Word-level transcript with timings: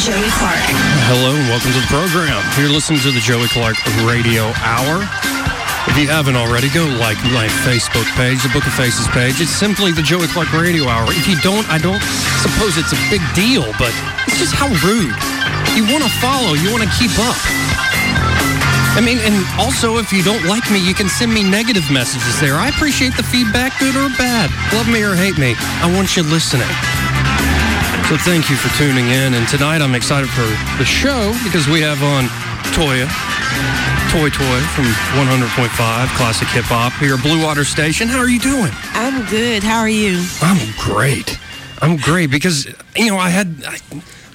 Joey 0.00 0.32
Clark. 0.40 0.64
Hello 1.12 1.36
and 1.36 1.44
welcome 1.52 1.76
to 1.76 1.80
the 1.84 1.92
program. 1.92 2.40
You're 2.56 2.72
listening 2.72 3.04
to 3.04 3.12
the 3.12 3.20
Joey 3.20 3.52
Clark 3.52 3.76
Radio 4.00 4.48
Hour. 4.64 5.04
If 5.92 6.00
you 6.00 6.08
haven't 6.08 6.40
already, 6.40 6.72
go 6.72 6.88
like 6.96 7.20
my 7.36 7.52
Facebook 7.68 8.08
page, 8.16 8.40
the 8.40 8.48
Book 8.48 8.64
of 8.64 8.72
Faces 8.72 9.04
page. 9.12 9.44
It's 9.44 9.52
simply 9.52 9.92
the 9.92 10.00
Joey 10.00 10.24
Clark 10.32 10.56
Radio 10.56 10.88
Hour. 10.88 11.12
If 11.12 11.28
you 11.28 11.36
don't, 11.44 11.68
I 11.68 11.76
don't 11.76 12.00
suppose 12.40 12.80
it's 12.80 12.96
a 12.96 13.00
big 13.12 13.20
deal, 13.36 13.68
but 13.76 13.92
it's 14.24 14.40
just 14.40 14.56
how 14.56 14.72
rude. 14.80 15.12
You 15.76 15.84
want 15.92 16.00
to 16.00 16.12
follow, 16.16 16.56
you 16.56 16.72
want 16.72 16.80
to 16.80 16.92
keep 16.96 17.12
up. 17.20 17.36
I 18.96 19.04
mean, 19.04 19.20
and 19.20 19.36
also 19.60 20.00
if 20.00 20.16
you 20.16 20.24
don't 20.24 20.48
like 20.48 20.64
me, 20.72 20.80
you 20.80 20.96
can 20.96 21.12
send 21.12 21.28
me 21.28 21.44
negative 21.44 21.84
messages 21.92 22.40
there. 22.40 22.56
I 22.56 22.72
appreciate 22.72 23.20
the 23.20 23.26
feedback, 23.28 23.76
good 23.76 23.92
or 24.00 24.08
bad. 24.16 24.48
Love 24.72 24.88
me 24.88 25.04
or 25.04 25.12
hate 25.12 25.36
me. 25.36 25.52
I 25.84 25.92
want 25.92 26.16
you 26.16 26.24
listening. 26.24 26.72
So 28.10 28.16
thank 28.16 28.50
you 28.50 28.56
for 28.56 28.68
tuning 28.76 29.06
in. 29.06 29.34
And 29.34 29.46
tonight 29.46 29.80
I'm 29.80 29.94
excited 29.94 30.28
for 30.30 30.42
the 30.78 30.84
show 30.84 31.32
because 31.44 31.68
we 31.68 31.80
have 31.82 32.02
on 32.02 32.24
Toya, 32.74 33.06
Toy 34.10 34.28
Toy 34.30 34.60
from 34.74 34.86
100.5 35.14 36.16
Classic 36.16 36.48
Hip 36.48 36.64
Hop 36.64 36.92
here 36.94 37.14
at 37.14 37.22
Blue 37.22 37.40
Water 37.40 37.64
Station. 37.64 38.08
How 38.08 38.18
are 38.18 38.28
you 38.28 38.40
doing? 38.40 38.72
I'm 38.94 39.24
good. 39.30 39.62
How 39.62 39.78
are 39.78 39.88
you? 39.88 40.26
I'm 40.42 40.58
great. 40.76 41.38
I'm 41.80 41.98
great 41.98 42.32
because, 42.32 42.66
you 42.96 43.06
know, 43.10 43.16
I 43.16 43.30
had. 43.30 43.62
I, 43.64 43.78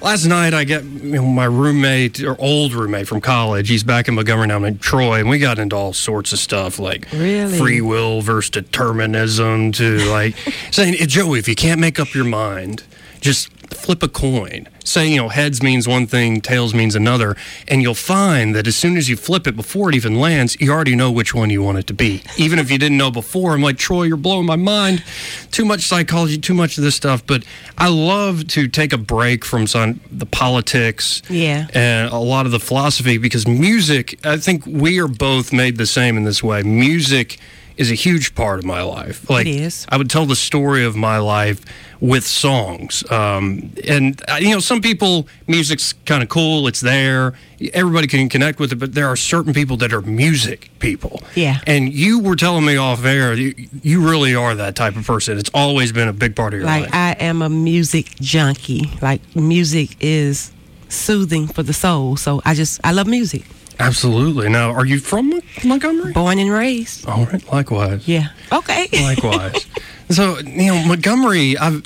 last 0.00 0.24
night 0.24 0.54
I 0.54 0.64
got 0.64 0.82
you 0.82 1.12
know, 1.12 1.26
my 1.26 1.44
roommate 1.44 2.22
or 2.22 2.34
old 2.40 2.72
roommate 2.72 3.06
from 3.06 3.20
college. 3.20 3.68
He's 3.68 3.84
back 3.84 4.08
in 4.08 4.14
Montgomery 4.14 4.46
now 4.46 4.64
in 4.64 4.78
Troy, 4.78 5.20
and 5.20 5.28
we 5.28 5.38
got 5.38 5.58
into 5.58 5.76
all 5.76 5.92
sorts 5.92 6.32
of 6.32 6.38
stuff 6.38 6.78
like 6.78 7.06
Really? 7.12 7.58
free 7.58 7.82
will 7.82 8.22
versus 8.22 8.48
determinism 8.48 9.72
to 9.72 9.98
like 10.10 10.34
saying, 10.70 10.94
Joey, 11.08 11.40
if 11.40 11.46
you 11.46 11.54
can't 11.54 11.78
make 11.78 12.00
up 12.00 12.14
your 12.14 12.24
mind, 12.24 12.82
just 13.20 13.50
flip 13.74 14.02
a 14.02 14.08
coin. 14.08 14.68
Say, 14.84 15.08
you 15.10 15.16
know, 15.16 15.28
heads 15.28 15.62
means 15.64 15.88
one 15.88 16.06
thing, 16.06 16.40
tails 16.40 16.72
means 16.72 16.94
another, 16.94 17.36
and 17.66 17.82
you'll 17.82 17.94
find 17.94 18.54
that 18.54 18.68
as 18.68 18.76
soon 18.76 18.96
as 18.96 19.08
you 19.08 19.16
flip 19.16 19.46
it 19.48 19.56
before 19.56 19.88
it 19.88 19.96
even 19.96 20.20
lands, 20.20 20.56
you 20.60 20.70
already 20.70 20.94
know 20.94 21.10
which 21.10 21.34
one 21.34 21.50
you 21.50 21.60
want 21.62 21.78
it 21.78 21.86
to 21.88 21.92
be. 21.94 22.22
Even 22.36 22.60
if 22.60 22.70
you 22.70 22.78
didn't 22.78 22.96
know 22.96 23.10
before, 23.10 23.52
I'm 23.52 23.62
like, 23.62 23.78
Troy, 23.78 24.04
you're 24.04 24.16
blowing 24.16 24.46
my 24.46 24.54
mind. 24.54 25.02
Too 25.50 25.64
much 25.64 25.82
psychology, 25.82 26.38
too 26.38 26.54
much 26.54 26.78
of 26.78 26.84
this 26.84 26.94
stuff. 26.94 27.26
But 27.26 27.44
I 27.76 27.88
love 27.88 28.46
to 28.48 28.68
take 28.68 28.92
a 28.92 28.98
break 28.98 29.44
from 29.44 29.66
some, 29.66 29.98
the 30.12 30.26
politics 30.26 31.20
Yeah. 31.28 31.66
and 31.74 32.12
a 32.12 32.18
lot 32.18 32.46
of 32.46 32.52
the 32.52 32.60
philosophy 32.60 33.18
because 33.18 33.46
music, 33.48 34.18
I 34.24 34.36
think 34.36 34.64
we 34.66 35.00
are 35.00 35.08
both 35.08 35.52
made 35.52 35.78
the 35.78 35.86
same 35.86 36.16
in 36.16 36.22
this 36.24 36.42
way. 36.44 36.62
Music 36.62 37.38
is 37.76 37.90
a 37.90 37.94
huge 37.94 38.34
part 38.34 38.58
of 38.60 38.64
my 38.64 38.82
life. 38.82 39.28
Like 39.28 39.46
is. 39.46 39.84
I 39.88 39.96
would 39.98 40.08
tell 40.08 40.24
the 40.26 40.36
story 40.36 40.84
of 40.84 40.96
my 40.96 41.18
life 41.18 41.60
with 42.00 42.26
songs. 42.26 43.08
Um, 43.10 43.72
and 43.86 44.22
uh, 44.28 44.36
you 44.40 44.50
know, 44.50 44.60
some 44.60 44.80
people 44.80 45.28
music's 45.46 45.94
kind 46.04 46.22
of 46.22 46.28
cool, 46.28 46.66
it's 46.66 46.80
there. 46.80 47.34
Everybody 47.72 48.06
can 48.06 48.28
connect 48.28 48.58
with 48.58 48.72
it, 48.72 48.76
but 48.76 48.94
there 48.94 49.08
are 49.08 49.16
certain 49.16 49.54
people 49.54 49.76
that 49.78 49.92
are 49.92 50.02
music 50.02 50.70
people. 50.78 51.22
Yeah. 51.34 51.58
And 51.66 51.92
you 51.92 52.20
were 52.20 52.36
telling 52.36 52.64
me 52.64 52.76
off 52.76 53.04
air, 53.04 53.32
you, 53.34 53.54
you 53.82 54.06
really 54.06 54.34
are 54.34 54.54
that 54.54 54.76
type 54.76 54.96
of 54.96 55.06
person. 55.06 55.38
It's 55.38 55.50
always 55.54 55.92
been 55.92 56.08
a 56.08 56.12
big 56.12 56.36
part 56.36 56.52
of 56.52 56.60
your 56.60 56.66
Like 56.66 56.82
life. 56.82 56.94
I 56.94 57.12
am 57.20 57.40
a 57.42 57.48
music 57.48 58.06
junkie. 58.20 58.90
Like 59.00 59.20
music 59.34 59.96
is 60.00 60.52
soothing 60.88 61.46
for 61.46 61.62
the 61.62 61.72
soul. 61.72 62.16
So 62.16 62.42
I 62.44 62.54
just 62.54 62.80
I 62.84 62.92
love 62.92 63.06
music. 63.06 63.44
Absolutely. 63.78 64.48
Now, 64.48 64.70
are 64.70 64.86
you 64.86 64.98
from 64.98 65.40
Montgomery? 65.64 66.12
Born 66.12 66.38
and 66.38 66.50
raised. 66.50 67.06
All 67.06 67.26
right, 67.26 67.52
likewise. 67.52 68.08
Yeah. 68.08 68.28
Okay. 68.50 68.88
Likewise. 69.02 69.66
So, 70.10 70.38
you 70.38 70.72
know, 70.72 70.86
Montgomery, 70.86 71.56
I've 71.58 71.84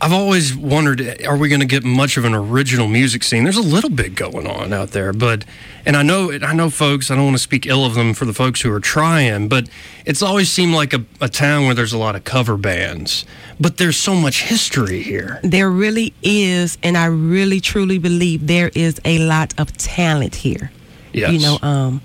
I've 0.00 0.12
always 0.12 0.54
wondered, 0.54 1.24
are 1.26 1.36
we 1.36 1.48
going 1.48 1.60
to 1.60 1.66
get 1.66 1.82
much 1.82 2.16
of 2.16 2.24
an 2.24 2.32
original 2.32 2.86
music 2.86 3.24
scene? 3.24 3.42
There's 3.42 3.56
a 3.56 3.62
little 3.62 3.90
bit 3.90 4.14
going 4.14 4.46
on 4.46 4.72
out 4.72 4.92
there, 4.92 5.12
but 5.12 5.44
and 5.84 5.96
I 5.96 6.02
know 6.02 6.30
I 6.30 6.54
know 6.54 6.70
folks. 6.70 7.10
I 7.10 7.16
don't 7.16 7.24
want 7.24 7.36
to 7.36 7.42
speak 7.42 7.66
ill 7.66 7.84
of 7.84 7.94
them 7.94 8.14
for 8.14 8.24
the 8.24 8.32
folks 8.32 8.60
who 8.60 8.72
are 8.72 8.80
trying, 8.80 9.48
but 9.48 9.68
it's 10.04 10.22
always 10.22 10.50
seemed 10.50 10.74
like 10.74 10.92
a, 10.92 11.04
a 11.20 11.28
town 11.28 11.66
where 11.66 11.74
there's 11.74 11.92
a 11.92 11.98
lot 11.98 12.14
of 12.14 12.22
cover 12.22 12.56
bands. 12.56 13.24
But 13.58 13.78
there's 13.78 13.96
so 13.96 14.14
much 14.14 14.42
history 14.42 15.02
here. 15.02 15.40
there 15.42 15.70
really 15.70 16.14
is, 16.22 16.78
and 16.82 16.96
I 16.96 17.06
really 17.06 17.60
truly 17.60 17.98
believe 17.98 18.46
there 18.46 18.70
is 18.74 19.00
a 19.04 19.18
lot 19.18 19.52
of 19.58 19.76
talent 19.76 20.36
here. 20.36 20.70
Yes. 21.12 21.32
You 21.32 21.40
know, 21.40 21.58
um, 21.62 22.02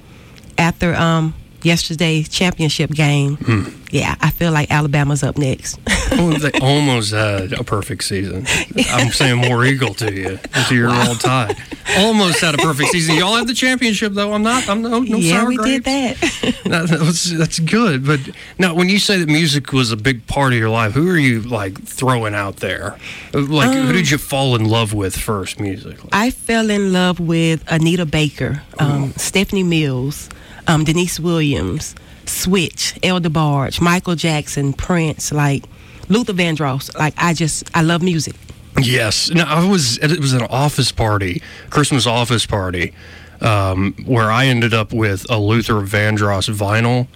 after 0.58 0.96
um 0.96 1.36
yesterday's 1.64 2.30
championship 2.30 2.92
game, 2.92 3.36
Hmm. 3.38 3.64
yeah, 3.92 4.16
I 4.22 4.30
feel 4.32 4.52
like 4.52 4.70
Alabama's 4.72 5.24
up 5.24 5.38
next. 5.38 5.80
Well, 6.12 6.30
they 6.40 6.52
almost 6.60 7.12
had 7.14 7.54
a 7.54 7.64
perfect 7.64 8.04
season. 8.04 8.46
I'm 8.92 9.12
saying 9.12 9.50
War 9.50 9.66
Eagle 9.66 9.94
to 9.96 10.14
you, 10.14 10.40
to 10.68 10.76
your 10.76 10.90
old 10.90 11.20
tie. 11.20 11.56
Almost 11.98 12.40
had 12.42 12.56
a 12.56 12.58
perfect 12.58 12.90
season. 12.90 13.16
Y'all 13.16 13.36
had 13.36 13.48
the 13.48 13.54
championship, 13.54 14.14
though. 14.14 14.34
I'm 14.34 14.44
not. 14.44 14.68
I'm 14.70 14.82
no. 14.82 15.00
no 15.00 15.18
yeah, 15.18 15.40
sour 15.40 15.50
we 15.50 15.56
grapes. 15.58 15.84
did 15.84 15.84
that. 15.86 16.60
No, 16.66 16.86
that's, 16.86 17.30
that's 17.38 17.60
good. 17.60 18.06
But 18.06 18.22
now, 18.58 18.74
when 18.74 18.88
you 18.88 18.98
say 18.98 19.18
that 19.20 19.28
music 19.28 19.74
was 19.74 19.92
a 19.92 19.98
big 19.98 20.26
part 20.28 20.54
of 20.54 20.60
your 20.60 20.70
life, 20.70 20.94
who 20.94 21.10
are 21.10 21.18
you 21.18 21.42
like 21.42 21.78
throwing 21.84 22.34
out 22.34 22.58
there? 22.58 22.98
Like, 23.34 23.72
who 23.76 23.82
Um, 23.88 23.92
did 23.92 24.10
you 24.10 24.18
fall 24.18 24.56
in 24.56 24.64
love 24.70 24.94
with 24.94 25.16
first 25.16 25.60
musically? 25.60 26.10
I 26.14 26.32
fell 26.32 26.70
in 26.70 26.94
love 26.94 27.20
with 27.20 27.64
Anita 27.68 28.06
Baker, 28.06 28.62
um, 28.80 29.12
Stephanie 29.18 29.64
Mills, 29.64 30.30
um, 30.68 30.84
Deniece 30.84 31.20
Williams, 31.20 31.96
Switch, 32.26 32.96
El 33.04 33.20
DeBarge, 33.20 33.82
Michael 33.82 34.16
Jackson, 34.16 34.74
Prince, 34.74 35.32
like 35.32 35.64
Luther 36.10 36.34
Vandross. 36.34 36.96
Like 36.98 37.14
I 37.18 37.34
just 37.34 37.70
I 37.76 37.82
love 37.82 38.02
music. 38.02 38.36
Yes. 38.82 39.30
No, 39.30 39.44
I 39.44 39.68
was. 39.68 39.98
It 40.00 40.20
was 40.20 40.34
an 40.34 40.42
office 40.44 40.92
party, 40.92 41.42
Christmas 41.70 42.08
office 42.08 42.46
party, 42.46 42.94
um, 43.42 43.94
where 44.06 44.32
I 44.32 44.46
ended 44.48 44.74
up 44.74 44.92
with 44.94 45.30
a 45.30 45.38
Luther 45.38 45.76
Vandross 45.76 46.50
vinyl, 46.50 47.08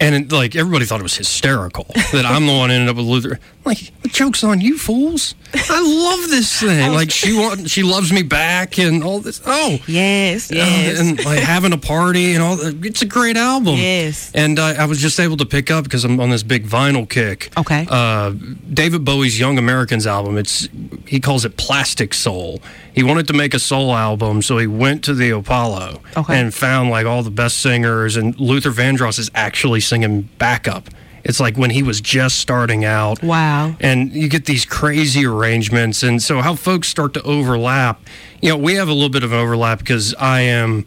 and 0.00 0.14
it, 0.14 0.32
like 0.32 0.54
everybody 0.56 0.84
thought 0.84 1.00
it 1.00 1.04
was 1.04 1.16
hysterical 1.16 1.86
that 2.12 2.24
I'm 2.26 2.46
the 2.46 2.52
one 2.52 2.70
who 2.70 2.76
ended 2.76 2.88
up 2.90 2.96
with 2.96 3.06
Luther. 3.06 3.38
Like 3.64 3.92
the 4.02 4.08
joke's 4.08 4.44
on 4.44 4.60
you 4.60 4.78
fools! 4.78 5.34
I 5.54 5.80
love 5.82 6.30
this 6.30 6.60
thing. 6.60 6.92
Like 6.92 7.10
she 7.10 7.32
want, 7.36 7.68
she 7.68 7.82
loves 7.82 8.12
me 8.12 8.22
back, 8.22 8.78
and 8.78 9.02
all 9.02 9.20
this. 9.20 9.40
Oh. 9.44 9.78
Yes, 9.86 10.52
Uh, 10.52 10.56
yes. 10.56 11.00
and 11.00 11.24
like 11.24 11.40
having 11.40 11.72
a 11.72 11.78
party 11.78 12.34
and 12.34 12.42
all. 12.42 12.58
It's 12.84 13.02
a 13.02 13.06
great 13.06 13.36
album. 13.36 13.76
Yes. 13.76 14.30
And 14.34 14.58
uh, 14.58 14.74
I 14.78 14.84
was 14.86 15.00
just 15.00 15.18
able 15.18 15.36
to 15.38 15.46
pick 15.46 15.70
up 15.70 15.84
because 15.84 16.04
I'm 16.04 16.20
on 16.20 16.30
this 16.30 16.42
big 16.44 16.66
vinyl 16.66 17.08
kick. 17.08 17.50
Okay. 17.56 17.86
Uh, 17.90 18.30
David 18.72 19.04
Bowie's 19.04 19.38
Young 19.40 19.58
Americans 19.58 20.06
album. 20.06 20.38
It's 20.38 20.68
he 21.06 21.18
calls 21.20 21.44
it 21.44 21.56
Plastic 21.56 22.14
Soul. 22.14 22.60
He 22.96 23.02
wanted 23.04 23.26
to 23.28 23.34
make 23.34 23.52
a 23.54 23.58
soul 23.58 23.94
album, 23.94 24.40
so 24.42 24.56
he 24.58 24.66
went 24.66 25.04
to 25.04 25.14
the 25.14 25.30
Apollo 25.30 26.00
Okay. 26.16 26.40
and 26.40 26.52
found 26.52 26.90
like 26.90 27.04
all 27.06 27.22
the 27.22 27.30
best 27.30 27.58
singers. 27.58 28.16
And 28.16 28.34
Luther 28.40 28.70
Vandross 28.72 29.18
is 29.18 29.30
actually 29.34 29.80
singing 29.80 30.22
backup. 30.38 30.88
It's 31.22 31.38
like 31.38 31.56
when 31.58 31.70
he 31.70 31.82
was 31.82 32.00
just 32.00 32.38
starting 32.38 32.84
out 32.84 33.22
Wow. 33.22 33.76
and 33.80 34.12
you 34.12 34.28
get 34.28 34.46
these 34.46 34.64
crazy 34.64 35.26
arrangements 35.26 36.02
and 36.02 36.22
so 36.22 36.40
how 36.40 36.54
folks 36.54 36.88
start 36.88 37.12
to 37.14 37.22
overlap 37.22 38.00
you 38.40 38.48
know 38.48 38.56
we 38.56 38.74
have 38.76 38.86
a 38.88 38.92
little 38.92 39.08
bit 39.08 39.24
of 39.24 39.32
overlap 39.32 39.80
because 39.80 40.14
i 40.20 40.40
am 40.42 40.86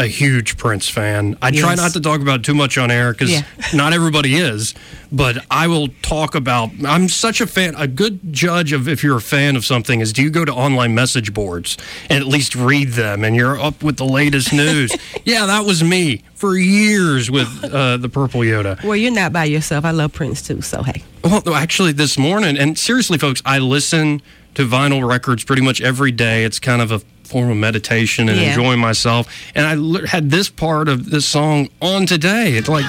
a 0.00 0.06
huge 0.06 0.56
prince 0.56 0.88
fan 0.88 1.36
i 1.42 1.50
try 1.50 1.74
not 1.74 1.92
to 1.92 2.00
talk 2.00 2.20
about 2.20 2.40
it 2.40 2.44
too 2.44 2.54
much 2.54 2.78
on 2.78 2.90
air 2.90 3.12
because 3.12 3.30
Yeah. 3.30 3.42
not 3.74 3.92
everybody 3.92 4.34
is 4.36 4.74
but 5.12 5.44
i 5.50 5.66
will 5.66 5.88
talk 6.02 6.34
about 6.34 6.70
i'm 6.86 7.08
such 7.08 7.40
a 7.40 7.46
fan 7.46 7.74
a 7.76 7.86
good 7.86 8.32
judge 8.32 8.72
of 8.72 8.88
if 8.88 9.02
you're 9.04 9.18
a 9.18 9.20
fan 9.20 9.56
of 9.56 9.64
something 9.64 10.00
is 10.00 10.12
do 10.12 10.22
you 10.22 10.30
go 10.30 10.44
to 10.44 10.52
online 10.52 10.94
message 10.94 11.34
boards 11.34 11.76
and 12.08 12.18
at 12.18 12.26
least 12.26 12.54
read 12.54 12.88
them 12.88 13.24
and 13.24 13.36
you're 13.36 13.60
up 13.60 13.82
with 13.82 13.96
the 13.98 14.04
latest 14.06 14.52
news 14.52 14.90
yeah 15.24 15.44
that 15.46 15.64
was 15.66 15.84
me 15.84 16.22
for 16.34 16.56
years 16.56 17.30
with 17.30 17.48
uh, 17.64 17.98
the 17.98 18.08
purple 18.08 18.40
yoda 18.40 18.82
Well, 18.82 18.96
you're 18.96 19.12
not 19.12 19.30
by 19.30 19.44
yourself. 19.44 19.84
I 19.84 19.90
love 19.90 20.14
Prince 20.14 20.40
too. 20.40 20.62
So 20.62 20.82
hey, 20.82 21.02
well, 21.22 21.54
actually, 21.54 21.92
this 21.92 22.16
morning, 22.16 22.56
and 22.56 22.78
seriously, 22.78 23.18
folks, 23.18 23.42
I 23.44 23.58
listen 23.58 24.22
to 24.54 24.66
vinyl 24.66 25.06
records 25.06 25.44
pretty 25.44 25.60
much 25.60 25.82
every 25.82 26.12
day. 26.12 26.44
It's 26.44 26.58
kind 26.58 26.80
of 26.80 26.92
a 26.92 27.02
form 27.30 27.48
of 27.50 27.56
meditation 27.56 28.28
and 28.28 28.38
Yeah. 28.40 28.48
enjoying 28.48 28.80
myself. 28.80 29.28
And 29.54 29.64
I 29.66 30.06
had 30.08 30.30
this 30.30 30.48
part 30.50 30.88
of 30.88 31.10
this 31.10 31.24
song 31.24 31.68
on 31.80 32.04
today. 32.06 32.52
It's 32.54 32.68
like, 32.68 32.84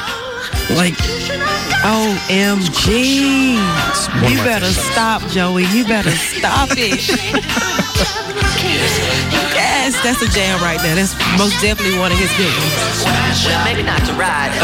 like 0.71 0.95
OMG. 1.83 3.57
it's 3.89 4.07
one 4.09 4.31
You 4.31 4.37
better 4.43 4.71
stop, 4.71 5.21
Joey. 5.29 5.65
You 5.65 5.85
better 5.85 6.11
stop 6.37 6.69
it. 6.71 7.07
yes, 9.53 10.01
that's 10.03 10.21
a 10.21 10.27
jam 10.29 10.59
right 10.61 10.79
there. 10.81 10.95
That's 10.95 11.13
most 11.37 11.61
definitely 11.61 11.97
one 11.99 12.11
of 12.11 12.17
his 12.17 12.31
good 12.37 12.49
ones. 12.49 13.05
Well, 13.45 13.63
maybe 13.65 13.83
not 13.83 14.03
to 14.05 14.13
ride. 14.13 14.51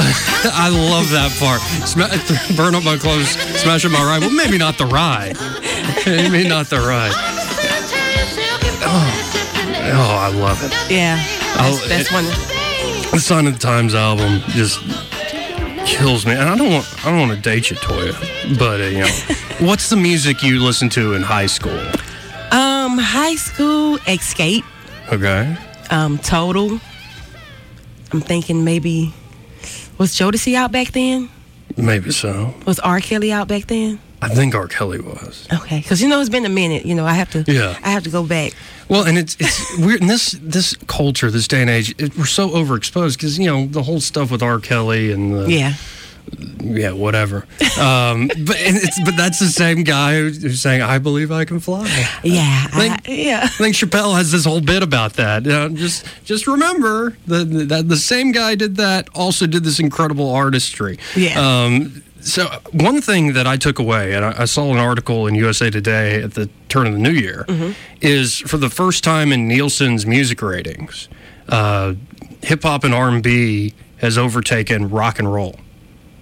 I 0.54 0.70
love 0.70 1.10
that 1.12 1.32
part. 1.40 1.62
Sma- 1.88 2.10
burn 2.58 2.74
up 2.76 2.84
my 2.84 2.98
clothes, 2.98 3.30
smash 3.62 3.86
up 3.86 3.92
my 3.92 4.04
ride. 4.04 4.22
Well, 4.22 4.32
maybe 4.32 4.58
not 4.58 4.78
the 4.78 4.86
ride. 4.86 5.38
maybe 6.06 6.48
not 6.48 6.68
the 6.70 6.80
ride. 6.80 7.14
Oh, 8.90 9.27
oh 9.94 10.16
I 10.20 10.30
love 10.30 10.64
it. 10.64 10.72
Yeah, 10.90 11.16
that's, 11.56 11.84
Oh, 11.84 11.88
that's 11.88 12.10
it- 12.10 12.14
one. 12.14 12.26
The 13.12 13.20
Sign 13.20 13.48
of 13.48 13.54
the 13.54 13.60
Times 13.60 13.96
album 13.96 14.42
just 14.50 14.80
kills 15.86 16.26
me. 16.26 16.34
And 16.34 16.50
I 16.50 16.56
don't 16.58 16.72
want 16.72 17.06
I 17.06 17.10
don't 17.10 17.28
want 17.30 17.32
to 17.32 17.42
date 17.42 17.70
you, 17.70 17.78
Toya, 17.78 18.14
but 18.60 18.82
uh, 18.82 18.84
you 18.86 19.00
know, 19.00 19.66
what's 19.68 19.90
the 19.90 19.96
music 19.96 20.44
you 20.44 20.62
listened 20.62 20.92
to 20.94 21.14
in 21.14 21.22
high 21.24 21.46
school? 21.48 21.80
Um, 22.52 22.98
high 22.98 23.36
school 23.36 23.98
Xscape. 24.00 24.64
Okay. 25.12 25.56
Um, 25.90 26.18
total. 26.20 26.80
I'm 28.12 28.22
thinking 28.22 28.64
maybe 28.64 29.14
was 29.98 30.14
Jodeci 30.14 30.54
out 30.56 30.72
back 30.72 30.92
then? 30.92 31.30
Maybe 31.76 32.12
so. 32.12 32.54
Was 32.66 32.80
R. 32.80 33.00
Kelly 33.00 33.32
out 33.32 33.48
back 33.48 33.68
then? 33.68 34.00
I 34.22 34.30
think 34.30 34.56
R. 34.56 34.68
Kelly 34.68 35.00
was. 35.00 35.48
Okay, 35.54 35.80
because 35.80 36.02
you 36.02 36.08
know 36.10 36.20
it's 36.20 36.30
been 36.30 36.46
a 36.46 36.50
minute. 36.50 36.86
You 36.86 36.96
know 36.96 37.06
I 37.06 37.14
have 37.14 37.30
to. 37.32 37.44
Yeah. 37.48 37.78
I 37.84 37.90
have 37.92 38.04
to 38.04 38.10
go 38.10 38.26
back. 38.26 38.54
Well, 38.90 39.04
and 39.06 39.18
it's 39.18 39.38
it's 39.40 39.78
weird 39.80 40.02
in 40.02 40.08
this 40.08 40.32
this 40.42 40.76
culture, 40.88 41.30
this 41.30 41.48
day 41.48 41.62
and 41.62 41.70
age. 41.70 41.94
It, 42.00 42.18
we're 42.18 42.26
so 42.26 42.50
overexposed 42.50 43.18
because 43.18 43.38
you 43.38 43.46
know 43.46 43.66
the 43.68 43.84
whole 43.84 44.00
stuff 44.00 44.32
with 44.32 44.42
R. 44.42 44.60
Kelly 44.60 45.12
and 45.12 45.34
the, 45.36 45.52
Yeah. 45.52 45.74
yeah, 46.60 46.92
whatever. 46.94 47.46
Um, 47.80 48.28
but 48.46 48.56
it's 48.60 49.00
but 49.06 49.16
that's 49.18 49.40
the 49.40 49.50
same 49.50 49.84
guy 49.84 50.16
who's 50.16 50.62
saying, 50.62 50.82
"I 50.82 50.98
believe 50.98 51.32
I 51.32 51.46
can 51.46 51.60
fly." 51.60 51.86
Yeah. 52.24 52.66
I 52.74 52.80
think, 52.80 53.10
I, 53.10 53.12
yeah. 53.12 53.40
I 53.44 53.48
think 53.50 53.76
Chappelle 53.76 54.16
has 54.18 54.32
this 54.32 54.46
whole 54.46 54.62
bit 54.62 54.82
about 54.84 55.14
that. 55.14 55.46
You 55.46 55.52
know, 55.52 55.70
just 55.70 56.06
just 56.26 56.48
remember 56.48 57.16
that 57.28 57.46
that 57.70 57.88
the 57.88 57.98
same 57.98 58.32
guy 58.32 58.56
did 58.56 58.78
that, 58.78 59.10
also 59.14 59.46
did 59.46 59.64
this 59.64 59.80
incredible 59.80 60.32
artistry. 60.34 60.98
Yeah. 61.16 61.40
Um, 61.40 62.04
so 62.28 62.48
one 62.72 63.02
thing 63.02 63.34
that 63.34 63.48
I 63.48 63.58
took 63.58 63.80
away, 63.80 64.14
and 64.14 64.24
I, 64.26 64.42
I 64.42 64.46
saw 64.46 64.72
an 64.72 64.78
article 64.78 65.28
in 65.28 65.36
USA 65.36 65.70
Today 65.70 66.22
at 66.22 66.34
the 66.34 66.50
turn 66.70 66.86
of 66.88 66.94
the 66.94 67.00
new 67.00 67.12
year, 67.12 67.46
is 68.02 68.38
for 68.40 68.58
the 68.58 68.70
first 68.70 69.04
time 69.04 69.32
in 69.32 69.48
Nielsen's 69.48 70.06
music 70.06 70.42
ratings, 70.42 71.08
uh, 71.50 71.94
hip 72.44 72.64
hop 72.64 72.84
and 72.84 72.94
R 72.94 73.10
and 73.10 73.24
B 73.24 73.74
has 73.98 74.18
overtaken 74.18 74.90
rock 74.90 75.20
and 75.20 75.32
roll 75.34 75.56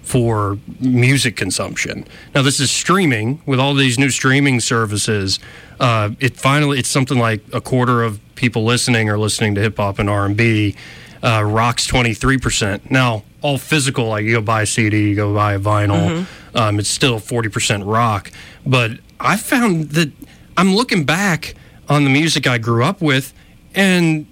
for 0.02 0.58
music 0.80 1.36
consumption. 1.36 2.06
Now 2.34 2.42
this 2.42 2.60
is 2.60 2.70
streaming 2.70 3.42
with 3.44 3.58
all 3.58 3.74
these 3.74 3.98
new 3.98 4.10
streaming 4.10 4.60
services. 4.60 5.40
Uh, 5.80 6.10
it 6.20 6.36
finally 6.36 6.78
it's 6.78 6.88
something 6.88 7.18
like 7.18 7.42
a 7.52 7.60
quarter 7.60 8.04
of 8.04 8.20
people 8.36 8.64
listening 8.64 9.10
are 9.10 9.18
listening 9.18 9.56
to 9.56 9.60
hip 9.60 9.76
hop 9.78 9.98
and 9.98 10.08
R 10.08 10.24
and 10.24 10.36
B. 10.36 10.76
Uh, 11.22 11.42
rock's 11.42 11.86
twenty 11.86 12.14
three 12.14 12.38
percent. 12.38 12.88
Now 12.90 13.24
all 13.42 13.58
physical, 13.58 14.08
like 14.08 14.24
you 14.24 14.32
go 14.32 14.40
buy 14.40 14.62
a 14.62 14.66
CD, 14.66 15.10
you 15.10 15.14
go 15.14 15.34
buy 15.34 15.54
a 15.54 15.58
vinyl. 15.58 16.26
Um, 16.54 16.78
it's 16.78 16.88
still 16.88 17.18
forty 17.18 17.48
percent 17.48 17.84
rock. 17.84 18.30
But 18.66 18.92
I 19.20 19.36
found 19.36 19.90
that 19.90 20.10
I'm 20.56 20.74
looking 20.74 21.04
back 21.04 21.54
on 21.88 22.04
the 22.04 22.10
music 22.10 22.46
I 22.46 22.58
grew 22.58 22.82
up 22.84 23.00
with, 23.00 23.32
and 23.74 24.26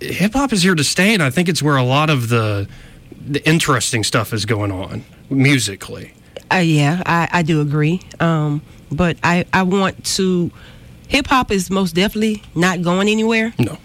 hip 0.00 0.32
hop 0.32 0.52
is 0.52 0.62
here 0.62 0.74
to 0.74 0.84
stay, 0.84 1.14
and 1.14 1.22
I 1.22 1.30
think 1.30 1.48
it's 1.48 1.62
where 1.62 1.76
a 1.76 1.84
lot 1.84 2.10
of 2.10 2.28
the 2.28 2.68
the 3.26 3.46
interesting 3.48 4.02
stuff 4.02 4.32
is 4.32 4.46
going 4.46 4.72
on 4.72 5.04
musically. 5.28 6.14
Uh, 6.52 6.56
yeah, 6.56 7.02
I, 7.06 7.28
I 7.30 7.42
do 7.42 7.60
agree. 7.60 8.00
Um, 8.18 8.62
but 8.90 9.16
I, 9.22 9.44
I 9.52 9.62
want 9.62 10.04
to. 10.16 10.50
Hip 11.08 11.26
hop 11.26 11.50
is 11.50 11.70
most 11.70 11.94
definitely 11.94 12.42
not 12.54 12.82
going 12.82 13.08
anywhere. 13.08 13.52
No. 13.58 13.78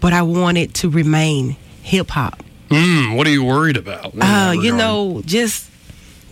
But 0.00 0.12
I 0.12 0.22
want 0.22 0.58
it 0.58 0.74
to 0.74 0.90
remain 0.90 1.56
hip 1.82 2.10
hop. 2.10 2.42
Mm, 2.72 3.16
what 3.16 3.26
are 3.26 3.30
you 3.30 3.44
worried 3.44 3.76
about? 3.76 4.12
Uh, 4.20 4.52
you 4.58 4.74
know, 4.74 5.22
just 5.24 5.68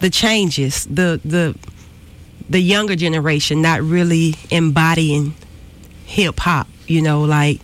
the 0.01 0.11
changes, 0.11 0.85
the 0.87 1.21
the 1.25 1.57
the 2.49 2.61
younger 2.61 2.97
generation 2.97 3.63
not 3.63 3.83
really 3.83 4.35
embodying 4.51 5.35
hip 6.07 6.39
hop. 6.41 6.67
You 6.87 7.03
know, 7.03 7.23
like 7.23 7.61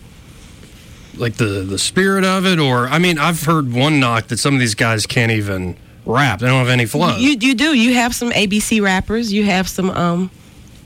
like 1.15 1.35
the 1.35 1.63
the 1.63 1.77
spirit 1.79 2.23
of 2.23 2.45
it, 2.45 2.59
or 2.59 2.87
I 2.87 2.99
mean, 2.99 3.17
I've 3.17 3.43
heard 3.43 3.73
one 3.73 3.99
knock 3.99 4.27
that 4.27 4.37
some 4.37 4.53
of 4.53 4.59
these 4.59 4.75
guys 4.75 5.05
can't 5.05 5.31
even 5.31 5.75
rap; 6.05 6.39
they 6.39 6.47
don't 6.47 6.59
have 6.59 6.69
any 6.69 6.85
flow. 6.85 7.17
you 7.17 7.31
you 7.39 7.55
do. 7.55 7.73
You 7.73 7.93
have 7.95 8.15
some 8.15 8.31
ABC 8.31 8.81
rappers. 8.81 9.33
You 9.33 9.43
have 9.45 9.67
some 9.67 9.89
um 9.89 10.31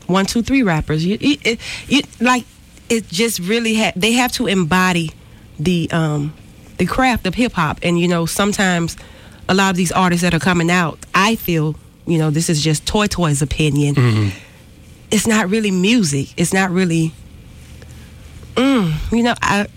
one 0.08 0.26
two 0.26 0.42
three 0.42 0.64
rappers. 0.64 1.06
You 1.06 1.18
you, 1.20 1.38
it, 1.44 1.60
you 1.88 2.02
like 2.20 2.46
it 2.90 3.08
just 3.08 3.40
really 3.40 3.76
ha- 3.76 3.94
they 3.96 4.14
have 4.14 4.32
to 4.34 4.48
embody 4.48 5.12
the 5.60 5.90
um 5.92 6.34
the 6.82 6.88
craft 6.88 7.28
of 7.28 7.36
hip 7.36 7.54
hop. 7.54 7.78
And 7.84 8.00
you 8.00 8.08
know, 8.08 8.26
sometimes 8.26 8.98
a 9.48 9.54
lot 9.54 9.70
of 9.70 9.76
these 9.78 9.92
artists 9.92 10.24
that 10.24 10.34
are 10.34 10.40
coming 10.40 10.72
out, 10.72 10.98
I 11.14 11.36
feel 11.36 11.76
you 12.08 12.18
know 12.18 12.32
this 12.32 12.50
is 12.50 12.64
just 12.64 12.88
Toy 12.88 13.06
Toy's 13.08 13.42
opinion. 13.44 13.94
Mm-hmm. 13.96 14.30
It's 15.12 15.28
not 15.28 15.50
really 15.50 15.70
music. 15.72 16.34
It's 16.38 16.54
not 16.54 16.72
really. 16.72 17.12
Mm, 18.56 18.94
you 19.12 19.24
know, 19.24 19.36
I. 19.42 19.68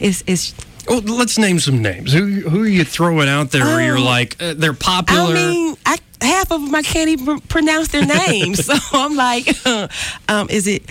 It's 0.00 0.24
it's 0.26 0.54
Well, 0.88 1.00
let's 1.00 1.38
name 1.38 1.58
some 1.60 1.80
names. 1.80 2.12
Who 2.12 2.26
who 2.50 2.62
are 2.64 2.68
you 2.68 2.84
throwing 2.84 3.28
out 3.28 3.50
there 3.52 3.64
where 3.64 3.86
you're 3.86 3.98
Oh. 3.98 4.02
like 4.16 4.36
uh, 4.42 4.54
they're 4.54 4.72
popular? 4.74 5.30
I 5.30 5.32
mean, 5.34 5.76
I 5.86 5.96
half 6.20 6.50
of 6.50 6.60
them 6.64 6.74
I 6.74 6.82
can't 6.82 7.08
even 7.10 7.40
pronounce 7.42 7.88
their 7.88 8.04
names. 8.04 8.64
so 8.70 8.74
I'm 8.92 9.14
like, 9.14 9.46
um, 10.28 10.48
is 10.50 10.66
it 10.66 10.82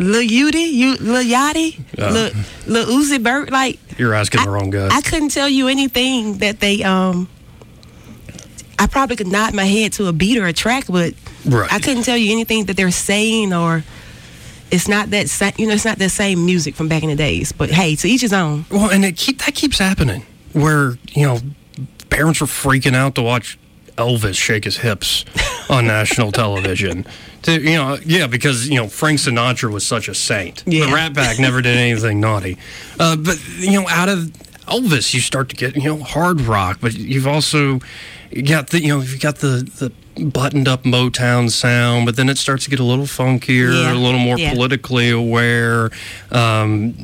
Lil 0.00 0.22
Yachty? 0.26 0.70
You 0.72 0.96
Lil 0.96 1.22
Yachty? 1.24 1.78
Yeah. 1.98 2.10
Lil, 2.10 2.30
Lil 2.66 2.86
Uzi 2.86 3.20
Vert? 3.20 3.50
Like, 3.50 3.78
you're 3.98 4.14
asking 4.14 4.42
the 4.44 4.50
wrong 4.50 4.70
guy. 4.70 4.88
I 4.90 5.00
couldn't 5.02 5.28
tell 5.30 5.48
you 5.48 5.68
anything 5.68 6.38
that 6.38 6.60
they. 6.60 6.82
um 6.82 7.28
I 8.78 8.86
probably 8.86 9.16
could 9.16 9.26
nod 9.26 9.52
my 9.52 9.64
head 9.66 9.92
to 9.94 10.06
a 10.06 10.12
beat 10.12 10.38
or 10.38 10.46
a 10.46 10.52
track, 10.52 10.84
but 10.88 11.14
Right. 11.44 11.70
I 11.72 11.78
couldn't 11.80 12.04
tell 12.04 12.16
you 12.16 12.32
anything 12.32 12.64
that 12.66 12.76
they're 12.76 12.90
saying 12.90 13.52
or. 13.54 13.84
It's 14.70 14.86
not 14.86 15.10
that 15.10 15.28
sa- 15.28 15.50
you 15.58 15.66
know. 15.66 15.74
It's 15.74 15.84
not 15.84 15.98
the 15.98 16.08
same 16.08 16.46
music 16.46 16.76
from 16.76 16.86
back 16.88 17.02
in 17.02 17.08
the 17.08 17.16
days. 17.16 17.50
But 17.50 17.70
hey, 17.70 17.96
to 17.96 18.08
each 18.08 18.20
his 18.20 18.32
own. 18.32 18.66
Well, 18.70 18.88
and 18.90 19.04
it 19.04 19.16
keep 19.16 19.40
that 19.42 19.54
keeps 19.56 19.78
happening 19.80 20.24
where 20.52 20.96
you 21.12 21.26
know 21.26 21.40
parents 22.08 22.40
are 22.40 22.44
freaking 22.46 22.94
out 22.94 23.16
to 23.16 23.22
watch 23.22 23.58
Elvis 23.96 24.36
shake 24.36 24.62
his 24.64 24.76
hips 24.78 25.24
on 25.68 25.86
national 25.88 26.30
television. 26.30 27.04
To 27.42 27.52
you 27.60 27.76
know, 27.76 27.98
yeah, 28.04 28.26
because 28.26 28.68
you 28.68 28.76
know 28.76 28.88
Frank 28.88 29.18
Sinatra 29.18 29.70
was 29.72 29.86
such 29.86 30.08
a 30.08 30.14
saint. 30.14 30.62
The 30.66 30.82
Rat 30.92 31.14
Pack 31.14 31.38
never 31.38 31.62
did 31.62 31.76
anything 31.76 32.20
naughty. 32.20 32.58
Uh, 32.98 33.16
but 33.16 33.38
you 33.58 33.80
know, 33.80 33.88
out 33.88 34.08
of 34.10 34.18
Elvis, 34.68 35.14
you 35.14 35.20
start 35.20 35.48
to 35.50 35.56
get 35.56 35.74
you 35.76 35.84
know 35.84 36.02
hard 36.02 36.40
rock, 36.42 36.78
but 36.80 36.94
you've 36.94 37.26
also 37.26 37.80
got 38.44 38.68
the 38.68 38.80
you 38.82 38.88
know 38.88 39.00
you've 39.00 39.20
got 39.20 39.36
the 39.36 39.66
the 39.78 39.90
buttoned 40.22 40.68
up 40.68 40.82
Motown 40.82 41.50
sound, 41.50 42.04
but 42.04 42.16
then 42.16 42.28
it 42.28 42.36
starts 42.36 42.64
to 42.64 42.70
get 42.70 42.78
a 42.78 42.84
little 42.84 43.06
funkier, 43.06 43.72
Yeah. 43.72 43.92
a 43.92 43.94
little 43.94 44.18
more 44.20 44.36
Yeah. 44.38 44.52
politically 44.52 45.08
aware. 45.08 45.90
Um, 46.30 46.94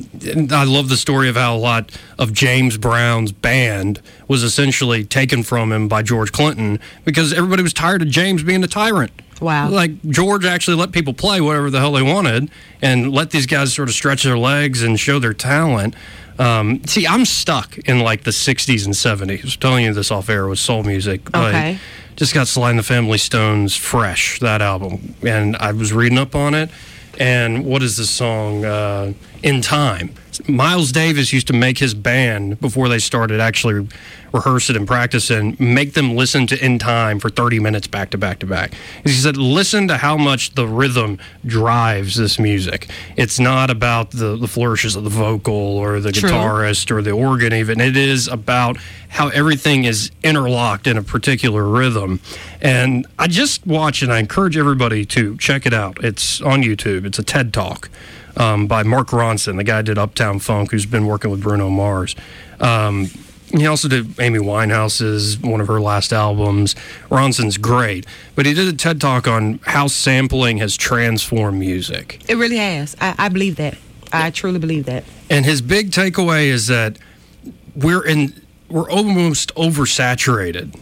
I 0.50 0.64
love 0.64 0.90
the 0.90 0.98
story 0.98 1.30
of 1.30 1.36
how 1.36 1.56
a 1.56 1.58
lot 1.58 1.92
of 2.18 2.34
James 2.34 2.76
Brown's 2.76 3.32
band 3.32 4.02
was 4.28 4.42
essentially 4.42 5.02
taken 5.04 5.42
from 5.44 5.72
him 5.72 5.88
by 5.88 6.02
George 6.02 6.30
Clinton 6.30 6.78
because 7.06 7.32
everybody 7.32 7.62
was 7.62 7.72
tired 7.72 8.02
of 8.02 8.08
James 8.10 8.42
being 8.42 8.62
a 8.62 8.66
tyrant. 8.68 9.12
Wow. 9.40 9.68
Like 9.70 10.02
George 10.08 10.44
actually 10.44 10.76
let 10.76 10.92
people 10.92 11.12
play 11.14 11.40
whatever 11.40 11.70
the 11.70 11.78
hell 11.78 11.92
they 11.92 12.02
wanted 12.02 12.50
and 12.80 13.12
let 13.12 13.30
these 13.30 13.46
guys 13.46 13.74
sort 13.74 13.88
of 13.88 13.94
stretch 13.94 14.22
their 14.22 14.38
legs 14.38 14.82
and 14.82 14.98
show 14.98 15.18
their 15.18 15.34
talent. 15.34 15.94
Um, 16.38 16.82
see, 16.84 17.06
I'm 17.06 17.24
stuck 17.24 17.78
in 17.78 18.00
like 18.00 18.24
the 18.24 18.30
60s 18.30 18.84
and 18.84 18.94
70s. 18.94 19.40
I 19.40 19.42
was 19.42 19.56
telling 19.56 19.84
you 19.84 19.94
this 19.94 20.10
off 20.10 20.28
air 20.28 20.46
with 20.46 20.58
soul 20.58 20.82
music. 20.82 21.30
but 21.32 21.48
Okay. 21.54 21.78
just 22.16 22.34
got 22.34 22.46
Sly 22.46 22.70
and 22.70 22.78
the 22.78 22.82
Family 22.82 23.18
Stone's 23.18 23.74
fresh, 23.76 24.38
that 24.40 24.60
album. 24.62 25.14
And 25.22 25.56
I 25.56 25.72
was 25.72 25.92
reading 25.92 26.18
up 26.18 26.34
on 26.34 26.54
it. 26.54 26.70
And 27.18 27.64
what 27.64 27.82
is 27.82 27.96
the 27.96 28.04
song? 28.04 28.64
Uh, 28.66 29.12
In 29.42 29.62
Time. 29.62 30.10
Miles 30.48 30.92
Davis 30.92 31.32
used 31.32 31.46
to 31.48 31.52
make 31.52 31.78
his 31.78 31.94
band 31.94 32.60
before 32.60 32.88
they 32.88 32.98
started 32.98 33.40
actually 33.40 33.88
rehearse 34.32 34.68
it 34.70 34.76
and 34.76 34.86
practice 34.86 35.30
and 35.30 35.58
make 35.58 35.94
them 35.94 36.14
listen 36.14 36.46
to 36.48 36.64
In 36.64 36.78
Time 36.78 37.18
for 37.18 37.30
30 37.30 37.58
minutes 37.60 37.86
back 37.86 38.10
to 38.10 38.18
back 38.18 38.38
to 38.40 38.46
back. 38.46 38.72
He 39.04 39.10
said, 39.10 39.36
listen 39.36 39.88
to 39.88 39.96
how 39.96 40.16
much 40.16 40.54
the 40.54 40.66
rhythm 40.66 41.18
drives 41.44 42.16
this 42.16 42.38
music. 42.38 42.88
It's 43.16 43.40
not 43.40 43.70
about 43.70 44.10
the, 44.10 44.36
the 44.36 44.48
flourishes 44.48 44.96
of 44.96 45.04
the 45.04 45.10
vocal 45.10 45.54
or 45.54 46.00
the 46.00 46.12
True. 46.12 46.30
guitarist 46.30 46.90
or 46.90 47.02
the 47.02 47.12
organ, 47.12 47.52
even. 47.52 47.80
It 47.80 47.96
is 47.96 48.28
about 48.28 48.76
how 49.08 49.28
everything 49.28 49.84
is 49.84 50.10
interlocked 50.22 50.86
in 50.86 50.96
a 50.96 51.02
particular 51.02 51.64
rhythm. 51.64 52.20
And 52.60 53.06
I 53.18 53.28
just 53.28 53.66
watch 53.66 54.02
and 54.02 54.12
I 54.12 54.18
encourage 54.18 54.56
everybody 54.56 55.04
to 55.06 55.36
check 55.38 55.66
it 55.66 55.72
out. 55.72 56.02
It's 56.04 56.40
on 56.42 56.62
YouTube, 56.62 57.06
it's 57.06 57.18
a 57.18 57.22
TED 57.22 57.52
Talk. 57.52 57.88
Um, 58.36 58.66
by 58.66 58.82
Mark 58.82 59.08
Ronson, 59.08 59.56
the 59.56 59.64
guy 59.64 59.78
who 59.78 59.82
did 59.84 59.98
Uptown 59.98 60.40
Funk, 60.40 60.70
who's 60.70 60.84
been 60.84 61.06
working 61.06 61.30
with 61.30 61.42
Bruno 61.42 61.70
Mars. 61.70 62.14
Um, 62.60 63.08
he 63.50 63.66
also 63.66 63.88
did 63.88 64.18
Amy 64.20 64.38
Winehouse's 64.38 65.38
one 65.38 65.60
of 65.60 65.68
her 65.68 65.80
last 65.80 66.12
albums. 66.12 66.74
Ronson's 67.10 67.56
great, 67.56 68.04
but 68.34 68.44
he 68.44 68.54
did 68.54 68.68
a 68.68 68.76
TED 68.76 69.00
talk 69.00 69.28
on 69.28 69.60
how 69.64 69.86
sampling 69.86 70.58
has 70.58 70.76
transformed 70.76 71.58
music. 71.58 72.22
It 72.28 72.34
really 72.36 72.58
has. 72.58 72.96
I, 73.00 73.14
I 73.18 73.28
believe 73.28 73.56
that. 73.56 73.78
I 74.12 74.30
truly 74.30 74.58
believe 74.58 74.86
that. 74.86 75.04
And 75.30 75.44
his 75.44 75.60
big 75.60 75.90
takeaway 75.90 76.46
is 76.46 76.66
that 76.66 76.98
we're 77.74 78.04
in 78.04 78.42
we're 78.68 78.90
almost 78.90 79.54
oversaturated 79.54 80.76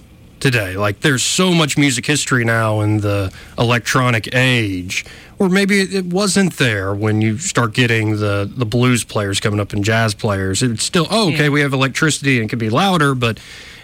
today. 0.44 0.76
Like 0.76 1.00
there's 1.00 1.22
so 1.22 1.54
much 1.54 1.78
music 1.78 2.04
history 2.04 2.44
now 2.44 2.82
in 2.82 2.98
the 2.98 3.32
electronic 3.58 4.34
age, 4.34 5.06
or 5.38 5.48
maybe 5.48 5.80
it 5.80 6.04
wasn't 6.04 6.58
there 6.58 6.94
when 6.94 7.22
you 7.22 7.38
start 7.38 7.72
getting 7.72 8.18
the 8.18 8.52
the 8.54 8.66
blues 8.66 9.04
players 9.04 9.40
coming 9.40 9.58
up 9.58 9.72
and 9.72 9.82
jazz 9.82 10.12
players. 10.12 10.62
It's 10.62 10.84
still 10.84 11.06
oh, 11.10 11.28
okay. 11.32 11.44
Yeah. 11.44 11.48
We 11.48 11.62
have 11.62 11.72
electricity 11.72 12.36
and 12.36 12.44
it 12.44 12.50
can 12.50 12.58
be 12.58 12.68
louder, 12.68 13.14
but 13.14 13.40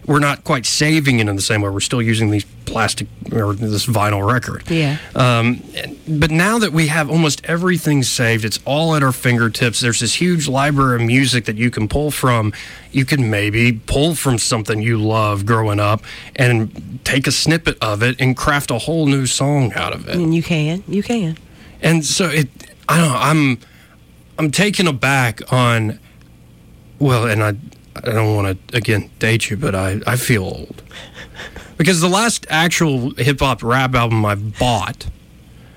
we're 0.07 0.19
not 0.19 0.45
quite 0.45 0.67
saving 0.67 1.19
it 1.19 1.29
in 1.29 1.37
the 1.37 1.43
same 1.43 1.63
way. 1.63 1.71
We're 1.71 1.81
still 1.81 2.03
using 2.03 2.31
these 2.31 2.45
plastic 2.65 3.09
or 3.33 3.55
this 3.55 3.87
vinyl 3.87 4.27
record. 4.27 4.69
Yeah. 4.71 4.99
Um, 5.15 5.63
but 6.09 6.31
now 6.31 6.59
that 6.59 6.73
we 6.73 6.87
have 6.87 7.11
almost 7.11 7.45
everything 7.45 8.03
saved, 8.03 8.45
it's 8.45 8.61
all 8.65 8.95
at 8.95 9.03
our 9.03 9.13
fingertips. 9.13 9.81
There's 9.81 10.01
this 10.01 10.15
huge 10.15 10.49
library 10.49 10.97
of 10.97 11.07
music 11.07 11.45
that 11.47 11.57
you 11.57 11.71
can 11.71 11.89
pull 11.89 12.11
from. 12.11 12.53
You 12.93 13.05
can 13.05 13.31
maybe 13.31 13.73
pull 13.73 14.15
from 14.15 14.39
something 14.39 14.81
you 14.81 14.99
love 14.99 15.47
growing 15.47 15.81
up 15.81 16.03
and 16.37 17.01
take 17.05 17.27
a 17.27 17.33
snippet 17.33 17.77
of 17.83 18.03
it 18.03 18.21
and 18.21 18.37
craft 18.37 18.71
a 18.71 18.79
whole 18.79 19.07
new 19.07 19.27
song 19.27 19.73
out 19.75 19.93
of 19.93 20.09
it. 20.09 20.17
And 20.17 20.35
you 20.35 20.43
can. 20.43 20.83
You 20.89 21.03
can. 21.03 21.37
And 21.83 22.05
so 22.05 22.27
it, 22.27 22.49
I 22.89 22.99
don't 22.99 23.09
know. 23.09 23.19
I'm, 23.19 23.59
I'm 24.39 24.51
taken 24.51 24.87
aback 24.87 25.53
on. 25.53 25.99
Well, 26.99 27.27
and 27.27 27.43
I, 27.43 27.55
I 27.97 28.01
don't 28.13 28.35
want 28.37 28.69
to 28.69 28.77
again 28.77 29.11
date 29.19 29.51
you, 29.51 29.57
but 29.57 29.75
I, 29.75 30.01
I 30.07 30.17
feel 30.17 30.45
old 30.45 30.83
because 31.77 32.01
the 32.01 32.09
last 32.09 32.47
actual 32.49 33.11
hip 33.15 33.41
hop 33.41 33.63
rap 33.63 33.95
album 33.95 34.25
I've 34.25 34.59
bought. 34.59 35.07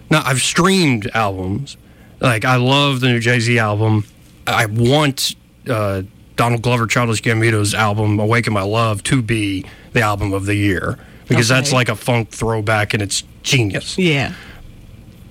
Now 0.10 0.22
I've 0.26 0.42
streamed 0.42 1.10
albums, 1.14 1.76
like 2.20 2.46
I 2.46 2.58
love 2.58 3.00
the 3.02 3.08
new 3.08 3.20
Jay 3.20 3.40
Z 3.40 3.58
album. 3.58 4.06
I 4.46 4.66
want 4.68 5.36
uh, 5.68 6.04
Donald 6.36 6.62
Glover, 6.62 6.86
Childish 6.88 7.22
Gambino's 7.22 7.74
album 7.74 8.20
"Awaken 8.20 8.54
My 8.54 8.62
Love" 8.64 9.02
to 9.04 9.22
be 9.22 9.66
the 9.94 10.02
album 10.02 10.34
of 10.34 10.46
the 10.46 10.56
year 10.56 11.00
because 11.28 11.50
Okay. 11.50 11.60
that's 11.60 11.72
like 11.74 11.90
a 11.90 11.96
funk 11.96 12.30
throwback 12.30 12.94
and 12.94 13.02
it's 13.02 13.24
genius. 13.42 13.98
Yeah. 13.98 14.34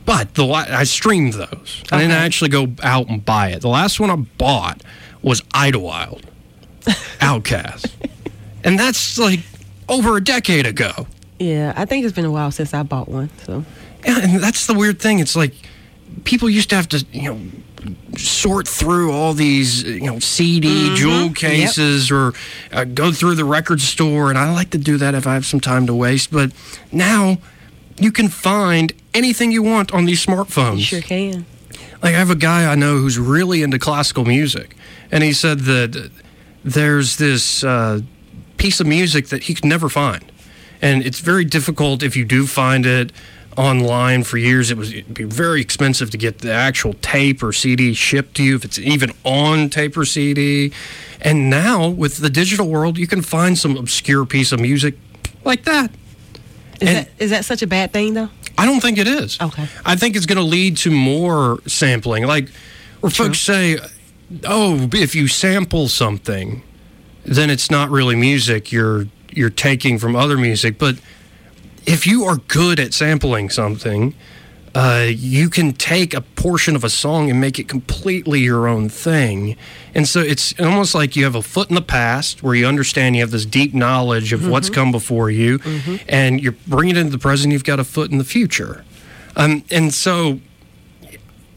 But 0.04 0.34
the 0.34 0.44
la- 0.44 0.64
I 0.68 0.82
streamed 0.84 1.34
those. 1.34 1.82
I 1.92 1.98
didn't 1.98 2.12
actually 2.12 2.50
go 2.50 2.68
out 2.82 3.08
and 3.08 3.24
buy 3.24 3.50
it. 3.50 3.60
The 3.60 3.68
last 3.68 4.00
one 4.00 4.10
I 4.10 4.16
bought 4.16 4.82
was 5.22 5.42
Idlewild, 5.54 6.26
Outkast, 7.20 7.90
and 8.64 8.78
that's 8.78 9.18
like 9.18 9.40
over 9.88 10.16
a 10.16 10.24
decade 10.24 10.66
ago. 10.66 11.06
Yeah. 11.38 11.72
I 11.76 11.84
think 11.84 12.04
it's 12.04 12.14
been 12.14 12.24
a 12.24 12.30
while 12.30 12.50
since 12.50 12.72
I 12.72 12.82
bought 12.82 13.08
one. 13.08 13.30
So. 13.44 13.64
Yeah, 14.04 14.18
and 14.22 14.42
that's 14.42 14.66
the 14.66 14.74
weird 14.74 15.00
thing. 15.00 15.18
It's 15.18 15.36
like 15.36 15.54
people 16.24 16.48
used 16.48 16.70
to 16.70 16.76
have 16.76 16.88
to, 16.90 17.04
you 17.12 17.34
know, 17.34 17.40
sort 18.16 18.68
through 18.68 19.12
all 19.12 19.32
these, 19.32 19.82
you 19.82 20.06
know, 20.06 20.18
CD 20.18 20.94
jewel 20.94 21.32
cases 21.32 22.10
or 22.10 22.32
uh, 22.72 22.84
go 22.84 23.12
through 23.12 23.34
the 23.34 23.44
record 23.44 23.80
store, 23.80 24.28
and 24.28 24.38
I 24.38 24.52
like 24.52 24.70
to 24.70 24.78
do 24.78 24.96
that 24.98 25.14
if 25.14 25.26
I 25.26 25.34
have 25.34 25.46
some 25.46 25.60
time 25.60 25.86
to 25.86 25.94
waste. 25.94 26.30
But 26.30 26.52
now 26.92 27.38
you 27.98 28.12
can 28.12 28.28
find 28.28 28.92
anything 29.14 29.52
you 29.52 29.62
want 29.62 29.92
on 29.92 30.04
these 30.04 30.24
smartphones. 30.24 30.78
You 30.78 30.82
sure 30.82 31.00
can. 31.00 31.46
Like 32.02 32.14
I 32.14 32.18
have 32.18 32.30
a 32.30 32.36
guy 32.36 32.70
I 32.70 32.74
know 32.74 32.98
who's 32.98 33.18
really 33.18 33.62
into 33.62 33.78
classical 33.78 34.24
music, 34.24 34.76
and 35.10 35.22
he 35.22 35.32
said 35.32 35.60
that 35.60 36.10
there's 36.64 37.16
this 37.16 37.64
uh, 37.64 38.00
piece 38.56 38.80
of 38.80 38.86
music 38.86 39.28
that 39.28 39.44
he 39.44 39.54
could 39.54 39.64
never 39.64 39.88
find, 39.88 40.24
and 40.80 41.04
it's 41.04 41.20
very 41.20 41.44
difficult 41.44 42.02
if 42.02 42.16
you 42.16 42.24
do 42.24 42.46
find 42.46 42.86
it 42.86 43.12
online 43.56 44.22
for 44.24 44.38
years. 44.38 44.70
It 44.70 44.76
was 44.78 44.92
it'd 44.92 45.12
be 45.14 45.24
very 45.24 45.60
expensive 45.60 46.10
to 46.10 46.16
get 46.18 46.38
the 46.38 46.52
actual 46.52 46.94
tape 47.02 47.42
or 47.42 47.52
CD 47.52 47.92
shipped 47.94 48.36
to 48.36 48.42
you 48.42 48.56
if 48.56 48.64
it's 48.64 48.78
even 48.78 49.12
on 49.24 49.68
tape 49.70 49.96
or 49.96 50.04
CD. 50.04 50.72
And 51.20 51.48
now 51.50 51.88
with 51.88 52.16
the 52.18 52.30
digital 52.30 52.68
world, 52.68 52.98
you 52.98 53.06
can 53.06 53.22
find 53.22 53.56
some 53.58 53.76
obscure 53.76 54.24
piece 54.26 54.50
of 54.52 54.58
music 54.60 54.94
like 55.44 55.64
that. 55.64 55.90
Is 56.80 56.88
And- 56.88 56.96
that 56.96 57.08
is 57.18 57.30
that 57.30 57.44
such 57.44 57.62
a 57.62 57.66
bad 57.66 57.92
thing 57.92 58.14
though? 58.14 58.28
I 58.58 58.66
don't 58.66 58.80
think 58.80 58.98
it 58.98 59.06
is. 59.08 59.38
Okay. 59.40 59.66
I 59.84 59.96
think 59.96 60.14
it's 60.16 60.26
going 60.26 60.36
to 60.36 60.42
lead 60.44 60.76
to 60.78 60.90
more 60.90 61.60
sampling. 61.66 62.26
Like, 62.26 62.48
where 63.00 63.10
folks 63.10 63.38
say, 63.40 63.78
oh, 64.44 64.88
if 64.92 65.14
you 65.14 65.28
sample 65.28 65.88
something, 65.88 66.62
then 67.24 67.50
it's 67.50 67.70
not 67.70 67.90
really 67.90 68.16
music. 68.16 68.72
You're 68.72 69.06
you're 69.30 69.50
taking 69.50 69.98
from 69.98 70.14
other 70.14 70.36
music. 70.36 70.78
But 70.78 70.96
if 71.86 72.06
you 72.06 72.24
are 72.24 72.36
good 72.36 72.78
at 72.78 72.94
sampling 72.94 73.50
something, 73.50 74.14
uh, 74.74 75.06
you 75.08 75.50
can 75.50 75.72
take 75.72 76.14
a 76.14 76.20
portion 76.20 76.74
of 76.76 76.84
a 76.84 76.88
song 76.90 77.30
and 77.30 77.40
make 77.40 77.58
it 77.58 77.68
completely 77.68 78.40
your 78.40 78.66
own 78.66 78.88
thing. 78.88 79.56
And 79.94 80.08
so 80.08 80.20
it's 80.20 80.58
almost 80.58 80.94
like 80.94 81.14
you 81.14 81.24
have 81.24 81.34
a 81.34 81.42
foot 81.42 81.68
in 81.68 81.74
the 81.74 81.82
past 81.82 82.42
where 82.42 82.54
you 82.54 82.66
understand 82.66 83.14
you 83.14 83.22
have 83.22 83.30
this 83.30 83.44
deep 83.44 83.74
knowledge 83.74 84.32
of 84.32 84.48
what's 84.48 84.70
come 84.70 84.90
before 84.90 85.30
you, 85.30 85.60
and 86.08 86.40
you're 86.40 86.56
bringing 86.66 86.96
it 86.96 87.00
into 87.00 87.12
the 87.12 87.18
present, 87.18 87.52
you've 87.52 87.64
got 87.64 87.80
a 87.80 87.84
foot 87.84 88.10
in 88.10 88.18
the 88.18 88.24
future. 88.24 88.84
Um, 89.36 89.64
and 89.70 89.92
so 89.92 90.40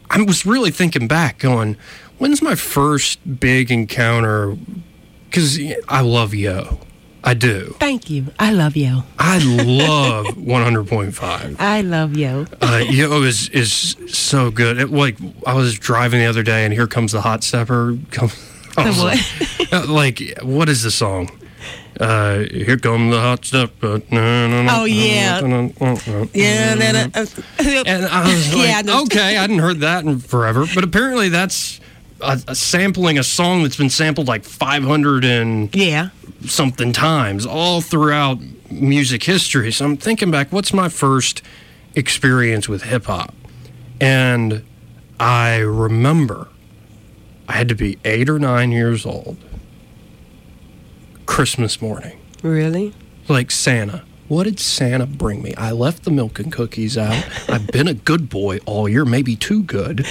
I 0.09 0.21
was 0.21 0.45
really 0.45 0.71
thinking 0.71 1.07
back, 1.07 1.39
going, 1.39 1.77
when's 2.17 2.41
my 2.41 2.55
first 2.55 3.39
big 3.39 3.71
encounter? 3.71 4.57
Because 5.29 5.59
I 5.87 6.01
love 6.01 6.33
Yo. 6.33 6.79
I 7.27 7.33
do. 7.33 7.75
Thank 7.79 8.11
you. 8.11 8.27
I 8.37 8.51
love 8.51 8.77
yo. 8.77 9.01
I 9.17 9.39
love 9.43 10.27
100.5. 10.35 11.55
I 11.57 11.81
love 11.81 12.15
yo. 12.15 12.45
Uh, 12.61 12.83
Yo 12.87 13.23
is 13.23 13.49
is 13.49 13.95
so 14.07 14.51
good. 14.51 14.77
It, 14.77 14.91
like 14.91 15.17
I 15.45 15.55
was 15.55 15.73
driving 15.79 16.19
the 16.19 16.27
other 16.27 16.43
day, 16.43 16.65
and 16.65 16.71
here 16.73 16.85
comes 16.85 17.13
the 17.13 17.21
hot 17.21 17.43
stepper. 17.43 17.97
Come, 18.11 18.29
what? 18.75 18.97
Like, 18.97 19.73
uh, 19.73 19.85
like, 19.91 20.21
what 20.43 20.69
is 20.69 20.83
the 20.83 20.91
song? 20.91 21.31
Uh, 21.99 22.39
here 22.51 22.77
come 22.77 23.09
the 23.09 23.19
hot 23.19 23.43
stepper. 23.43 24.01
Oh, 24.11 24.85
yeah. 24.85 25.39
Yeah, 26.33 26.73
And 26.73 27.07
I 27.07 27.19
was 27.19 27.37
like, 27.37 27.47
Yeah, 28.67 28.81
I 28.85 29.01
okay, 29.03 29.35
I 29.37 29.41
hadn't 29.41 29.59
heard 29.59 29.79
that 29.79 30.03
in 30.03 30.19
forever. 30.19 30.65
But 30.75 30.83
apparently, 30.83 31.29
that's 31.29 31.79
a, 32.21 32.41
a 32.47 32.55
sampling 32.55 33.17
a 33.17 33.23
song 33.23 33.63
that's 33.63 33.77
been 33.77 33.89
sampled 33.89 34.27
like 34.27 34.43
500 34.43 35.23
and 35.25 35.73
yeah. 35.75 36.09
something 36.45 36.91
times 36.93 37.45
all 37.45 37.81
throughout 37.81 38.39
music 38.71 39.23
history. 39.23 39.71
So 39.71 39.85
I'm 39.85 39.97
thinking 39.97 40.31
back, 40.31 40.51
what's 40.51 40.73
my 40.73 40.89
first 40.89 41.41
experience 41.95 42.67
with 42.69 42.83
hip 42.83 43.05
hop? 43.05 43.33
And 44.01 44.63
I 45.19 45.57
remember 45.57 46.47
I 47.47 47.53
had 47.53 47.69
to 47.69 47.75
be 47.75 47.97
eight 48.03 48.29
or 48.29 48.39
nine 48.39 48.71
years 48.71 49.05
old, 49.05 49.37
Christmas 51.25 51.81
morning, 51.81 52.19
Really? 52.41 52.93
like 53.27 53.51
Santa. 53.51 54.03
What 54.27 54.45
did 54.45 54.59
Santa 54.59 55.05
bring 55.05 55.43
me? 55.43 55.53
I 55.55 55.71
left 55.71 56.03
the 56.03 56.09
milk 56.11 56.39
and 56.39 56.51
cookies 56.51 56.97
out. 56.97 57.23
I've 57.47 57.67
been 57.67 57.87
a 57.87 57.93
good 57.93 58.27
boy 58.27 58.57
all 58.65 58.89
year, 58.89 59.05
maybe 59.05 59.35
too 59.35 59.61
good. 59.61 60.05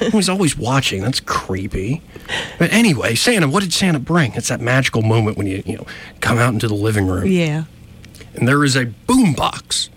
He 0.00 0.08
was 0.16 0.28
always 0.30 0.56
watching. 0.56 1.02
That's 1.02 1.20
creepy. 1.20 2.00
But 2.58 2.72
anyway, 2.72 3.14
Santa, 3.14 3.46
what 3.46 3.62
did 3.62 3.74
Santa 3.74 3.98
bring? 3.98 4.32
It's 4.34 4.48
that 4.48 4.60
magical 4.62 5.02
moment 5.02 5.36
when 5.36 5.46
you, 5.46 5.62
you 5.66 5.76
know, 5.76 5.86
come 6.20 6.38
out 6.38 6.54
into 6.54 6.66
the 6.66 6.74
living 6.74 7.06
room 7.06 7.26
Yeah. 7.26 7.64
and 8.34 8.48
there 8.48 8.64
is 8.64 8.74
a 8.74 8.86
boom 8.86 9.34
box 9.34 9.90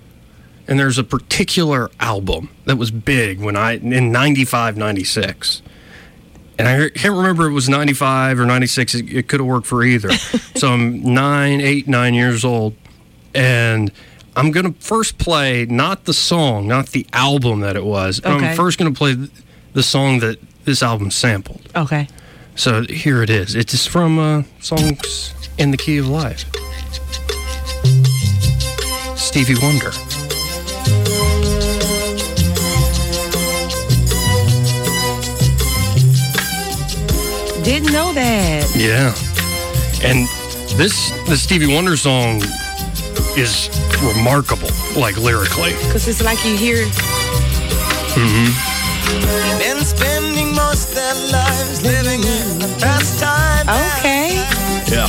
and 0.68 0.78
there's 0.78 0.98
a 0.98 1.04
particular 1.04 1.90
album 2.02 2.50
that 2.66 2.78
was 2.78 2.92
big 2.92 3.40
when 3.40 3.56
I 3.56 3.74
in 3.78 4.12
95 4.12 4.76
96 4.78 5.62
and 6.60 6.68
I 6.68 6.90
can't 6.90 7.16
remember 7.16 7.46
if 7.48 7.52
it 7.52 7.54
was 7.54 7.68
95 7.68 8.40
or 8.40 8.46
96 8.46 8.96
it, 8.96 9.10
it 9.14 9.28
could 9.28 9.40
have 9.40 9.48
worked 9.48 9.66
for 9.68 9.84
either 9.84 10.12
so 10.56 10.70
I'm 10.74 11.02
nine 11.14 11.60
eight 11.62 11.88
nine 11.88 12.14
years 12.14 12.46
old 12.46 12.76
and 13.34 13.92
I'm 14.36 14.52
gonna 14.52 14.74
first 14.80 15.18
play 15.18 15.66
not 15.66 16.06
the 16.06 16.14
song 16.14 16.68
not 16.68 16.88
the 16.90 17.06
album 17.14 17.62
that 17.62 17.76
it 17.76 17.84
was 17.86 18.20
Okay. 18.24 18.50
I'm 18.50 18.56
first 18.56 18.78
gonna 18.78 18.92
play 18.94 19.16
the 19.74 19.84
song 19.84 20.20
that 20.20 20.38
this 20.66 20.82
album 20.84 21.12
sampled 21.12 21.62
Okay. 21.76 22.08
so 22.56 22.84
here 22.84 23.22
it 23.24 23.30
is 23.30 23.56
it's 23.56 23.86
from 23.88 24.20
uh, 24.20 24.44
songs 24.60 25.34
in 25.58 25.72
the 25.72 25.78
key 25.78 25.98
of 25.98 26.08
life 26.08 26.46
Stevie 29.16 29.56
Wonder. 29.62 29.92
Didn't 37.64 37.94
know 37.94 38.12
that. 38.14 38.66
Yeah. 38.76 39.14
And 40.04 40.28
this 40.78 41.12
the 41.30 41.38
Stevie 41.38 41.72
Wonder 41.74 41.96
song 41.96 42.42
is 43.38 43.70
remarkable, 44.16 44.70
like 44.96 45.18
lyrically. 45.18 45.74
Because 45.86 46.08
it's 46.08 46.22
like 46.24 46.44
you 46.46 46.56
hear. 46.58 46.86
Mm-hmm. 48.16 49.60
Been 49.60 49.84
spending 49.84 50.54
most 50.56 50.94
their 50.94 51.14
lives 51.32 51.84
living 51.84 52.20
in 52.22 52.60
the 52.60 52.78
past 52.82 53.20
time. 53.20 53.68
Okay. 54.00 54.36
Yeah. 54.92 55.08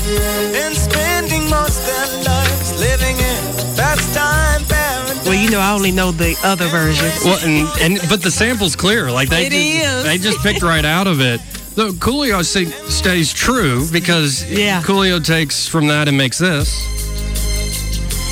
And 0.65 0.75
spending 0.77 1.49
most 1.51 1.85
their 1.87 2.25
lives 2.25 2.79
living 2.81 3.17
in 3.17 3.77
pastime 3.77 4.63
paradise. 4.67 5.25
Well, 5.25 5.35
you 5.35 5.51
know, 5.51 5.61
I 5.61 5.73
only 5.73 5.93
know 5.93 6.11
the 6.13 6.37
other 6.45 6.67
version. 6.69 7.11
Well, 7.25 7.39
and, 7.45 7.69
and 7.81 8.09
but 8.09 8.23
the 8.23 8.31
sample's 8.31 8.77
clear. 8.77 9.11
Like 9.11 9.29
they 9.29 9.47
It 9.47 9.53
just, 9.53 9.97
is. 9.97 10.05
they 10.05 10.19
just 10.19 10.39
picked 10.41 10.63
right 10.63 10.85
out 10.85 11.07
of 11.07 11.21
it. 11.21 11.41
Though 11.75 11.93
Coolio 11.93 12.45
stays 12.45 13.33
true 13.33 13.87
because 13.91 14.45
Yeah. 14.51 14.83
Coolio 14.83 15.25
takes 15.25 15.67
from 15.67 15.87
that 15.89 16.07
and 16.09 16.17
makes 16.17 16.39
this. 16.39 16.71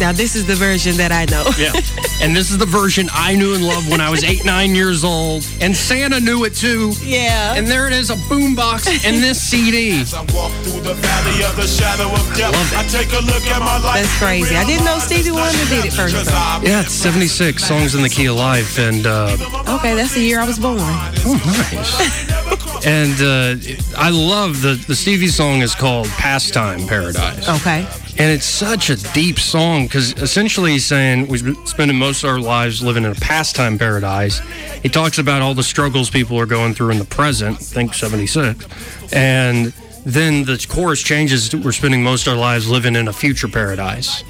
Now, 0.01 0.13
this 0.13 0.35
is 0.35 0.47
the 0.47 0.55
version 0.55 0.97
that 0.97 1.13
I 1.13 1.27
know. 1.27 1.45
Yeah. 1.59 1.73
and 2.23 2.35
this 2.35 2.51
is 2.51 2.57
the 2.57 2.65
version 2.65 3.09
I 3.13 3.37
knew 3.37 3.55
and 3.55 3.63
loved 3.67 3.91
when 3.91 4.01
I 4.01 4.09
was 4.09 4.25
eight, 4.25 4.45
nine 4.47 4.75
years 4.75 5.05
old. 5.05 5.47
And 5.61 5.77
Santa 5.77 6.19
knew 6.19 6.45
it 6.45 6.55
too. 6.55 6.93
Yeah. 7.03 7.55
And 7.55 7.67
there 7.67 7.87
it 7.87 7.93
is, 7.93 8.09
a 8.09 8.15
boombox 8.33 8.89
and 9.05 9.23
this 9.23 9.41
CD. 9.51 10.01
As 10.01 10.15
I 10.15 10.21
walk 10.33 10.53
through 10.65 10.81
the 10.81 10.95
valley 10.95 11.45
of 11.45 11.55
the 11.57 11.67
shadow 11.67 12.09
of 12.11 12.25
death, 12.35 12.55
I 12.75 12.83
take 12.89 13.13
a 13.13 13.21
look 13.25 13.45
at 13.47 13.61
my 13.61 13.79
life. 13.85 14.01
That's 14.03 14.19
crazy. 14.19 14.57
I 14.57 14.65
didn't 14.65 14.87
know 14.87 14.99
Stevie 14.99 15.33
Wonder 15.33 15.65
did 15.69 15.85
it 15.85 15.93
first. 15.93 16.15
though. 16.15 16.61
Yeah, 16.63 16.81
it's 16.81 16.93
76 16.95 17.63
songs 17.63 17.95
in 17.95 18.01
the 18.03 18.09
key 18.09 18.25
of 18.27 18.37
life. 18.37 18.79
And 18.79 19.07
uh, 19.07 19.37
Okay, 19.79 19.95
that's 19.95 20.15
the 20.15 20.23
year 20.23 20.41
I 20.41 20.47
was 20.47 20.59
born. 20.59 20.79
Oh, 20.81 21.37
nice. 21.45 22.87
and 22.87 23.21
uh, 23.21 24.01
I 24.01 24.09
love 24.11 24.63
the 24.63 24.83
the 24.89 24.95
Stevie 24.97 25.29
song 25.29 25.61
is 25.61 25.75
called 25.75 26.07
"Pastime 26.09 26.87
Paradise." 26.87 27.47
Okay. 27.61 27.87
And 28.21 28.31
it's 28.31 28.45
such 28.45 28.91
a 28.91 28.97
deep 29.15 29.39
song 29.39 29.85
because 29.85 30.13
essentially 30.13 30.73
he's 30.73 30.85
saying 30.85 31.29
we've 31.29 31.43
been 31.43 31.67
spending 31.67 31.97
most 31.97 32.23
of 32.23 32.29
our 32.29 32.39
lives 32.39 32.83
living 32.83 33.05
in 33.05 33.13
a 33.13 33.15
pastime 33.15 33.79
paradise. 33.79 34.41
He 34.83 34.91
talks 34.91 35.17
about 35.17 35.41
all 35.41 35.55
the 35.55 35.63
struggles 35.63 36.11
people 36.11 36.39
are 36.39 36.45
going 36.45 36.75
through 36.75 36.91
in 36.91 36.99
the 36.99 37.07
present, 37.07 37.57
think 37.57 37.95
76. 37.95 38.67
And 39.15 39.69
then 40.05 40.45
the 40.45 40.63
chorus 40.69 41.01
changes 41.01 41.49
to 41.49 41.63
we're 41.63 41.73
spending 41.73 42.03
most 42.03 42.27
of 42.27 42.35
our 42.35 42.39
lives 42.39 42.69
living 42.69 42.95
in 42.95 43.09
a 43.09 43.13
future 43.15 43.49
paradise. 43.49 44.23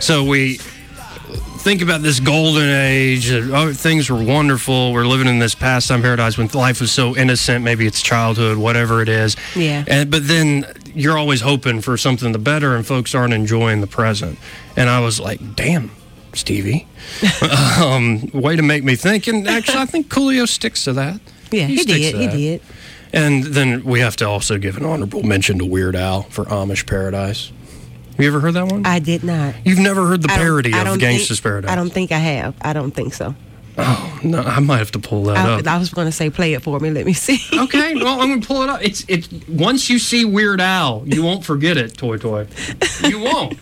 So 0.00 0.22
we 0.22 0.58
think 1.60 1.80
about 1.80 2.02
this 2.02 2.20
golden 2.20 2.68
age. 2.68 3.32
Oh, 3.32 3.72
things 3.72 4.10
were 4.10 4.22
wonderful. 4.22 4.92
We're 4.92 5.06
living 5.06 5.28
in 5.28 5.38
this 5.38 5.54
pastime 5.54 6.02
paradise 6.02 6.36
when 6.36 6.48
life 6.48 6.78
was 6.78 6.92
so 6.92 7.16
innocent. 7.16 7.64
Maybe 7.64 7.86
it's 7.86 8.02
childhood, 8.02 8.58
whatever 8.58 9.00
it 9.00 9.08
is. 9.08 9.34
Yeah. 9.56 9.82
And 9.86 10.10
but 10.10 10.28
then 10.28 10.66
you're 10.94 11.18
always 11.18 11.40
hoping 11.40 11.80
for 11.80 11.96
something 11.96 12.32
the 12.32 12.38
better, 12.38 12.74
and 12.74 12.86
folks 12.86 13.14
aren't 13.14 13.32
enjoying 13.34 13.80
the 13.80 13.86
present. 13.86 14.38
And 14.76 14.88
I 14.88 15.00
was 15.00 15.20
like, 15.20 15.54
damn. 15.54 15.90
Stevie, 16.32 16.88
um, 17.80 18.28
way 18.32 18.56
to 18.56 18.62
make 18.62 18.82
me 18.82 18.96
think. 18.96 19.28
And 19.28 19.46
actually, 19.46 19.78
I 19.78 19.86
think 19.86 20.08
Coolio 20.08 20.48
sticks 20.48 20.82
to 20.82 20.92
that. 20.94 21.20
Yeah, 21.52 21.66
he, 21.66 21.76
sticks 21.76 22.10
did. 22.10 22.16
He 22.16 22.26
did. 22.26 22.62
And 23.12 23.44
then 23.44 23.84
we 23.84 24.00
have 24.00 24.16
to 24.16 24.24
also 24.26 24.58
give 24.58 24.76
an 24.76 24.84
honorable 24.84 25.22
mention 25.22 25.58
to 25.60 25.64
Weird 25.64 25.94
Al 25.94 26.22
for 26.22 26.44
Amish 26.46 26.88
Paradise. 26.88 27.52
Have 28.10 28.20
you 28.20 28.26
ever 28.26 28.40
heard 28.40 28.54
that 28.54 28.66
one? 28.70 28.84
I 28.84 28.98
did 28.98 29.22
not. 29.22 29.54
You've 29.64 29.78
never 29.78 30.06
heard 30.06 30.22
the 30.22 30.28
parody 30.28 30.72
of 30.72 30.98
Gangsta's 30.98 31.28
think- 31.28 31.42
Paradise? 31.42 31.70
I 31.70 31.76
don't 31.76 31.90
think 31.90 32.10
I 32.10 32.18
have. 32.18 32.56
I 32.60 32.72
don't 32.72 32.90
think 32.90 33.14
so. 33.14 33.36
Oh 33.76 34.20
no, 34.22 34.40
I 34.40 34.60
might 34.60 34.78
have 34.78 34.92
to 34.92 35.00
pull 35.00 35.24
that 35.24 35.36
I, 35.36 35.58
up. 35.58 35.66
I 35.66 35.78
was 35.78 35.90
going 35.90 36.06
to 36.06 36.12
say, 36.12 36.30
play 36.30 36.54
it 36.54 36.62
for 36.62 36.78
me. 36.78 36.90
Let 36.90 37.06
me 37.06 37.12
see. 37.12 37.40
okay, 37.52 37.94
well 38.02 38.20
I'm 38.20 38.28
gonna 38.28 38.40
pull 38.40 38.62
it 38.62 38.70
up. 38.70 38.82
It's 38.82 39.04
it's 39.08 39.28
once 39.48 39.90
you 39.90 39.98
see 39.98 40.24
Weird 40.24 40.60
Al, 40.60 41.02
you 41.06 41.22
won't 41.22 41.44
forget 41.44 41.76
it, 41.76 41.96
Toy 41.96 42.18
Toy. 42.18 42.46
You 43.02 43.20
won't. 43.20 43.58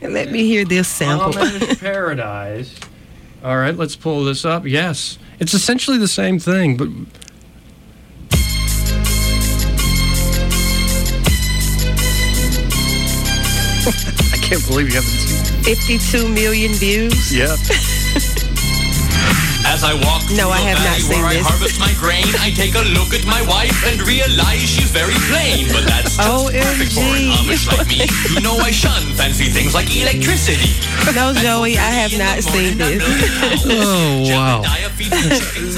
And 0.00 0.14
let 0.14 0.30
me 0.30 0.44
hear 0.44 0.64
this 0.64 0.86
sample. 0.88 1.32
Paradise. 1.76 2.78
All 3.42 3.56
right, 3.56 3.76
let's 3.76 3.96
pull 3.96 4.24
this 4.24 4.44
up. 4.44 4.66
Yes, 4.66 5.18
it's 5.40 5.54
essentially 5.54 5.98
the 5.98 6.08
same 6.08 6.38
thing, 6.38 6.76
but. 6.76 6.88
I 13.88 14.38
can't 14.38 14.64
believe 14.66 14.88
you 14.88 14.94
haven't 14.94 15.10
seen. 15.10 15.62
52 15.64 16.28
million 16.28 16.72
views. 16.72 17.34
Yeah. 17.36 17.56
As 19.76 19.84
I 19.84 19.92
walk 19.92 20.24
No, 20.32 20.48
I 20.48 20.56
through 20.56 20.72
have 20.72 20.78
the 20.80 20.88
not 20.88 20.98
seen 21.04 21.20
where 21.20 21.36
this. 21.36 21.44
I 21.44 21.50
harvest 21.52 21.76
my 21.78 21.92
grain, 22.00 22.24
I 22.40 22.48
take 22.48 22.72
a 22.72 22.84
look 22.96 23.12
at 23.12 23.26
my 23.28 23.44
wife 23.44 23.76
and 23.84 24.00
realize 24.08 24.64
she's 24.64 24.88
very 24.88 25.12
plain. 25.28 25.68
But 25.68 25.84
that's 25.84 26.16
just 26.16 26.24
oh, 26.24 26.48
perfect 26.48 26.96
for 26.96 27.04
an 27.04 27.28
Amish 27.44 27.68
like 27.68 27.84
me. 27.84 28.08
You 28.32 28.40
know 28.40 28.56
I 28.56 28.70
shun 28.72 29.04
fancy 29.20 29.52
things 29.52 29.74
like 29.74 29.92
electricity. 29.94 30.72
No, 31.12 31.34
Joey, 31.36 31.76
I 31.76 31.92
have 31.92 32.16
not 32.16 32.40
seen 32.40 32.78
this. 32.78 33.04
Oh 33.68 34.24
wow. 34.32 34.62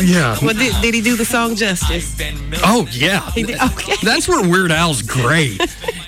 Yeah. 0.01 0.39
well, 0.43 0.55
did, 0.55 0.75
did 0.81 0.95
he 0.95 1.01
do 1.01 1.17
the 1.17 1.25
song 1.25 1.57
justice? 1.57 2.15
Oh 2.63 2.87
yeah. 2.93 3.29
He 3.33 3.43
did- 3.43 3.61
okay. 3.61 3.95
That's 4.05 4.29
where 4.29 4.49
Weird 4.49 4.71
Al's 4.71 5.03
great. 5.03 5.61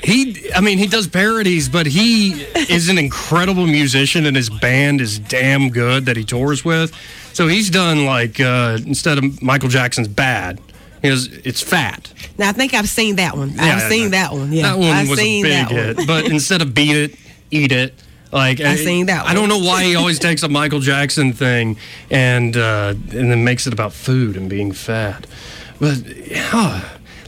He, 0.03 0.50
I 0.55 0.61
mean, 0.61 0.79
he 0.79 0.87
does 0.87 1.09
parodies, 1.09 1.68
but 1.68 1.87
he 1.87 2.42
is 2.70 2.88
an 2.88 2.98
incredible 2.98 3.66
musician, 3.66 4.26
and 4.26 4.37
his 4.37 4.48
band 4.48 5.00
is 5.00 5.18
damn 5.18 5.70
good 5.70 6.07
that 6.07 6.16
he 6.16 6.24
tours 6.24 6.64
with. 6.64 6.92
So 7.32 7.48
he's 7.48 7.70
done 7.70 8.04
like 8.06 8.40
uh, 8.40 8.78
instead 8.86 9.18
of 9.18 9.42
Michael 9.42 9.68
Jackson's 9.68 10.08
"Bad," 10.08 10.60
he 11.02 11.08
goes, 11.08 11.26
"It's 11.44 11.60
Fat." 11.62 12.12
Now, 12.38 12.48
I 12.50 12.52
think 12.52 12.74
I've 12.74 12.88
seen 12.88 13.16
that 13.16 13.36
one. 13.36 13.50
Yeah, 13.50 13.76
I've 13.76 13.82
seen 13.90 14.10
that 14.10 14.32
one. 14.32 14.52
Yeah, 14.52 14.62
that 14.62 14.78
one 14.78 14.88
I've 14.90 15.08
was 15.08 15.18
a 15.18 15.22
seen 15.22 15.42
big 15.44 15.52
that 15.68 15.70
hit. 15.70 15.96
one. 15.98 16.06
But 16.06 16.24
instead 16.26 16.62
of 16.62 16.74
"Beat 16.74 16.96
It," 16.96 17.16
"Eat 17.50 17.72
It." 17.72 17.94
Like 18.32 18.60
I 18.60 18.76
seen 18.76 19.06
that 19.06 19.24
One. 19.24 19.30
I 19.30 19.34
don't 19.34 19.48
know 19.48 19.58
why 19.58 19.82
he 19.84 19.96
always 19.96 20.18
takes 20.20 20.42
a 20.44 20.48
Michael 20.48 20.78
Jackson 20.78 21.32
thing 21.32 21.76
and 22.10 22.56
uh, 22.56 22.94
and 23.12 23.30
then 23.30 23.42
makes 23.42 23.66
it 23.66 23.72
about 23.72 23.92
food 23.92 24.36
and 24.36 24.48
being 24.48 24.70
fat. 24.72 25.26
But 25.80 26.04
yeah, 26.28 26.80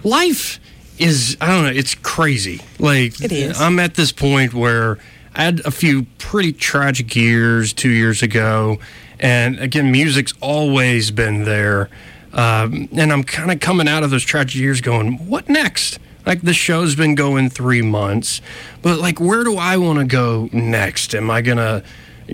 life 0.04 0.60
is 0.98 1.36
I 1.40 1.48
don't 1.48 1.64
know. 1.64 1.70
It's 1.70 1.96
crazy. 1.96 2.60
Like 2.78 3.20
It 3.20 3.32
is. 3.32 3.60
I'm 3.60 3.80
at 3.80 3.94
this 3.94 4.12
point 4.12 4.54
where 4.54 4.98
I 5.34 5.42
had 5.42 5.60
a 5.64 5.72
few 5.72 6.04
pretty 6.18 6.52
tragic 6.52 7.16
years 7.16 7.72
two 7.72 7.90
years 7.90 8.22
ago, 8.22 8.78
and 9.22 9.58
again, 9.60 9.92
music's 9.92 10.34
always 10.40 11.12
been 11.12 11.44
there. 11.44 11.88
Um, 12.32 12.88
and 12.92 13.12
I'm 13.12 13.22
kind 13.22 13.52
of 13.52 13.60
coming 13.60 13.86
out 13.86 14.02
of 14.02 14.10
those 14.10 14.24
tragic 14.24 14.60
years 14.60 14.80
going, 14.80 15.28
what 15.28 15.48
next? 15.48 16.00
Like 16.26 16.42
the 16.42 16.52
show's 16.52 16.96
been 16.96 17.14
going 17.14 17.48
three 17.48 17.82
months, 17.82 18.40
but 18.82 18.98
like, 18.98 19.20
where 19.20 19.44
do 19.44 19.56
I 19.56 19.76
want 19.76 20.00
to 20.00 20.04
go 20.04 20.48
next? 20.52 21.14
Am 21.14 21.30
I 21.30 21.40
gonna 21.40 21.82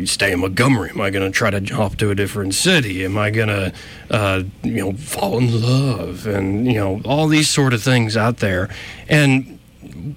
stay 0.04 0.32
in 0.32 0.40
Montgomery? 0.40 0.90
Am 0.90 1.00
I 1.00 1.10
gonna 1.10 1.30
try 1.30 1.50
to 1.50 1.74
hop 1.74 1.96
to 1.96 2.10
a 2.10 2.14
different 2.14 2.54
city? 2.54 3.04
Am 3.04 3.16
I 3.16 3.30
gonna, 3.30 3.72
uh, 4.10 4.42
you 4.62 4.80
know, 4.84 4.92
fall 4.92 5.38
in 5.38 5.60
love? 5.60 6.26
And 6.26 6.66
you 6.66 6.74
know, 6.74 7.00
all 7.04 7.28
these 7.28 7.48
sort 7.48 7.72
of 7.72 7.82
things 7.82 8.16
out 8.16 8.38
there. 8.38 8.68
And 9.08 9.58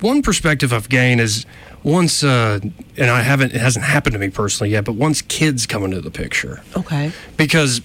one 0.01 0.21
perspective 0.21 0.73
I've 0.73 0.89
gained 0.89 1.21
is 1.21 1.45
once, 1.83 2.23
uh, 2.23 2.59
and 2.97 3.09
I 3.09 3.21
haven't, 3.21 3.53
it 3.53 3.61
hasn't 3.61 3.85
happened 3.85 4.13
to 4.13 4.19
me 4.19 4.29
personally 4.29 4.71
yet, 4.71 4.85
but 4.85 4.93
once 4.95 5.21
kids 5.21 5.65
come 5.65 5.83
into 5.83 6.01
the 6.01 6.11
picture, 6.11 6.61
Okay. 6.77 7.11
because 7.37 7.81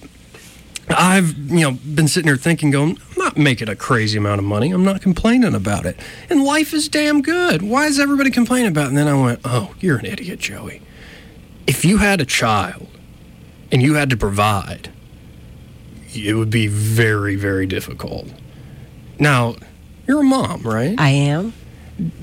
I've 0.89 1.37
you 1.51 1.61
know 1.61 1.71
been 1.71 2.07
sitting 2.07 2.27
here 2.29 2.37
thinking, 2.37 2.71
going, 2.71 2.97
I'm 3.11 3.17
not 3.23 3.37
making 3.37 3.67
a 3.69 3.75
crazy 3.75 4.17
amount 4.17 4.39
of 4.39 4.45
money. 4.45 4.71
I'm 4.71 4.85
not 4.85 5.01
complaining 5.01 5.53
about 5.53 5.85
it, 5.85 5.97
and 6.29 6.43
life 6.43 6.73
is 6.73 6.87
damn 6.87 7.21
good. 7.21 7.61
Why 7.61 7.87
is 7.87 7.99
everybody 7.99 8.29
complaining 8.31 8.69
about? 8.69 8.85
it? 8.85 8.89
And 8.89 8.97
then 8.97 9.07
I 9.07 9.21
went, 9.21 9.39
Oh, 9.43 9.73
you're 9.79 9.97
an 9.97 10.05
idiot, 10.05 10.39
Joey. 10.39 10.81
If 11.65 11.83
you 11.83 11.97
had 11.97 12.21
a 12.21 12.25
child 12.25 12.87
and 13.71 13.81
you 13.81 13.95
had 13.95 14.09
to 14.11 14.15
provide, 14.17 14.89
it 16.13 16.35
would 16.35 16.49
be 16.49 16.67
very, 16.67 17.35
very 17.35 17.65
difficult. 17.65 18.27
Now, 19.19 19.55
you're 20.07 20.21
a 20.21 20.23
mom, 20.23 20.61
right? 20.61 20.95
I 20.97 21.09
am. 21.09 21.51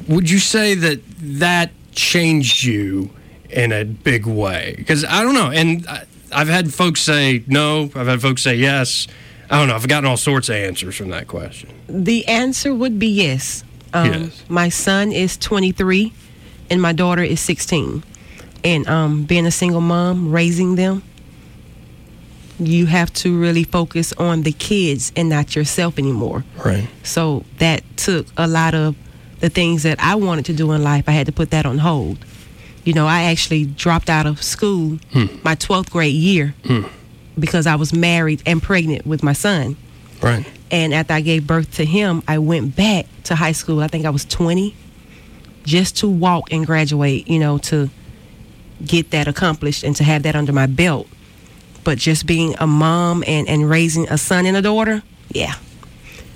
Would 0.09 0.31
you 0.31 0.39
say 0.39 0.75
that 0.75 1.01
that 1.21 1.71
changed 1.93 2.65
you 2.65 3.11
in 3.51 3.73
a 3.73 3.85
big 3.85 4.27
way? 4.27 4.75
Because 4.77 5.05
I 5.05 5.23
don't 5.23 5.35
know, 5.35 5.51
and 5.51 5.87
I, 5.87 6.05
I've 6.33 6.49
had 6.49 6.73
folks 6.73 7.01
say 7.01 7.45
no. 7.47 7.91
I've 7.95 8.07
had 8.07 8.21
folks 8.21 8.43
say 8.43 8.57
yes. 8.57 9.07
I 9.51 9.59
don't 9.59 9.69
know. 9.69 9.75
I've 9.75 9.87
gotten 9.89 10.09
all 10.09 10.17
sorts 10.17 10.49
of 10.49 10.57
answers 10.57 10.97
from 10.97 11.11
that 11.11 11.29
question. 11.29 11.71
The 11.89 12.27
answer 12.27 12.75
would 12.75 12.99
be 12.99 13.09
yes. 13.09 13.63
Um, 13.93 14.07
Yes. 14.13 14.45
My 14.49 14.69
son 14.69 15.13
is 15.13 15.37
23 15.37 16.13
and 16.71 16.81
my 16.81 16.93
daughter 16.93 17.23
is 17.23 17.41
16. 17.41 18.03
And 18.65 18.89
um, 18.89 19.25
being 19.25 19.47
a 19.47 19.51
single 19.51 19.83
mom, 19.83 20.33
raising 20.33 20.77
them, 20.77 21.03
you 22.59 22.87
have 22.87 23.13
to 23.15 23.39
really 23.39 23.65
focus 23.65 24.13
on 24.15 24.43
the 24.43 24.53
kids 24.53 25.13
and 25.15 25.29
not 25.29 25.55
yourself 25.55 25.99
anymore. 25.99 26.45
Right. 26.65 26.89
So 27.03 27.45
that 27.59 27.83
took 27.97 28.27
a 28.37 28.47
lot 28.49 28.75
of 28.75 28.97
the 29.45 29.51
things 29.51 29.83
that 29.83 30.01
I 30.01 30.15
wanted 30.15 30.47
to 30.47 30.55
do 30.55 30.73
in 30.73 30.83
life. 30.83 31.07
I 31.07 31.13
had 31.13 31.27
to 31.27 31.33
put 31.33 31.51
that 31.51 31.67
on 31.67 31.77
hold. 31.77 32.17
You 32.83 32.95
know, 32.95 33.07
I 33.07 33.25
actually 33.25 33.67
dropped 33.67 34.09
out 34.09 34.25
of 34.25 34.43
school 34.43 34.99
hmm. 35.13 35.27
my 35.43 35.55
12th 35.55 35.91
grade 35.91 36.15
year 36.15 36.55
hmm. 36.65 36.85
because 37.39 37.67
I 37.67 37.75
was 37.75 37.93
married 37.93 38.43
and 38.47 38.63
pregnant 38.63 39.07
with 39.07 39.23
my 39.23 39.35
son. 39.35 39.77
Right. 40.23 40.51
And 40.71 40.95
after 40.95 41.13
I 41.13 41.21
gave 41.21 41.47
birth 41.47 41.75
to 41.75 41.85
him, 41.85 42.23
I 42.27 42.39
went 42.39 42.75
back 42.75 43.05
to 43.25 43.35
high 43.35 43.53
school. 43.53 43.81
I 43.81 43.89
think 43.89 44.07
I 44.07 44.11
was 44.11 44.25
20 44.25 44.75
just 45.65 45.99
to 45.99 46.09
walk 46.09 46.51
and 46.51 46.65
graduate, 46.65 47.29
you 47.29 47.39
know, 47.39 47.59
to 47.59 47.91
get 48.83 49.11
that 49.11 49.29
accomplished 49.29 49.85
and 49.85 49.95
to 49.97 50.05
have 50.05 50.23
that 50.23 50.35
under 50.35 50.55
my 50.55 50.65
belt. 50.67 51.07
But 51.85 51.99
just 51.99 52.25
being 52.25 52.55
a 52.59 52.67
mom 52.67 53.23
and, 53.27 53.47
and 53.47 53.69
raising 53.69 54.09
a 54.09 54.17
son 54.17 54.47
and 54.47 54.57
a 54.57 54.63
daughter, 54.63 55.03
yeah, 55.29 55.53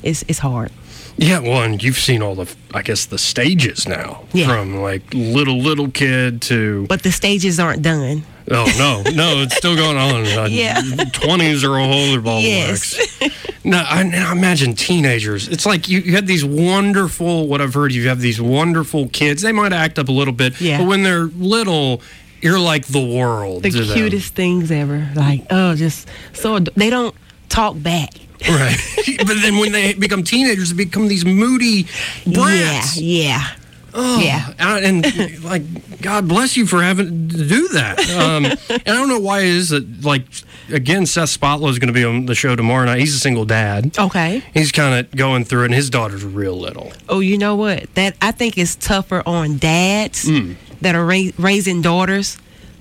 it's, 0.02 0.24
it's 0.28 0.40
hard. 0.40 0.70
Yeah, 1.18 1.40
well, 1.40 1.62
and 1.64 1.82
you've 1.82 1.98
seen 1.98 2.22
all 2.22 2.34
the, 2.36 2.54
I 2.72 2.82
guess, 2.82 3.06
the 3.06 3.18
stages 3.18 3.86
now. 3.88 4.24
Yeah. 4.32 4.46
From 4.46 4.76
like 4.76 5.02
little, 5.12 5.58
little 5.58 5.90
kid 5.90 6.40
to. 6.42 6.86
But 6.88 7.02
the 7.02 7.10
stages 7.12 7.58
aren't 7.58 7.82
done. 7.82 8.22
Oh, 8.50 8.64
no, 8.78 9.02
no, 9.12 9.42
it's 9.42 9.56
still 9.56 9.76
going 9.76 9.96
on. 9.98 10.24
Uh, 10.38 10.46
Yeah. 10.46 10.80
20s 10.80 11.64
are 11.64 11.76
a 11.78 11.84
whole 11.84 12.10
other 12.12 12.20
ball 12.20 12.38
of 12.38 12.44
Yes. 12.44 12.96
wax. 13.20 13.34
No, 13.64 13.78
I, 13.78 14.00
I 14.14 14.32
imagine 14.32 14.74
teenagers. 14.74 15.48
It's 15.48 15.66
like 15.66 15.88
you, 15.88 15.98
you 15.98 16.12
had 16.14 16.26
these 16.26 16.44
wonderful, 16.44 17.48
what 17.48 17.60
I've 17.60 17.74
heard, 17.74 17.92
you 17.92 18.08
have 18.08 18.20
these 18.20 18.40
wonderful 18.40 19.08
kids. 19.08 19.42
They 19.42 19.52
might 19.52 19.72
act 19.74 19.98
up 19.98 20.08
a 20.08 20.12
little 20.12 20.32
bit, 20.32 20.58
Yeah. 20.60 20.78
but 20.78 20.86
when 20.86 21.02
they're 21.02 21.24
little, 21.24 22.00
you're 22.40 22.60
like 22.60 22.86
the 22.86 23.04
world. 23.04 23.64
The 23.64 23.70
to 23.70 23.84
them. 23.84 23.94
cutest 23.98 24.34
things 24.34 24.70
ever. 24.70 25.10
Like, 25.14 25.44
oh, 25.50 25.74
just 25.74 26.08
so 26.32 26.56
ad- 26.56 26.70
they 26.76 26.88
don't 26.88 27.14
talk 27.50 27.74
back. 27.82 28.10
Right. 28.48 28.76
but 29.18 29.36
then 29.42 29.58
when 29.58 29.72
they 29.72 29.94
become 29.94 30.22
teenagers, 30.22 30.70
they 30.72 30.84
become 30.84 31.08
these 31.08 31.24
moody 31.24 31.86
brats. 32.26 32.96
Yeah, 33.00 33.22
yeah. 33.40 33.46
Oh, 33.94 34.20
Yeah. 34.20 34.52
And, 34.58 35.42
like, 35.42 36.00
God 36.02 36.28
bless 36.28 36.56
you 36.56 36.66
for 36.66 36.82
having 36.82 37.28
to 37.30 37.48
do 37.48 37.68
that. 37.68 37.98
Um, 38.10 38.44
and 38.44 38.58
I 38.70 38.92
don't 38.92 39.08
know 39.08 39.18
why 39.18 39.40
it 39.40 39.46
is 39.46 39.70
that, 39.70 40.04
like, 40.04 40.22
again, 40.70 41.06
Seth 41.06 41.30
Spotlow 41.36 41.68
is 41.70 41.78
going 41.78 41.88
to 41.88 41.92
be 41.94 42.04
on 42.04 42.26
the 42.26 42.34
show 42.34 42.54
tomorrow 42.54 42.84
night. 42.84 43.00
He's 43.00 43.14
a 43.14 43.18
single 43.18 43.44
dad. 43.46 43.98
Okay. 43.98 44.42
He's 44.54 44.70
kind 44.72 44.94
of 45.06 45.10
going 45.16 45.44
through 45.44 45.62
it, 45.62 45.66
and 45.66 45.74
his 45.74 45.90
daughter's 45.90 46.22
real 46.24 46.56
little. 46.56 46.92
Oh, 47.08 47.20
you 47.20 47.38
know 47.38 47.56
what? 47.56 47.92
That 47.94 48.14
I 48.22 48.30
think 48.30 48.56
is 48.58 48.76
tougher 48.76 49.22
on 49.26 49.56
dads 49.56 50.26
Mm. 50.26 50.56
that 50.82 50.94
are 50.94 51.04
ra- 51.04 51.32
raising 51.38 51.80
daughters 51.82 52.36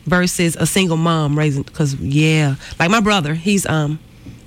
versus 0.06 0.56
a 0.58 0.65
single 0.67 0.98
mom 0.98 1.38
raising. 1.38 1.63
Because 1.63 1.96
yeah, 1.96 2.56
like 2.80 2.91
my 2.91 3.00
brother, 3.00 3.34
he's 3.34 3.65
um 3.65 3.98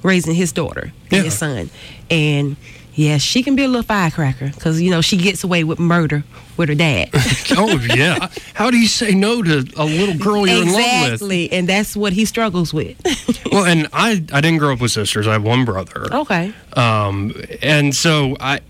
raising 0.02 0.34
his 0.34 0.52
daughter 0.52 0.92
and 1.10 1.24
his 1.24 1.36
son, 1.36 1.70
and 2.10 2.56
yeah, 2.94 3.18
she 3.18 3.42
can 3.42 3.56
be 3.56 3.64
a 3.64 3.68
little 3.68 3.82
firecracker 3.82 4.48
because 4.48 4.80
you 4.80 4.90
know 4.90 5.00
she 5.00 5.16
gets 5.16 5.44
away 5.44 5.64
with 5.64 5.78
murder 5.78 6.24
with 6.56 6.68
her 6.68 6.74
dad. 6.74 7.08
oh, 7.56 7.78
yeah. 7.94 8.28
How 8.54 8.70
do 8.70 8.78
you 8.78 8.88
say 8.88 9.14
no 9.14 9.42
to 9.42 9.64
a 9.76 9.84
little 9.84 10.16
girl 10.18 10.46
you're 10.46 10.62
in 10.62 10.68
love 10.68 10.76
with? 10.76 11.12
exactly, 11.12 11.50
and 11.52 11.68
that's 11.68 11.96
what 11.96 12.12
he 12.12 12.24
struggles 12.24 12.72
with. 12.74 13.00
Well, 13.50 13.64
and 13.64 13.88
I, 13.92 14.12
I 14.32 14.40
didn't 14.40 14.58
grow 14.58 14.72
up 14.74 14.80
with 14.80 14.92
sisters. 14.92 15.26
I 15.26 15.32
have 15.32 15.42
one 15.42 15.64
brother. 15.64 16.06
okay. 16.12 16.52
Um, 16.74 17.34
and 17.62 17.92
so 17.92 18.36
I, 18.38 18.60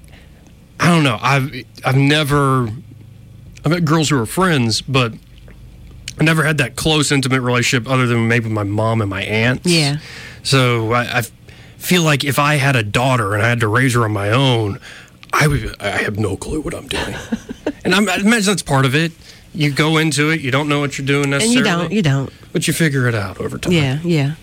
I 0.78 0.88
don't 0.88 1.04
know. 1.04 1.18
I've 1.20 1.52
I've 1.84 1.96
never, 1.96 2.70
I've 3.62 3.70
met 3.72 3.84
girls 3.84 4.08
who 4.08 4.18
are 4.18 4.24
friends, 4.24 4.80
but 4.80 5.12
I 6.18 6.24
never 6.24 6.44
had 6.44 6.56
that 6.58 6.76
close, 6.76 7.12
intimate 7.12 7.42
relationship 7.42 7.90
other 7.90 8.06
than 8.06 8.26
maybe 8.26 8.48
my 8.48 8.62
mom 8.62 9.02
and 9.02 9.10
my 9.10 9.22
aunts. 9.22 9.70
Yeah. 9.70 9.98
So 10.42 10.92
I, 10.92 11.18
I 11.18 11.22
feel 11.78 12.02
like 12.02 12.24
if 12.24 12.38
I 12.38 12.54
had 12.56 12.76
a 12.76 12.82
daughter 12.82 13.34
and 13.34 13.42
I 13.42 13.48
had 13.48 13.60
to 13.60 13.68
raise 13.68 13.94
her 13.94 14.04
on 14.04 14.12
my 14.12 14.30
own, 14.30 14.78
I 15.32 15.46
would. 15.46 15.80
I 15.80 15.90
have 16.02 16.18
no 16.18 16.36
clue 16.36 16.60
what 16.60 16.74
I'm 16.74 16.88
doing, 16.88 17.14
and 17.84 17.94
I'm, 17.94 18.08
I 18.08 18.16
imagine 18.16 18.46
that's 18.46 18.62
part 18.62 18.84
of 18.84 18.94
it. 18.94 19.12
You 19.54 19.72
go 19.72 19.96
into 19.98 20.30
it, 20.30 20.40
you 20.40 20.50
don't 20.50 20.68
know 20.68 20.78
what 20.80 20.96
you're 20.98 21.06
doing 21.06 21.30
necessarily, 21.30 21.56
And 21.58 21.66
you 21.66 21.82
don't, 21.82 21.92
you 21.92 22.02
don't. 22.02 22.52
but 22.52 22.66
you 22.68 22.72
figure 22.72 23.08
it 23.08 23.14
out 23.14 23.40
over 23.40 23.58
time. 23.58 23.72
Yeah, 23.72 23.98
yeah. 24.02 24.34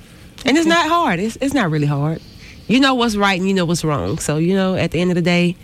And 0.45 0.57
it's 0.57 0.67
not 0.67 0.87
hard. 0.87 1.19
It's 1.19 1.37
it's 1.41 1.53
not 1.53 1.69
really 1.71 1.87
hard. 1.87 2.21
You 2.67 2.79
know 2.79 2.93
what's 2.95 3.15
right 3.15 3.39
and 3.39 3.47
you 3.47 3.53
know 3.53 3.65
what's 3.65 3.83
wrong. 3.83 4.17
So 4.19 4.37
you 4.37 4.53
know, 4.53 4.75
at 4.75 4.91
the 4.91 4.99
end 5.01 5.11
of 5.11 5.15
the 5.15 5.21
day, 5.21 5.55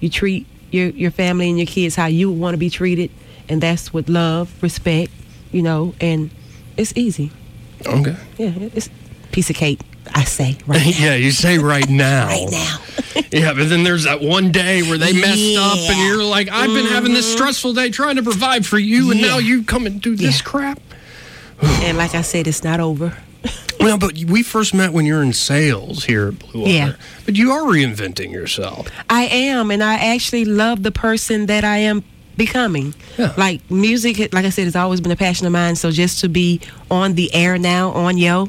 you 0.00 0.08
treat 0.10 0.46
your 0.70 0.88
your 0.90 1.10
family 1.10 1.48
and 1.48 1.58
your 1.58 1.66
kids 1.66 1.94
how 1.94 2.06
you 2.06 2.30
want 2.30 2.54
to 2.54 2.58
be 2.58 2.70
treated, 2.70 3.10
and 3.48 3.62
that's 3.62 3.92
with 3.92 4.08
love, 4.08 4.52
respect. 4.62 5.10
You 5.52 5.62
know, 5.62 5.94
and 6.00 6.30
it's 6.76 6.92
easy. 6.96 7.30
Okay. 7.86 8.16
Yeah, 8.38 8.52
it's 8.74 8.90
piece 9.36 9.50
of 9.50 9.56
cake. 9.56 9.80
I 10.14 10.24
say 10.24 10.56
right 10.66 10.82
now. 10.98 11.04
yeah, 11.04 11.14
you 11.14 11.30
say 11.30 11.58
right 11.58 11.86
now. 11.90 12.26
right 12.28 12.48
now. 12.50 12.78
Yeah, 13.32 13.52
but 13.54 13.68
then 13.70 13.82
there's 13.82 14.04
that 14.04 14.20
one 14.22 14.50
day 14.52 14.82
where 14.82 14.96
they 14.98 15.12
messed 15.12 15.56
up, 15.58 15.72
and 15.78 15.80
Mm-hmm. 15.88 16.06
you're 16.06 16.22
like, 16.24 16.48
I've 16.48 16.70
been 16.70 16.86
having 16.86 17.12
this 17.14 17.30
stressful 17.30 17.72
day 17.74 17.90
trying 17.90 18.16
to 18.16 18.22
provide 18.22 18.64
for 18.66 18.78
you, 18.78 19.10
and 19.10 19.20
now 19.20 19.38
you 19.38 19.62
come 19.62 19.84
and 19.86 20.00
do 20.00 20.16
this 20.16 20.40
crap. 20.42 20.80
and 21.60 21.96
like 21.98 22.14
I 22.14 22.20
said, 22.22 22.46
it's 22.46 22.64
not 22.64 22.80
over. 22.80 23.16
Well, 23.78 23.98
but 23.98 24.14
we 24.24 24.42
first 24.42 24.72
met 24.74 24.92
when 24.92 25.04
you're 25.06 25.22
in 25.22 25.32
sales 25.34 26.04
here 26.04 26.28
at 26.28 26.38
Blue 26.40 26.60
Water. 26.62 26.72
Yeah. 26.72 26.92
But 27.24 27.36
you 27.36 27.52
are 27.52 27.60
reinventing 27.62 28.32
yourself. 28.32 28.88
I 29.10 29.24
am, 29.26 29.70
and 29.70 29.82
I 29.84 29.94
actually 30.14 30.44
love 30.46 30.82
the 30.82 30.90
person 30.90 31.46
that 31.46 31.62
I 31.62 31.76
am 31.78 32.02
becoming. 32.36 32.94
Yeah. 33.18 33.32
Like 33.36 33.60
music, 33.70 34.18
like 34.32 34.44
I 34.46 34.50
said, 34.50 34.64
has 34.64 34.74
always 34.76 35.00
been 35.00 35.12
a 35.12 35.16
passion 35.16 35.46
of 35.46 35.52
mine. 35.52 35.76
So 35.76 35.90
just 35.90 36.20
to 36.20 36.28
be 36.28 36.60
on 36.90 37.14
the 37.14 37.32
air 37.34 37.58
now, 37.58 37.90
on 37.92 38.16
Yo, 38.18 38.48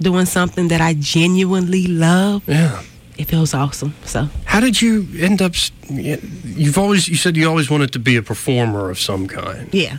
doing 0.00 0.26
something 0.26 0.68
that 0.68 0.80
I 0.80 0.94
genuinely 0.94 1.86
love, 1.86 2.42
Yeah. 2.46 2.82
it 3.16 3.28
feels 3.28 3.54
awesome. 3.54 3.92
So 4.04 4.28
How 4.44 4.60
did 4.60 4.80
you 4.82 5.06
end 5.20 5.40
up? 5.42 5.52
You've 5.90 6.78
always 6.78 7.08
you 7.08 7.16
said 7.16 7.36
you 7.36 7.48
always 7.48 7.68
wanted 7.70 7.90
to 7.92 7.98
be 7.98 8.16
a 8.16 8.22
performer 8.22 8.90
of 8.90 8.98
some 8.98 9.26
kind. 9.26 9.68
yeah. 9.72 9.98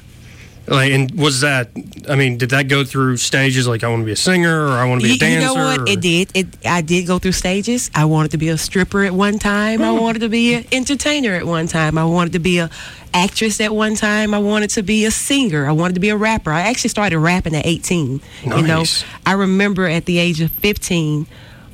Like, 0.70 0.92
and 0.92 1.12
was 1.20 1.42
that? 1.42 1.72
I 2.08 2.16
mean, 2.16 2.38
did 2.38 2.52
that 2.52 2.68
go 2.68 2.84
through 2.84 3.18
stages? 3.18 3.68
Like, 3.68 3.84
I 3.84 3.88
want 3.88 4.02
to 4.02 4.06
be 4.06 4.12
a 4.12 4.16
singer, 4.16 4.68
or 4.68 4.72
I 4.74 4.86
want 4.88 5.02
to 5.02 5.08
be 5.08 5.16
a 5.16 5.18
dancer. 5.18 5.40
you 5.40 5.46
know 5.46 5.54
what? 5.56 5.80
or- 5.82 5.90
It 5.90 6.00
did. 6.02 6.32
It. 6.36 6.48
I 6.66 6.82
did 6.82 7.08
go 7.08 7.18
through 7.18 7.32
stages. 7.32 7.90
I 7.96 8.06
wanted 8.06 8.32
to 8.32 8.38
be 8.38 8.50
a 8.50 8.58
stripper 8.58 9.04
at 9.04 9.14
one 9.14 9.40
time. 9.40 9.82
I 9.82 9.92
wanted 9.92 10.20
to 10.20 10.30
be 10.30 10.54
an 10.54 10.66
entertainer 10.72 11.34
at 11.34 11.46
one 11.46 11.68
time. 11.68 11.98
I 11.98 12.06
wanted 12.06 12.34
to 12.34 12.40
be 12.40 12.60
a 12.60 12.70
actress 13.14 13.60
at 13.60 13.74
one 13.74 13.96
time. 13.96 14.36
I 14.36 14.40
wanted 14.40 14.70
to 14.72 14.84
be 14.84 15.06
a 15.06 15.12
singer. 15.12 15.68
I 15.68 15.72
wanted 15.72 15.96
to 15.96 16.00
be 16.00 16.10
a 16.10 16.18
rapper. 16.18 16.52
I 16.52 16.62
actually 16.62 16.92
started 16.92 17.18
rapping 17.18 17.56
at 17.56 17.66
18. 17.66 18.22
You 18.46 18.62
know, 18.62 18.84
I 19.26 19.34
remember 19.34 19.88
at 19.88 20.06
the 20.06 20.20
age 20.20 20.40
of 20.42 20.52
15 20.52 21.26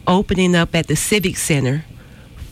opening 0.08 0.56
up 0.56 0.74
at 0.74 0.88
the 0.88 0.96
Civic 0.96 1.36
Center 1.36 1.84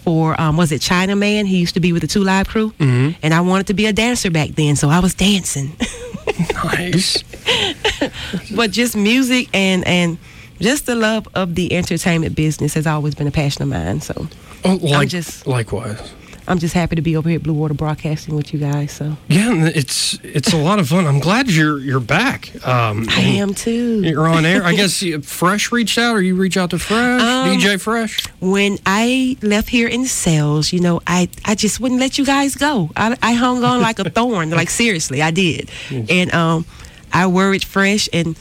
for 0.03 0.39
um, 0.41 0.57
was 0.57 0.73
it 0.73 0.81
China 0.81 1.15
Man? 1.15 1.45
He 1.45 1.57
used 1.59 1.75
to 1.75 1.79
be 1.79 1.93
with 1.93 2.01
the 2.01 2.07
Two 2.09 2.23
Live 2.23 2.49
Crew, 2.49 2.71
mm-hmm. 2.71 3.17
and 3.23 3.33
I 3.33 3.39
wanted 3.39 3.67
to 3.67 3.73
be 3.73 3.85
a 3.85 3.93
dancer 3.93 4.29
back 4.29 4.49
then, 4.49 4.75
so 4.75 4.89
I 4.89 4.99
was 4.99 5.13
dancing. 5.13 5.75
nice. 6.63 7.23
but 8.55 8.71
just 8.71 8.95
music 8.95 9.49
and 9.53 9.85
and 9.87 10.17
just 10.59 10.85
the 10.85 10.95
love 10.95 11.27
of 11.35 11.55
the 11.55 11.73
entertainment 11.73 12.35
business 12.35 12.73
has 12.75 12.87
always 12.87 13.15
been 13.15 13.27
a 13.27 13.31
passion 13.31 13.63
of 13.63 13.69
mine. 13.69 14.01
So 14.01 14.27
Oh, 14.65 14.75
like, 14.81 15.09
just- 15.09 15.45
likewise. 15.45 16.13
I'm 16.47 16.59
just 16.59 16.73
happy 16.73 16.95
to 16.97 17.01
be 17.01 17.15
over 17.15 17.29
here 17.29 17.37
at 17.37 17.43
Blue 17.43 17.53
Water 17.53 17.73
Broadcasting 17.73 18.35
with 18.35 18.53
you 18.53 18.59
guys. 18.59 18.91
So 18.91 19.15
Yeah, 19.29 19.67
it's 19.73 20.17
it's 20.23 20.51
a 20.53 20.57
lot 20.57 20.79
of 20.79 20.89
fun. 20.89 21.05
I'm 21.07 21.19
glad 21.19 21.49
you're 21.49 21.79
you're 21.79 21.99
back. 21.99 22.51
Um, 22.67 23.07
I 23.09 23.21
am 23.21 23.53
too. 23.53 24.01
You're 24.03 24.27
on 24.27 24.45
air. 24.45 24.63
I 24.63 24.73
guess 24.75 25.03
Fresh 25.23 25.71
reached 25.71 25.97
out, 25.97 26.15
or 26.15 26.21
you 26.21 26.35
reach 26.35 26.57
out 26.57 26.69
to 26.71 26.79
Fresh, 26.79 27.21
Um, 27.21 27.49
DJ 27.57 27.79
Fresh. 27.79 28.25
When 28.41 28.77
I 28.85 29.37
left 29.41 29.69
here 29.69 29.87
in 29.87 30.05
sales, 30.05 30.73
you 30.73 30.79
know, 30.81 31.01
I 31.07 31.29
I 31.45 31.55
just 31.55 31.79
wouldn't 31.79 31.99
let 32.01 32.17
you 32.17 32.25
guys 32.25 32.55
go. 32.55 32.89
I, 32.95 33.17
I 33.21 33.33
hung 33.33 33.63
on 33.63 33.81
like 33.81 33.99
a 33.99 34.09
thorn. 34.09 34.49
Like 34.49 34.69
seriously, 34.69 35.21
I 35.21 35.31
did. 35.31 35.69
And 35.91 36.33
um, 36.33 36.65
I 37.13 37.27
worried 37.27 37.63
Fresh 37.63 38.09
and 38.11 38.35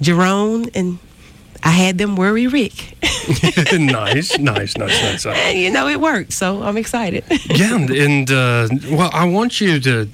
Jerome, 0.00 0.68
and 0.74 0.98
I 1.64 1.70
had 1.70 1.96
them 1.98 2.14
worry 2.16 2.46
Rick. 2.46 2.98
nice, 3.72 4.38
nice, 4.38 4.76
nice, 4.76 4.76
nice. 4.76 5.26
and 5.26 5.58
you 5.64 5.70
know, 5.70 5.88
it 5.88 5.98
worked. 6.00 6.32
So 6.32 6.62
I'm 6.62 6.76
excited. 6.76 7.24
Yeah, 7.54 7.74
and, 7.76 7.90
and 7.90 8.30
uh, 8.30 8.68
well, 8.90 9.10
I 9.12 9.24
want 9.26 9.60
you 9.60 9.78
to 9.80 10.04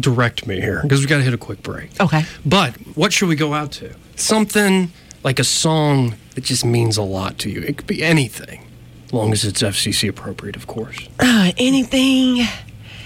direct 0.00 0.46
me 0.46 0.60
here 0.60 0.80
because 0.82 1.00
we 1.00 1.06
got 1.06 1.18
to 1.18 1.22
hit 1.22 1.34
a 1.34 1.38
quick 1.38 1.62
break. 1.62 1.90
okay. 2.00 2.24
But 2.44 2.74
what 2.96 3.12
should 3.12 3.28
we 3.28 3.36
go 3.36 3.52
out 3.54 3.72
to? 3.72 3.94
Something 4.14 4.90
like 5.24 5.38
a 5.38 5.44
song 5.44 6.14
that 6.34 6.44
just 6.44 6.64
means 6.64 6.96
a 6.96 7.02
lot 7.02 7.38
to 7.38 7.50
you. 7.50 7.60
It 7.62 7.76
could 7.78 7.86
be 7.86 8.02
anything, 8.02 8.64
as 9.06 9.12
long 9.12 9.32
as 9.32 9.44
it's 9.44 9.62
FCC 9.62 10.08
appropriate, 10.08 10.54
of 10.56 10.66
course. 10.66 11.08
Uh, 11.18 11.52
anything. 11.58 12.40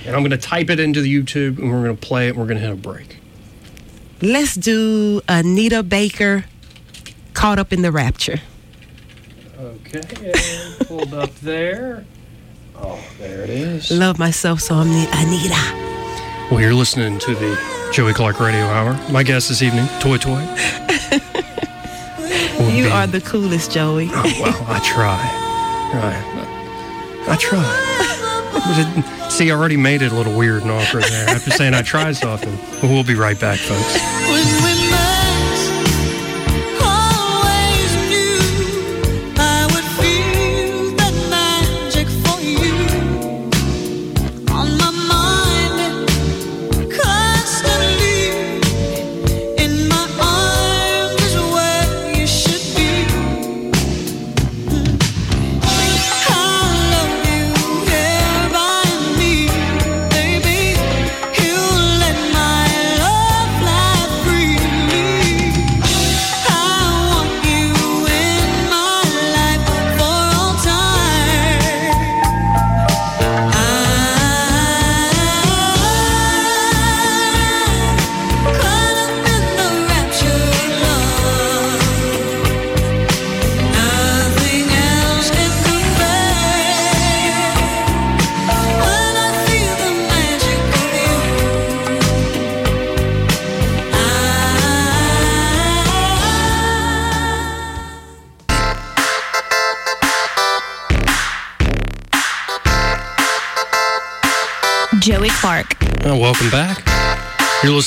And 0.06 0.14
I'm 0.16 0.20
going 0.22 0.30
to 0.30 0.36
type 0.38 0.70
it 0.70 0.78
into 0.78 1.00
the 1.00 1.12
YouTube, 1.22 1.58
and 1.58 1.70
we're 1.72 1.82
going 1.84 1.96
to 1.96 2.06
play 2.06 2.26
it. 2.26 2.30
and 2.30 2.38
We're 2.38 2.46
going 2.46 2.58
to 2.58 2.64
hit 2.64 2.72
a 2.72 2.76
break. 2.76 3.16
Let's 4.22 4.54
do 4.54 5.22
Anita 5.28 5.82
Baker, 5.82 6.44
Caught 7.40 7.58
Up 7.58 7.72
in 7.72 7.80
the 7.80 7.90
Rapture. 7.90 8.38
Okay, 9.58 10.02
and 10.34 10.86
pulled 10.86 11.14
up 11.14 11.34
there. 11.36 12.04
Oh, 12.76 13.02
there 13.18 13.40
it 13.44 13.48
is. 13.48 13.90
Love 13.90 14.18
myself, 14.18 14.60
so 14.60 14.74
I'm 14.74 14.88
the 14.88 15.08
Anita. 15.14 16.50
Well, 16.50 16.60
you're 16.60 16.74
listening 16.74 17.18
to 17.18 17.34
the 17.34 17.58
Joey 17.94 18.12
Clark 18.12 18.40
Radio 18.40 18.66
Hour. 18.66 18.92
My 19.10 19.22
guest 19.22 19.48
this 19.48 19.62
evening, 19.62 19.86
Toy 20.00 20.18
Toy. 20.18 20.40
You 22.70 22.84
be- 22.84 22.90
are 22.90 23.06
the 23.06 23.22
coolest, 23.22 23.72
Joey. 23.72 24.08
Oh, 24.12 24.22
well, 24.40 24.64
I 24.68 24.78
try. 24.80 25.18
Right. 25.94 27.26
I 27.26 27.36
try. 27.36 29.28
See, 29.30 29.50
I 29.50 29.54
already 29.54 29.78
made 29.78 30.02
it 30.02 30.12
a 30.12 30.14
little 30.14 30.36
weird 30.36 30.60
and 30.62 30.70
awkward 30.70 31.04
there 31.04 31.28
after 31.30 31.50
saying 31.50 31.72
I 31.72 31.80
try 31.82 32.12
so 32.12 32.28
often. 32.28 32.54
But 32.80 32.90
we'll 32.90 33.02
be 33.02 33.14
right 33.14 33.38
back, 33.40 33.58
folks. 33.58 34.79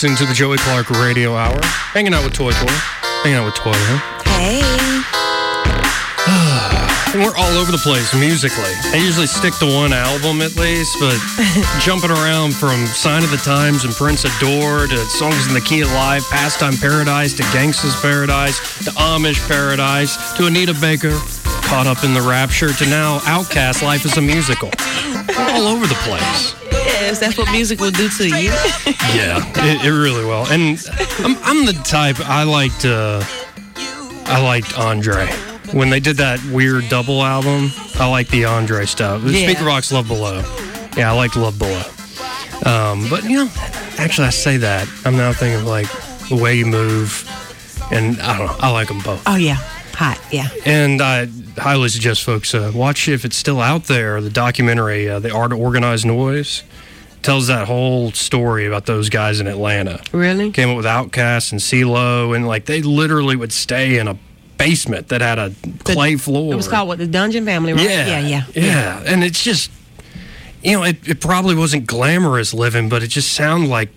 Listening 0.04 0.18
to 0.18 0.26
the 0.26 0.34
Joey 0.34 0.58
Clark 0.58 0.90
Radio 0.90 1.34
Hour. 1.34 1.58
Hanging 1.64 2.14
out 2.14 2.26
with 2.26 2.34
Toy 2.34 2.52
Toy. 2.52 2.76
Hanging 3.24 3.40
out 3.40 3.46
with 3.46 3.56
Toy, 3.56 3.72
huh? 3.72 4.04
Hey. 4.36 4.60
And 7.16 7.24
we're 7.24 7.32
all 7.38 7.56
over 7.56 7.72
the 7.72 7.78
place 7.78 8.14
musically. 8.14 8.76
I 8.92 9.00
usually 9.00 9.28
stick 9.28 9.54
to 9.64 9.66
one 9.66 9.94
album 9.94 10.42
at 10.42 10.58
least, 10.58 11.00
but 11.00 11.16
jumping 11.80 12.12
around 12.12 12.54
from 12.54 12.86
Sign 12.88 13.24
of 13.24 13.32
the 13.32 13.40
Times 13.48 13.86
and 13.86 13.94
Prince 13.94 14.26
Adore 14.26 14.88
to 14.88 14.98
Songs 15.08 15.48
in 15.48 15.54
the 15.54 15.64
Key 15.64 15.80
of 15.80 15.92
Life, 15.94 16.30
Pastime 16.30 16.76
Paradise 16.76 17.32
to 17.40 17.44
Gangsta's 17.56 17.96
Paradise 18.02 18.60
to 18.84 18.92
Amish 19.00 19.40
Paradise 19.48 20.36
to 20.36 20.48
Anita 20.48 20.74
Baker, 20.74 21.16
Caught 21.72 21.88
Up 21.88 22.04
in 22.04 22.14
the 22.14 22.20
Rapture 22.20 22.74
to 22.74 22.86
now 22.90 23.20
Outkast 23.20 23.82
Life 23.82 24.04
is 24.04 24.18
a 24.18 24.22
Musical. 24.22 24.70
We're 25.32 25.50
all 25.56 25.68
over 25.72 25.88
the 25.88 25.96
place. 26.04 26.60
That's 27.20 27.38
what 27.38 27.52
music 27.52 27.80
will 27.80 27.92
do 27.92 28.10
to 28.10 28.28
you. 28.28 28.52
Yeah, 29.14 29.44
it, 29.58 29.86
it 29.86 29.92
really 29.92 30.26
will. 30.26 30.46
And 30.48 30.80
I'm, 31.20 31.38
I'm 31.44 31.66
the 31.66 31.74
type 31.86 32.20
I 32.22 32.44
liked. 32.44 32.84
Uh, 32.86 33.22
I 34.26 34.42
liked 34.42 34.78
Andre 34.78 35.28
when 35.72 35.90
they 35.92 36.00
did 36.00 36.18
that 36.18 36.44
weird 36.52 36.90
double 36.90 37.22
album. 37.22 37.70
I 37.96 38.10
like 38.10 38.28
the 38.30 38.46
Andre 38.46 38.86
stuff. 38.86 39.22
The 39.24 39.32
Yeah. 39.34 39.50
Speakerboxxx 39.54 39.92
Love 39.92 40.08
Below. 40.08 40.42
Yeah, 40.98 41.12
I 41.12 41.16
liked 41.16 41.36
Love 41.36 41.60
Below. 41.60 41.84
Um, 42.66 43.08
but 43.10 43.24
you 43.24 43.46
know, 43.46 43.52
actually, 44.00 44.28
I 44.28 44.32
say 44.32 44.58
that 44.58 44.88
I'm 45.06 45.16
now 45.18 45.32
thinking 45.34 45.60
of 45.60 45.66
like 45.68 45.88
the 46.30 46.38
way 46.42 46.56
you 46.56 46.66
move, 46.66 47.28
and 47.92 48.20
I 48.22 48.38
don't 48.38 48.48
know. 48.48 48.56
I 48.60 48.72
like 48.72 48.88
them 48.88 49.00
both. 49.02 49.22
Oh 49.28 49.36
yeah, 49.36 49.56
hot. 49.94 50.20
Yeah. 50.32 50.48
And 50.66 51.02
I 51.02 51.28
highly 51.58 51.90
suggest 51.90 52.24
folks 52.24 52.56
uh, 52.56 52.72
watch 52.74 53.08
if 53.08 53.26
it's 53.26 53.36
still 53.36 53.62
out 53.62 53.84
there 53.84 54.20
the 54.22 54.30
documentary, 54.32 55.08
uh, 55.10 55.20
The 55.20 55.32
Art 55.32 55.52
of 55.52 55.60
Organized 55.60 56.06
Noise. 56.06 56.64
Tells 57.24 57.48
that 57.48 57.68
whole 57.68 58.12
story 58.12 58.66
about 58.68 58.86
those 58.86 59.10
guys 59.10 59.40
in 59.40 59.48
Atlanta. 59.48 60.02
Really? 60.12 60.52
Came 60.52 60.70
up 60.70 60.78
with 60.78 60.86
Outkast 60.86 61.52
and 61.54 61.62
CeeLo, 61.62 62.36
and 62.36 62.46
like 62.46 62.66
they 62.66 62.82
literally 62.82 63.36
would 63.36 63.52
stay 63.54 63.98
in 63.98 64.08
a 64.10 64.18
basement 64.58 65.08
that 65.08 65.22
had 65.22 65.40
a 65.40 65.54
clay 65.86 66.18
floor. 66.18 66.54
It 66.54 66.58
was 66.58 66.68
called 66.68 66.90
what 66.90 66.98
the 67.00 67.08
Dungeon 67.08 67.46
Family, 67.46 67.74
right? 67.74 67.84
Yeah, 67.90 68.08
yeah, 68.08 68.20
yeah. 68.20 68.44
yeah. 68.54 69.04
And 69.06 69.24
it's 69.24 69.42
just, 69.42 69.72
you 70.62 70.74
know, 70.74 70.84
it, 70.84 71.08
it 71.08 71.22
probably 71.22 71.56
wasn't 71.56 71.88
glamorous 71.88 72.54
living, 72.54 72.90
but 72.90 73.04
it 73.04 73.08
just 73.08 73.32
sounded 73.34 73.70
like 73.70 73.90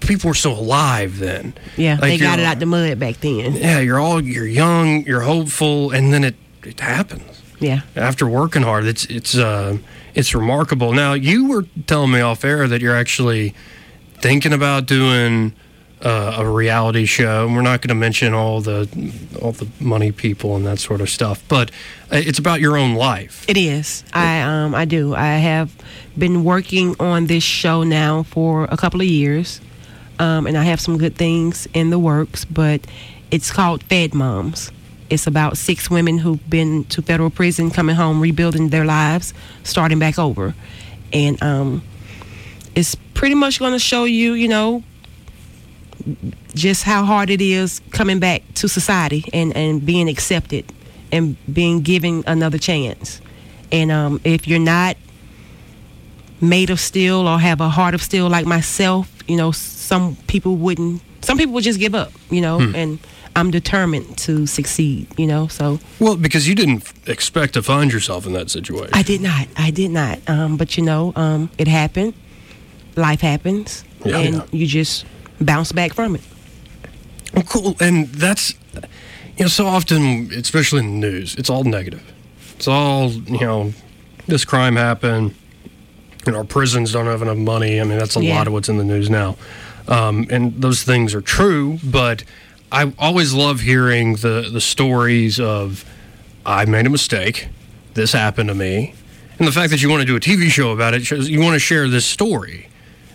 people 0.00 0.28
were 0.28 0.34
so 0.34 0.50
alive 0.52 1.18
then. 1.20 1.54
Yeah, 1.76 1.94
Like 2.00 2.10
they 2.10 2.18
got 2.18 2.40
it 2.40 2.44
out 2.44 2.58
the 2.58 2.66
mud 2.66 2.98
back 2.98 3.18
then. 3.20 3.54
Yeah, 3.54 3.78
you're 3.78 4.00
all 4.00 4.20
you're 4.20 4.46
young, 4.46 5.04
you're 5.06 5.20
hopeful, 5.22 5.92
and 5.92 6.12
then 6.12 6.24
it 6.24 6.34
it 6.64 6.80
happens 6.80 7.42
Yeah. 7.60 7.82
after 7.94 8.26
working 8.26 8.62
hard. 8.62 8.86
It's 8.86 9.04
it's 9.06 9.36
uh 9.36 9.78
it's 10.14 10.34
remarkable. 10.34 10.92
Now 10.92 11.14
you 11.14 11.48
were 11.48 11.66
telling 11.86 12.10
me 12.10 12.20
off 12.20 12.44
air 12.44 12.68
that 12.68 12.80
you're 12.80 12.96
actually 12.96 13.54
thinking 14.20 14.52
about 14.52 14.86
doing 14.86 15.54
uh, 16.04 16.36
a 16.38 16.48
reality 16.48 17.06
show. 17.06 17.46
And 17.46 17.54
we're 17.54 17.62
not 17.62 17.80
going 17.80 17.88
to 17.88 17.94
mention 17.94 18.34
all 18.34 18.60
the 18.60 18.88
all 19.40 19.52
the 19.52 19.68
money 19.80 20.12
people 20.12 20.56
and 20.56 20.66
that 20.66 20.78
sort 20.78 21.00
of 21.00 21.08
stuff, 21.08 21.42
but 21.48 21.70
uh, 22.10 22.16
it's 22.16 22.38
about 22.38 22.60
your 22.60 22.76
own 22.76 22.94
life. 22.94 23.44
It 23.48 23.56
is. 23.56 24.04
I 24.12 24.42
um 24.42 24.74
I 24.74 24.84
do. 24.84 25.14
I 25.14 25.38
have 25.38 25.74
been 26.18 26.44
working 26.44 26.96
on 27.00 27.26
this 27.26 27.42
show 27.42 27.82
now 27.82 28.24
for 28.24 28.64
a 28.64 28.76
couple 28.76 29.00
of 29.00 29.06
years, 29.06 29.60
um, 30.18 30.46
and 30.46 30.56
I 30.56 30.64
have 30.64 30.80
some 30.80 30.98
good 30.98 31.16
things 31.16 31.68
in 31.72 31.90
the 31.90 31.98
works. 31.98 32.44
But 32.44 32.80
it's 33.30 33.50
called 33.50 33.82
Fed 33.84 34.14
Moms. 34.14 34.72
It's 35.12 35.26
about 35.26 35.58
six 35.58 35.90
women 35.90 36.16
who've 36.18 36.48
been 36.48 36.84
to 36.84 37.02
federal 37.02 37.28
prison, 37.30 37.70
coming 37.70 37.96
home, 37.96 38.20
rebuilding 38.20 38.70
their 38.70 38.84
lives, 38.86 39.34
starting 39.62 39.98
back 39.98 40.18
over, 40.18 40.54
and 41.12 41.40
um, 41.42 41.82
it's 42.74 42.94
pretty 43.12 43.34
much 43.34 43.58
going 43.58 43.72
to 43.72 43.78
show 43.78 44.04
you, 44.04 44.32
you 44.32 44.48
know, 44.48 44.82
just 46.54 46.82
how 46.84 47.04
hard 47.04 47.28
it 47.30 47.40
is 47.42 47.80
coming 47.90 48.18
back 48.18 48.42
to 48.54 48.68
society 48.68 49.24
and, 49.34 49.54
and 49.54 49.84
being 49.84 50.08
accepted 50.08 50.64
and 51.12 51.36
being 51.52 51.82
given 51.82 52.24
another 52.26 52.58
chance. 52.58 53.20
And 53.70 53.92
um, 53.92 54.20
if 54.24 54.48
you're 54.48 54.58
not 54.58 54.96
made 56.40 56.70
of 56.70 56.80
steel 56.80 57.28
or 57.28 57.38
have 57.38 57.60
a 57.60 57.68
heart 57.68 57.94
of 57.94 58.02
steel 58.02 58.28
like 58.30 58.46
myself, 58.46 59.08
you 59.28 59.36
know, 59.36 59.52
some 59.52 60.16
people 60.26 60.56
wouldn't, 60.56 61.02
some 61.20 61.36
people 61.38 61.52
would 61.54 61.64
just 61.64 61.78
give 61.78 61.94
up, 61.94 62.10
you 62.30 62.40
know, 62.40 62.58
Hmm. 62.58 62.74
and 62.74 62.98
I'm 63.34 63.50
determined 63.50 64.18
to 64.18 64.46
succeed, 64.46 65.06
you 65.18 65.26
know, 65.26 65.48
so. 65.48 65.80
Well, 65.98 66.16
because 66.16 66.46
you 66.48 66.54
didn't 66.54 66.92
expect 67.06 67.54
to 67.54 67.62
find 67.62 67.92
yourself 67.92 68.26
in 68.26 68.32
that 68.34 68.50
situation. 68.50 68.90
I 68.92 69.02
did 69.02 69.20
not. 69.20 69.48
I 69.56 69.70
did 69.70 69.90
not. 69.90 70.18
Um, 70.28 70.56
but 70.56 70.76
you 70.76 70.82
know, 70.84 71.12
um, 71.16 71.50
it 71.58 71.66
happened. 71.68 72.14
Life 72.96 73.20
happens, 73.22 73.84
Yeah. 74.04 74.18
and 74.18 74.34
Yeah. 74.36 74.42
you 74.52 74.66
just 74.66 75.06
bounce 75.40 75.72
back 75.72 75.94
from 75.94 76.14
it. 76.16 76.20
Well, 77.32 77.44
cool. 77.44 77.76
And 77.80 78.08
that's, 78.12 78.54
you 79.38 79.44
know, 79.44 79.48
so 79.48 79.66
often, 79.66 80.30
especially 80.34 80.80
in 80.80 81.00
the 81.00 81.06
news, 81.08 81.34
it's 81.36 81.48
all 81.48 81.64
negative. 81.64 82.02
It's 82.56 82.68
all, 82.68 83.10
you 83.10 83.40
know, 83.40 83.72
this 84.26 84.44
crime 84.44 84.76
happened, 84.76 85.34
and 86.26 86.36
our 86.36 86.44
prisons 86.44 86.92
don't 86.92 87.06
have 87.06 87.22
enough 87.22 87.38
money. 87.38 87.80
I 87.80 87.84
mean, 87.84 87.98
that's 87.98 88.16
a 88.16 88.22
Yeah. 88.22 88.34
lot 88.36 88.46
of 88.46 88.52
what's 88.52 88.68
in 88.68 88.76
the 88.76 88.84
news 88.84 89.08
now. 89.08 89.36
Um, 89.88 90.26
and 90.30 90.60
those 90.60 90.82
things 90.82 91.14
are 91.14 91.22
true, 91.22 91.78
but 91.82 92.22
I 92.72 92.90
always 92.98 93.34
love 93.34 93.60
hearing 93.60 94.14
the, 94.16 94.48
the 94.50 94.60
stories 94.60 95.38
of, 95.38 95.84
I 96.46 96.64
made 96.64 96.86
a 96.86 96.90
mistake, 96.90 97.48
this 97.92 98.12
happened 98.12 98.48
to 98.48 98.54
me. 98.54 98.94
And 99.38 99.46
the 99.46 99.52
fact 99.52 99.70
that 99.70 99.82
you 99.82 99.90
want 99.90 100.00
to 100.00 100.06
do 100.06 100.16
a 100.16 100.20
TV 100.20 100.48
show 100.48 100.72
about 100.72 100.94
it 100.94 101.04
shows 101.04 101.28
you 101.28 101.40
want 101.40 101.54
to 101.54 101.58
share 101.58 101.86
this 101.88 102.06
story. 102.06 102.68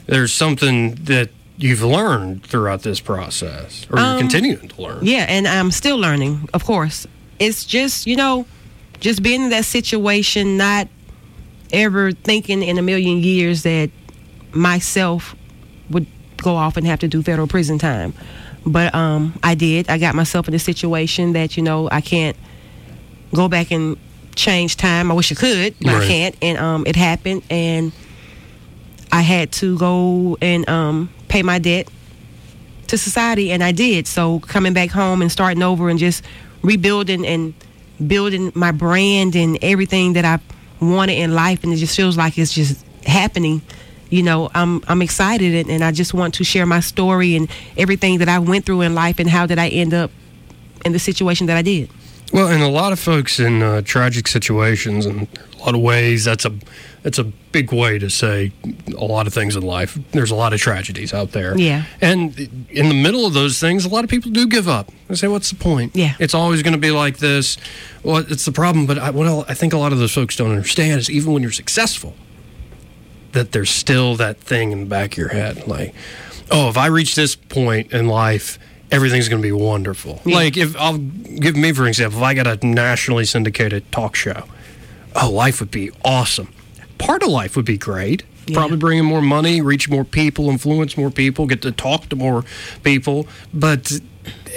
There's 0.06 0.32
something 0.32 0.94
that 1.06 1.30
you've 1.58 1.82
learned 1.82 2.46
throughout 2.46 2.84
this 2.84 3.00
process, 3.00 3.88
or 3.90 3.98
you're 3.98 4.08
Um, 4.08 4.20
continuing 4.20 4.68
to 4.68 4.82
learn. 4.82 5.00
Yeah, 5.02 5.26
and 5.28 5.48
I'm 5.48 5.72
still 5.72 5.98
learning, 5.98 6.48
of 6.54 6.64
course. 6.64 7.08
It's 7.40 7.66
just, 7.66 8.06
you 8.06 8.16
know, 8.16 8.46
just 9.00 9.24
being 9.24 9.42
in 9.44 9.50
that 9.50 9.66
situation, 9.66 10.56
not 10.58 10.88
ever 11.74 12.12
thinking 12.12 12.62
in 12.62 12.78
a 12.78 12.82
million 12.84 13.24
years 13.24 13.64
that 13.64 13.90
myself 14.54 15.36
would 15.90 16.06
go 16.38 16.56
off 16.56 16.78
and 16.78 16.86
have 16.86 17.00
to 17.00 17.08
do 17.08 17.24
federal 17.24 17.48
prison 17.48 17.80
time. 17.80 18.14
But 18.68 18.94
um, 18.94 19.34
I 19.42 19.56
did. 19.56 19.90
I 19.90 19.98
got 19.98 20.14
myself 20.14 20.48
in 20.50 20.54
a 20.54 20.60
situation 20.60 21.34
that, 21.34 21.56
you 21.56 21.64
know, 21.64 21.88
I 21.90 22.02
can't 22.02 22.36
go 23.34 23.48
back 23.48 23.72
and 23.72 23.98
change 24.36 24.76
time. 24.76 25.10
I 25.10 25.14
wish 25.14 25.32
I 25.32 25.36
could, 25.36 25.76
but 25.80 25.90
I 26.04 26.08
can't. 26.08 26.36
And 26.42 26.58
um, 26.58 26.84
it 26.86 26.96
happened, 26.98 27.44
and 27.50 27.94
I 29.12 29.22
had 29.22 29.52
to 29.54 29.78
go 29.78 30.38
and 30.42 30.68
um, 30.70 31.10
pay 31.30 31.44
my 31.44 31.60
debt 31.60 31.88
to 32.88 32.98
society, 32.98 33.52
and 33.52 33.64
I 33.64 33.72
did. 33.72 34.06
So 34.06 34.40
coming 34.42 34.74
back 34.74 34.90
home 34.92 35.22
and 35.22 35.32
starting 35.32 35.64
over 35.64 35.90
and 35.90 35.98
just 35.98 36.24
rebuilding 36.62 37.26
and 37.26 37.54
building 38.06 38.52
my 38.54 38.72
brand 38.72 39.36
and 39.36 39.58
everything 39.62 40.14
that 40.14 40.26
I 40.26 40.40
wanted 40.84 41.14
in 41.14 41.34
life, 41.34 41.64
and 41.64 41.72
it 41.72 41.78
just 41.78 41.96
feels 41.96 42.18
like 42.18 42.38
it's 42.38 42.54
just 42.54 42.86
happening. 43.06 43.62
You 44.10 44.24
know, 44.24 44.50
I'm 44.54 44.84
I'm 44.88 45.02
excited, 45.02 45.54
and, 45.54 45.70
and 45.70 45.84
I 45.84 45.92
just 45.92 46.14
want 46.14 46.34
to 46.36 46.44
share 46.44 46.66
my 46.66 46.80
story 46.80 47.36
and 47.36 47.50
everything 47.78 48.20
that 48.20 48.30
I 48.30 48.40
went 48.40 48.66
through 48.66 48.82
in 48.82 48.96
life, 48.96 49.20
and 49.20 49.30
how 49.30 49.46
did 49.46 49.60
I 49.60 49.70
end 49.70 49.94
up 49.94 50.12
in 50.86 50.94
the 50.94 51.00
situation 51.00 51.48
that 51.48 51.58
I 51.58 51.62
did. 51.62 51.90
Well, 52.34 52.48
and 52.50 52.62
a 52.62 52.68
lot 52.68 52.92
of 52.92 53.00
folks 53.00 53.40
in 53.40 53.62
uh, 53.62 53.82
tragic 53.84 54.28
situations, 54.28 55.06
and 55.06 55.28
a 55.56 55.58
lot 55.60 55.76
of 55.76 55.82
ways, 55.82 56.26
that's 56.26 56.44
a 56.44 56.54
that's 57.02 57.18
a 57.18 57.24
big 57.24 57.72
way 57.72 57.98
to 58.00 58.10
say 58.10 58.52
a 58.98 59.06
lot 59.06 59.28
of 59.28 59.34
things 59.34 59.56
in 59.56 59.64
life. 59.64 59.98
There's 60.12 60.32
a 60.32 60.36
lot 60.36 60.52
of 60.52 60.60
tragedies 60.60 61.14
out 61.14 61.32
there. 61.32 61.58
Yeah. 61.58 61.86
And 62.02 62.38
in 62.70 62.90
the 62.90 63.02
middle 63.02 63.26
of 63.26 63.34
those 63.34 63.60
things, 63.60 63.86
a 63.86 63.90
lot 63.90 64.04
of 64.04 64.10
people 64.10 64.32
do 64.32 64.46
give 64.46 64.68
up. 64.68 64.92
They 65.08 65.16
say, 65.16 65.30
"What's 65.30 65.50
the 65.50 65.56
point? 65.56 65.96
Yeah. 65.96 66.16
It's 66.20 66.34
always 66.34 66.64
going 66.64 66.74
to 66.74 66.80
be 66.80 66.92
like 66.92 67.20
this." 67.20 67.58
Well, 68.04 68.18
it's 68.18 68.44
the 68.44 68.52
problem. 68.52 68.88
But 68.88 68.98
I, 68.98 69.10
what 69.12 69.50
I 69.50 69.54
think 69.54 69.72
a 69.72 69.78
lot 69.78 69.94
of 69.94 70.00
those 70.00 70.14
folks 70.14 70.36
don't 70.36 70.52
understand 70.52 71.00
is 71.00 71.10
even 71.10 71.32
when 71.32 71.42
you're 71.42 71.52
successful, 71.54 72.14
that 73.38 73.52
there's 73.52 73.70
still 73.70 74.16
that 74.16 74.38
thing 74.40 74.72
in 74.72 74.82
the 74.82 74.86
back 74.86 75.14
of 75.14 75.18
your 75.18 75.30
head, 75.30 75.68
like, 75.68 75.94
"Oh, 76.52 76.70
if 76.70 76.78
I 76.78 76.88
reach 76.88 77.16
this 77.16 77.36
point 77.36 77.92
in 77.92 78.08
life." 78.08 78.60
Everything's 78.90 79.28
going 79.28 79.42
to 79.42 79.46
be 79.46 79.52
wonderful. 79.52 80.22
Like, 80.24 80.56
if 80.56 80.74
I'll 80.78 80.98
give 80.98 81.58
me, 81.58 81.74
for 81.74 81.88
example, 81.88 82.20
if 82.20 82.24
I 82.24 82.34
got 82.34 82.48
a 82.48 82.66
nationally 82.66 83.26
syndicated 83.26 83.92
talk 83.92 84.16
show, 84.16 84.46
oh, 85.14 85.30
life 85.30 85.60
would 85.60 85.72
be 85.72 85.92
awesome. 86.06 86.54
Part 86.98 87.22
of 87.22 87.28
life 87.28 87.58
would 87.58 87.66
be 87.66 87.78
great. 87.78 88.24
Probably 88.54 88.78
bring 88.78 88.98
in 88.98 89.04
more 89.04 89.22
money, 89.22 89.60
reach 89.60 89.90
more 89.90 90.06
people, 90.06 90.50
influence 90.50 90.96
more 90.96 91.12
people, 91.12 91.48
get 91.48 91.62
to 91.64 91.72
talk 91.74 92.08
to 92.08 92.16
more 92.16 92.46
people. 92.82 93.28
But 93.54 93.92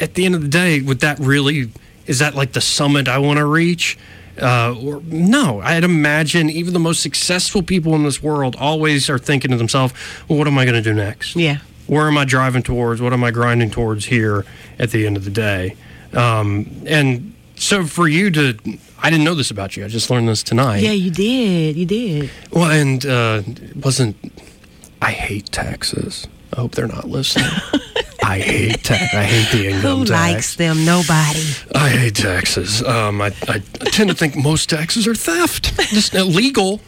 at 0.01 0.15
the 0.15 0.25
end 0.27 0.37
of 0.37 0.43
the 0.43 0.49
day, 0.49 0.81
would 0.81 1.01
that 1.01 1.19
really, 1.19 1.73
is 2.07 2.21
that 2.21 2.37
like 2.37 2.53
the 2.53 2.61
summit 2.61 3.09
I 3.09 3.19
want 3.19 3.39
to 3.39 3.45
reach? 3.45 3.99
Uh, 4.41 4.75
or 4.83 5.03
no, 5.05 5.61
I'd 5.61 5.85
imagine 5.85 6.51
even 6.51 6.73
the 6.73 6.79
most 6.81 7.03
successful 7.03 7.63
people 7.63 7.95
in 7.95 8.05
this 8.05 8.23
world 8.23 8.57
always 8.59 9.11
are 9.11 9.19
thinking 9.19 9.51
to 9.51 9.57
themselves, 9.57 9.93
well, 10.29 10.39
what 10.39 10.47
am 10.47 10.59
I 10.59 10.65
going 10.65 10.75
to 10.75 10.83
do 10.83 10.95
next? 10.95 11.37
Yeah. 11.37 11.59
Where 11.87 12.07
am 12.07 12.17
I 12.17 12.25
driving 12.25 12.63
towards? 12.63 13.03
What 13.03 13.13
am 13.13 13.25
I 13.25 13.31
grinding 13.31 13.71
towards 13.71 14.07
here 14.07 14.45
at 14.79 14.91
the 14.91 15.07
end 15.07 15.17
of 15.17 15.25
the 15.25 15.31
day? 15.31 15.77
Um, 16.15 16.83
and 16.87 17.35
so 17.57 17.85
for 17.85 18.09
you 18.09 18.31
to, 18.31 18.59
I 19.03 19.11
didn't 19.11 19.25
know 19.25 19.35
this 19.35 19.51
about 19.51 19.77
you. 19.77 19.85
I 19.85 19.89
just 19.89 20.09
learned 20.09 20.29
this 20.29 20.43
tonight. 20.43 20.79
Yeah, 20.79 20.93
you 20.93 21.11
did. 21.11 21.77
You 21.77 21.87
did. 21.87 22.31
Well, 22.53 22.71
and 22.71 23.05
uh, 23.05 23.43
it 23.47 23.77
wasn't 23.77 24.17
I 25.03 25.13
hate 25.13 25.51
taxes. 25.51 26.27
I 26.53 26.57
hope 26.61 26.73
they're 26.75 26.87
not 26.89 27.09
listening. 27.09 27.47
I 28.23 28.39
hate 28.39 28.85
tax. 28.85 29.15
I 29.15 29.23
hate 29.25 29.51
the 29.57 29.69
income 29.69 29.99
Who 30.01 30.05
tax. 30.05 30.11
likes 30.35 30.57
them? 30.57 30.85
Nobody. 30.85 31.43
I 31.75 31.89
hate 31.89 32.15
taxes. 32.17 32.83
Um, 32.83 33.21
I, 33.21 33.27
I 33.49 33.59
tend 33.91 34.11
to 34.11 34.17
think 34.17 34.37
most 34.37 34.69
taxes 34.71 35.07
are 35.09 35.15
theft, 35.15 35.77
just 35.89 36.15
illegal, 36.15 36.81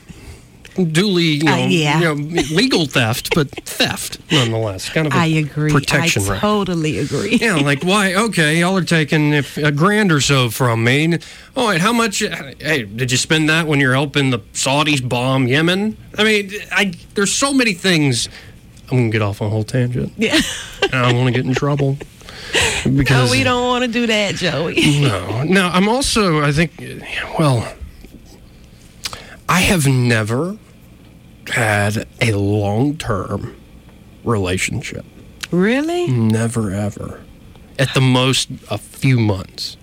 duly, 0.77 1.25
you 1.25 1.45
know, 1.45 1.55
Uh, 1.65 1.67
yeah. 1.67 1.99
you 1.99 2.05
know, 2.05 2.15
legal 2.55 2.87
theft, 2.87 3.35
but 3.35 3.51
theft 3.65 4.19
nonetheless. 4.31 4.89
Kind 4.91 5.07
of 5.07 5.15
a 5.15 5.17
I 5.17 5.27
agree. 5.27 5.71
protection 5.73 6.23
I 6.25 6.31
right. 6.33 6.41
totally 6.41 6.99
agree. 6.99 7.37
Yeah, 7.41 7.57
like 7.57 7.83
why? 7.83 8.15
Okay, 8.15 8.61
y'all 8.61 8.77
are 8.77 8.85
taking 8.85 9.33
if, 9.33 9.57
a 9.57 9.73
grand 9.73 10.13
or 10.13 10.21
so 10.21 10.49
from 10.51 10.85
me. 10.85 11.19
All 11.57 11.67
right, 11.69 11.81
how 11.81 11.93
much? 11.93 12.19
Hey, 12.21 12.85
did 12.85 13.11
you 13.11 13.17
spend 13.19 13.49
that 13.49 13.67
when 13.67 13.81
you're 13.81 13.95
helping 13.95 14.31
the 14.31 14.39
Saudis 14.53 15.07
bomb 15.07 15.49
Yemen? 15.49 15.97
I 16.17 16.25
mean, 16.25 16.53
I 16.71 16.93
there's 17.15 17.33
so 17.33 17.53
many 17.53 17.73
things. 17.73 18.29
I'm 18.91 18.99
gonna 18.99 19.11
get 19.11 19.23
off 19.23 19.41
on 19.41 19.49
a 19.49 19.51
whole 19.51 19.65
tangent. 19.65 20.13
Yeah. 20.17 20.39
and 20.83 20.95
I 20.95 21.11
don't 21.11 21.17
want 21.17 21.35
to 21.35 21.41
get 21.41 21.47
in 21.49 21.55
trouble 21.55 21.99
No, 22.85 22.93
because 22.97 23.31
oh, 23.31 23.33
we 23.33 23.43
don't 23.45 23.67
want 23.67 23.85
to 23.85 23.91
do 23.91 24.07
that, 24.07 24.35
Joey. 24.35 25.01
no. 25.01 25.45
Now, 25.45 25.71
I'm 25.71 25.89
also, 25.89 26.43
I 26.43 26.53
think, 26.53 26.73
well, 27.39 27.73
I 29.49 29.61
have 29.61 29.87
never 29.87 30.57
had 31.49 32.07
a 32.21 32.33
long 32.33 32.97
term 32.97 33.57
relationship. 34.25 35.05
Really? 35.51 36.07
Never, 36.07 36.71
ever. 36.71 37.23
At 37.79 37.95
the 37.95 38.01
most, 38.01 38.51
a 38.71 38.79
few 38.79 39.19
months. 39.19 39.77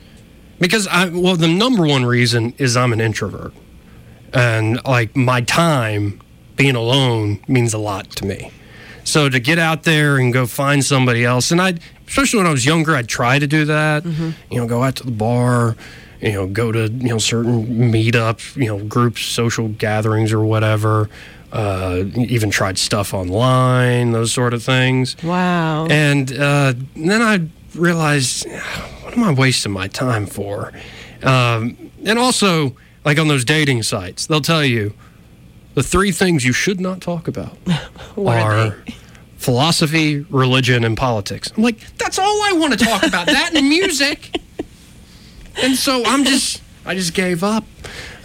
Because 0.60 0.88
I, 0.88 1.10
well, 1.10 1.36
the 1.36 1.48
number 1.48 1.88
one 1.88 2.06
reason 2.06 2.54
is 2.58 2.76
I'm 2.76 2.94
an 2.94 3.02
introvert. 3.02 3.54
And 4.34 4.84
like 4.86 5.16
my 5.16 5.42
time 5.42 6.22
being 6.56 6.76
alone 6.76 7.40
means 7.48 7.74
a 7.74 7.78
lot 7.78 8.10
to 8.12 8.26
me. 8.26 8.52
So 9.10 9.28
to 9.28 9.40
get 9.40 9.58
out 9.58 9.84
there 9.84 10.18
and 10.18 10.32
go 10.32 10.46
find 10.46 10.86
somebody 10.86 11.26
else, 11.26 11.52
and 11.52 11.60
I, 11.60 11.74
especially 12.08 12.38
when 12.38 12.48
I 12.48 12.52
was 12.52 12.66
younger, 12.66 12.96
I'd 12.96 13.08
try 13.08 13.40
to 13.40 13.48
do 13.48 13.66
that. 13.66 14.06
You 14.06 14.34
know, 14.52 14.68
go 14.68 14.84
out 14.84 14.98
to 14.98 15.04
the 15.04 15.12
bar, 15.12 15.76
you 16.22 16.34
know, 16.34 16.48
go 16.48 16.72
to 16.72 16.88
you 16.92 17.10
know 17.10 17.18
certain 17.18 17.92
meetups, 17.92 18.56
you 18.56 18.68
know, 18.68 18.84
groups, 18.84 19.22
social 19.24 19.68
gatherings, 19.68 20.32
or 20.32 20.44
whatever. 20.44 21.10
Uh, 21.52 22.04
even 22.16 22.52
tried 22.52 22.78
stuff 22.78 23.12
online, 23.12 24.12
those 24.12 24.32
sort 24.32 24.54
of 24.54 24.62
things. 24.62 25.16
Wow. 25.24 25.88
And 25.88 26.32
uh, 26.32 26.76
then 26.96 27.24
I 27.24 27.48
realized, 27.74 28.48
what 29.02 29.18
am 29.18 29.24
I 29.24 29.34
wasting 29.34 29.72
my 29.72 29.88
time 29.88 30.28
for? 30.28 30.72
Um, 31.24 31.92
and 32.06 32.20
also, 32.20 32.76
like 33.04 33.18
on 33.18 33.28
those 33.28 33.44
dating 33.44 33.82
sites, 33.82 34.28
they'll 34.28 34.42
tell 34.42 34.64
you 34.64 34.94
the 35.80 35.84
three 35.88 36.12
things 36.12 36.44
you 36.44 36.52
should 36.52 36.82
not 36.82 37.00
talk 37.00 37.30
about 37.30 37.58
are 38.18 38.76
philosophy, 39.38 40.26
religion, 40.30 40.84
and 40.84 40.98
politics. 40.98 41.54
I'm 41.56 41.64
like, 41.64 41.80
that's 41.98 42.20
all 42.20 42.26
I 42.44 42.52
want 42.52 42.78
to 42.78 42.86
talk 42.86 43.04
about. 43.04 43.28
that 43.28 43.56
and 43.56 43.70
music. 43.70 44.36
And 45.62 45.76
so 45.76 46.06
I'm 46.06 46.24
just, 46.24 46.62
I 46.86 46.96
just 46.96 47.14
gave 47.14 47.44
up. 47.44 47.66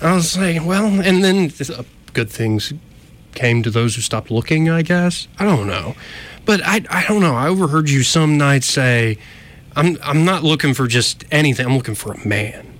I 0.00 0.14
was 0.14 0.38
like, 0.38 0.64
well, 0.64 0.86
and 0.86 1.24
then 1.24 1.50
uh, 1.68 1.82
good 2.12 2.30
things 2.30 2.72
came 3.34 3.64
to 3.64 3.70
those 3.70 3.96
who 3.96 4.02
stopped 4.02 4.30
looking, 4.30 4.70
I 4.70 4.82
guess. 4.82 5.26
I 5.40 5.44
don't 5.44 5.66
know. 5.66 5.96
But 6.44 6.60
I, 6.62 6.82
I 6.88 7.04
don't 7.08 7.20
know. 7.20 7.34
I 7.34 7.48
overheard 7.48 7.90
you 7.90 8.04
some 8.04 8.38
night 8.38 8.62
say, 8.62 9.18
I'm, 9.74 9.98
I'm 10.00 10.24
not 10.24 10.44
looking 10.44 10.74
for 10.74 10.86
just 10.86 11.24
anything. 11.32 11.66
I'm 11.66 11.76
looking 11.76 11.96
for 11.96 12.12
a 12.12 12.28
man. 12.28 12.74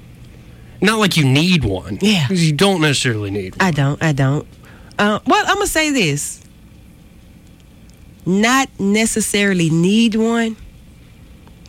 Not 0.81 0.99
like 0.99 1.17
you 1.17 1.25
need 1.25 1.65
one. 1.65 1.99
Yeah. 2.01 2.29
Because 2.29 2.47
you 2.47 2.53
don't 2.53 2.83
necessarily 2.83 3.31
need 3.31 3.57
one. 3.57 3.67
I 3.67 3.71
don't. 3.71 4.03
I 4.03 4.13
don't. 4.13 4.47
Uh, 4.99 5.19
well, 5.27 5.45
I'm 5.47 5.57
gonna 5.57 5.67
say 5.67 5.91
this. 5.91 6.41
Not 8.27 8.69
necessarily 8.79 9.69
need 9.69 10.15
one, 10.15 10.57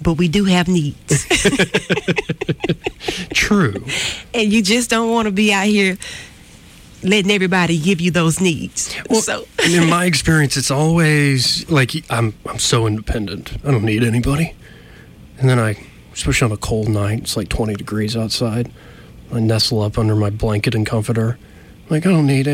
but 0.02 0.14
we 0.14 0.30
do 0.30 0.46
have 0.46 0.70
needs, 0.70 1.26
True. 3.34 3.84
and 4.34 4.54
you 4.54 4.62
just 4.62 4.90
don't 4.90 5.12
want 5.12 5.26
to 5.26 5.32
be 5.32 5.52
out 5.52 5.66
here 5.66 5.98
letting 7.04 7.32
everybody 7.32 7.78
give 7.78 8.00
you 8.02 8.12
those 8.12 8.40
needs. 8.40 8.96
so 9.22 9.46
And 9.64 9.74
in 9.74 9.90
my 9.90 10.06
experience, 10.06 10.56
it's 10.56 10.72
always 10.72 11.70
like 11.70 11.92
I'm 12.10 12.34
I'm 12.46 12.60
so 12.60 12.88
independent. 12.88 13.58
I 13.66 13.72
don't 13.72 13.84
need 13.84 14.04
anybody. 14.04 14.56
And 15.38 15.50
then 15.50 15.60
I, 15.60 15.76
especially 16.14 16.46
on 16.46 16.52
a 16.54 16.58
cold 16.58 16.88
night, 16.88 17.20
it's 17.20 17.36
like 17.36 17.50
20 17.50 17.76
degrees 17.76 18.16
outside. 18.16 18.72
I 19.34 19.42
nestle 19.42 19.82
up 19.82 19.98
under 19.98 20.16
my 20.16 20.30
blanket 20.30 20.74
and 20.74 20.86
comforter. 20.86 21.38
Like 21.90 22.06
I 22.06 22.12
don't 22.12 22.28
need 22.28 22.48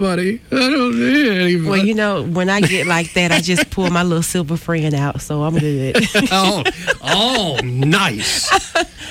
anybody. 0.00 0.40
I 0.50 0.54
don't 0.70 0.98
need 0.98 1.28
anybody. 1.28 1.68
Well, 1.68 1.84
you 1.84 1.94
know, 1.94 2.22
when 2.24 2.48
I 2.50 2.60
get 2.60 2.86
like 2.86 3.12
that, 3.14 3.32
I 3.32 3.40
just 3.40 3.70
pull 3.70 3.90
my 3.90 4.02
little 4.02 4.22
silver 4.22 4.56
friend 4.56 4.94
out, 4.94 5.20
so 5.20 5.42
I'm 5.42 5.58
good. 5.58 5.96
oh, 6.30 6.64
oh, 7.02 7.60
nice, 7.64 8.50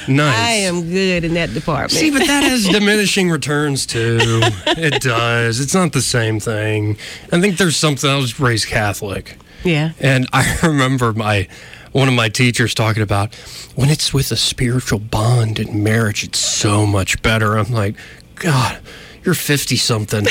nice. 0.08 0.40
I 0.40 0.52
am 0.52 0.90
good 0.90 1.24
in 1.24 1.34
that 1.36 1.54
department. 1.54 1.92
See, 1.92 2.12
but 2.12 2.26
that 2.28 2.44
has 2.44 2.68
diminishing 2.70 3.30
returns 3.30 3.86
too. 3.86 4.20
It 4.68 5.02
does. 5.02 5.60
It's 5.60 5.74
not 5.74 5.94
the 5.94 6.02
same 6.02 6.40
thing. 6.40 6.98
I 7.32 7.42
think 7.42 7.58
there's 7.58 7.78
something. 7.78 8.10
I 8.10 8.18
was 8.18 8.40
raised 8.40 8.68
Catholic. 8.68 9.38
yeah. 9.64 9.92
And 10.00 10.28
I 10.34 10.58
remember 10.64 11.14
my 11.14 11.48
one 11.92 12.08
of 12.10 12.14
my 12.14 12.28
teachers 12.30 12.74
talking 12.74 13.04
about 13.04 13.34
when 13.76 13.90
it's 13.90 14.14
with 14.14 14.32
a 14.32 14.36
spiritual 14.36 15.00
bond 15.00 15.60
in 15.60 15.82
marriage, 15.82 16.26
it's 16.26 16.40
so 16.40 16.86
much 16.86 17.22
better. 17.22 17.58
I'm 17.58 17.72
like, 17.72 17.96
God, 18.36 18.80
you're 19.24 19.34
50 19.34 19.78
something. 19.78 20.26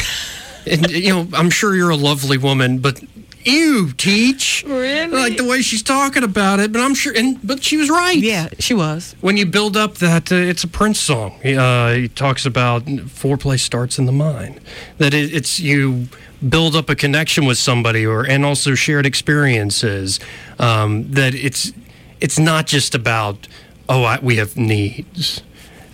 And, 0.67 0.91
you 0.91 1.11
know, 1.11 1.29
I'm 1.33 1.51
sure 1.51 1.75
you're 1.75 1.91
a 1.91 1.97
lovely 1.97 2.39
woman, 2.39 2.79
but 2.79 3.03
you 3.45 3.93
teach. 3.93 4.65
Really? 4.67 5.07
Like 5.07 5.37
the 5.37 5.45
way 5.45 5.63
she's 5.63 5.83
talking 5.83 6.23
about 6.23 6.61
it, 6.61 6.73
but 6.73 6.81
I'm 6.81 6.95
sure, 6.95 7.13
and 7.15 7.39
but 7.47 7.63
she 7.63 7.77
was 7.77 7.91
right. 7.91 8.17
Yeah, 8.17 8.49
she 8.59 8.75
was. 8.75 9.15
When 9.21 9.37
you 9.37 9.47
build 9.47 9.77
up 9.77 9.97
that, 9.97 10.33
uh, 10.33 10.37
it's 10.37 10.65
a 10.65 10.69
Prince 10.69 10.99
song. 10.99 11.39
He, 11.43 11.57
uh, 11.57 11.93
he 11.93 12.09
talks 12.09 12.47
about 12.47 12.85
foreplay 12.85 13.59
starts 13.59 13.99
in 13.99 14.07
the 14.07 14.13
mind. 14.13 14.61
That 14.99 15.15
it, 15.15 15.35
it's 15.35 15.61
you 15.61 16.09
build 16.47 16.75
up 16.75 16.89
a 16.89 16.95
connection 16.95 17.45
with 17.45 17.59
somebody, 17.59 18.07
or 18.07 18.25
and 18.25 18.45
also 18.45 18.75
shared 18.75 19.07
experiences. 19.07 20.21
Um, 20.59 21.11
that 21.13 21.35
it's 21.35 21.73
it's 22.21 22.39
not 22.39 22.67
just 22.67 22.95
about 22.95 23.47
oh 23.89 24.05
I, 24.05 24.19
we 24.21 24.37
have 24.37 24.57
needs. 24.57 25.43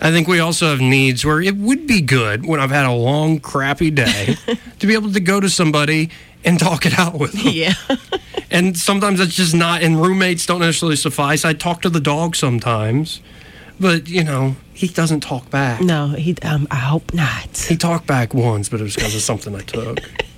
I 0.01 0.11
think 0.11 0.27
we 0.27 0.39
also 0.39 0.67
have 0.67 0.81
needs 0.81 1.23
where 1.23 1.39
it 1.39 1.55
would 1.55 1.85
be 1.85 2.01
good 2.01 2.45
when 2.45 2.59
I've 2.59 2.71
had 2.71 2.87
a 2.87 2.91
long 2.91 3.39
crappy 3.39 3.91
day 3.91 4.35
to 4.79 4.87
be 4.87 4.93
able 4.95 5.13
to 5.13 5.19
go 5.19 5.39
to 5.39 5.49
somebody 5.49 6.09
and 6.43 6.59
talk 6.59 6.87
it 6.87 6.97
out 6.97 7.19
with 7.19 7.33
them. 7.33 7.53
Yeah. 7.53 7.73
And 8.53 8.77
sometimes 8.77 9.19
that's 9.19 9.33
just 9.33 9.55
not, 9.55 9.81
and 9.81 10.01
roommates 10.01 10.45
don't 10.45 10.59
necessarily 10.59 10.97
suffice. 10.97 11.45
I 11.45 11.53
talk 11.53 11.83
to 11.83 11.89
the 11.89 12.01
dog 12.01 12.35
sometimes, 12.35 13.21
but 13.79 14.09
you 14.09 14.25
know, 14.25 14.57
he 14.73 14.89
doesn't 14.89 15.21
talk 15.21 15.49
back. 15.49 15.79
No, 15.79 16.09
he. 16.09 16.35
Um, 16.41 16.67
I 16.69 16.75
hope 16.75 17.13
not. 17.13 17.57
He 17.57 17.77
talked 17.77 18.07
back 18.07 18.33
once, 18.33 18.67
but 18.67 18.81
it 18.81 18.83
was 18.83 18.95
because 18.95 19.15
of 19.15 19.21
something 19.21 19.55
I 19.55 19.61
took. 19.61 19.99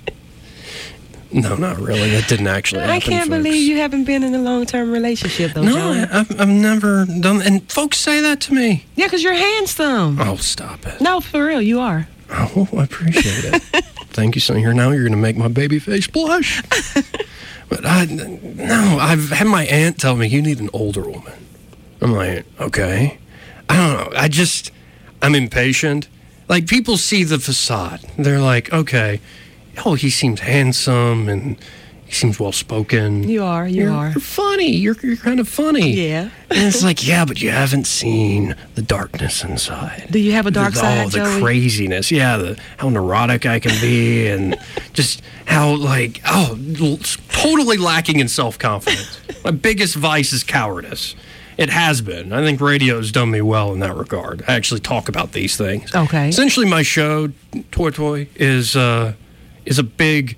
No, 1.34 1.56
not 1.56 1.78
really. 1.78 2.10
That 2.10 2.28
didn't 2.28 2.46
actually 2.46 2.82
happen. 2.82 2.94
I 2.94 3.00
can't 3.00 3.28
folks. 3.28 3.42
believe 3.42 3.68
you 3.68 3.78
haven't 3.78 4.04
been 4.04 4.22
in 4.22 4.34
a 4.36 4.38
long 4.38 4.66
term 4.66 4.92
relationship 4.92 5.52
though. 5.52 5.62
No. 5.62 5.92
I, 5.92 6.20
I've, 6.20 6.40
I've 6.40 6.48
never 6.48 7.06
done. 7.06 7.42
And 7.42 7.70
folks 7.70 7.98
say 7.98 8.20
that 8.20 8.40
to 8.42 8.54
me. 8.54 8.86
Yeah, 8.94 9.06
because 9.06 9.24
you're 9.24 9.34
handsome. 9.34 10.20
Oh, 10.20 10.36
stop 10.36 10.86
it. 10.86 11.00
No, 11.00 11.20
for 11.20 11.44
real, 11.44 11.60
you 11.60 11.80
are. 11.80 12.06
Oh, 12.30 12.68
I 12.78 12.84
appreciate 12.84 13.52
it. 13.52 13.62
Thank 14.10 14.36
you, 14.36 14.40
son. 14.40 14.58
Here 14.58 14.72
now, 14.72 14.90
you're 14.90 15.02
going 15.02 15.10
to 15.10 15.18
make 15.18 15.36
my 15.36 15.48
baby 15.48 15.80
face 15.80 16.06
blush. 16.06 16.62
but 17.68 17.84
I, 17.84 18.04
no, 18.04 18.98
I've 19.00 19.30
had 19.30 19.48
my 19.48 19.64
aunt 19.66 19.98
tell 19.98 20.14
me 20.14 20.28
you 20.28 20.40
need 20.40 20.60
an 20.60 20.70
older 20.72 21.02
woman. 21.02 21.32
I'm 22.00 22.12
like, 22.12 22.46
okay. 22.60 23.18
I 23.68 23.76
don't 23.76 24.12
know. 24.12 24.18
I 24.18 24.28
just, 24.28 24.70
I'm 25.20 25.34
impatient. 25.34 26.06
Like 26.48 26.68
people 26.68 26.96
see 26.96 27.24
the 27.24 27.40
facade. 27.40 28.00
They're 28.16 28.40
like, 28.40 28.72
okay, 28.72 29.20
oh, 29.84 29.94
he 29.94 30.10
seems 30.10 30.40
handsome 30.40 31.28
and 31.28 31.56
he 32.06 32.12
seems 32.12 32.38
well 32.38 32.52
spoken. 32.52 33.22
You 33.28 33.42
are. 33.42 33.66
You 33.66 33.84
you're, 33.84 33.92
are. 33.92 34.10
You're 34.10 34.20
funny. 34.20 34.70
You're, 34.72 34.96
you're 35.02 35.16
kind 35.16 35.40
of 35.40 35.48
funny. 35.48 35.90
Yeah. 35.92 36.30
And 36.50 36.66
it's 36.68 36.82
like, 36.84 37.06
yeah, 37.06 37.24
but 37.24 37.40
you 37.40 37.50
haven't 37.50 37.86
seen 37.86 38.54
the 38.74 38.82
darkness 38.82 39.42
inside. 39.42 40.08
Do 40.10 40.18
you 40.18 40.32
have 40.32 40.46
a 40.46 40.50
dark 40.50 40.74
the, 40.74 40.80
side, 40.80 41.06
Oh, 41.06 41.08
the 41.08 41.18
Joey? 41.18 41.40
craziness. 41.40 42.10
Yeah, 42.10 42.36
the 42.36 42.60
how 42.76 42.88
neurotic 42.90 43.46
I 43.46 43.58
can 43.58 43.78
be, 43.80 44.26
and 44.28 44.56
just 44.92 45.22
how 45.46 45.74
like 45.76 46.20
oh, 46.28 46.58
totally 47.30 47.78
lacking 47.78 48.20
in 48.20 48.28
self 48.28 48.58
confidence. 48.58 49.18
My 49.44 49.50
biggest 49.50 49.96
vice 49.96 50.32
is 50.32 50.44
cowardice. 50.44 51.14
It 51.56 51.70
has 51.70 52.00
been. 52.00 52.32
I 52.32 52.42
think 52.42 52.60
radio's 52.60 53.12
done 53.12 53.30
me 53.30 53.40
well 53.40 53.72
in 53.72 53.78
that 53.78 53.94
regard. 53.94 54.42
I 54.48 54.54
actually 54.54 54.80
talk 54.80 55.08
about 55.08 55.32
these 55.32 55.56
things. 55.56 55.94
Okay. 55.94 56.28
Essentially, 56.28 56.66
my 56.66 56.82
show, 56.82 57.28
Toy 57.70 57.90
Toy, 57.90 58.26
is 58.34 58.74
uh, 58.74 59.14
is 59.66 59.78
a 59.78 59.82
big, 59.82 60.36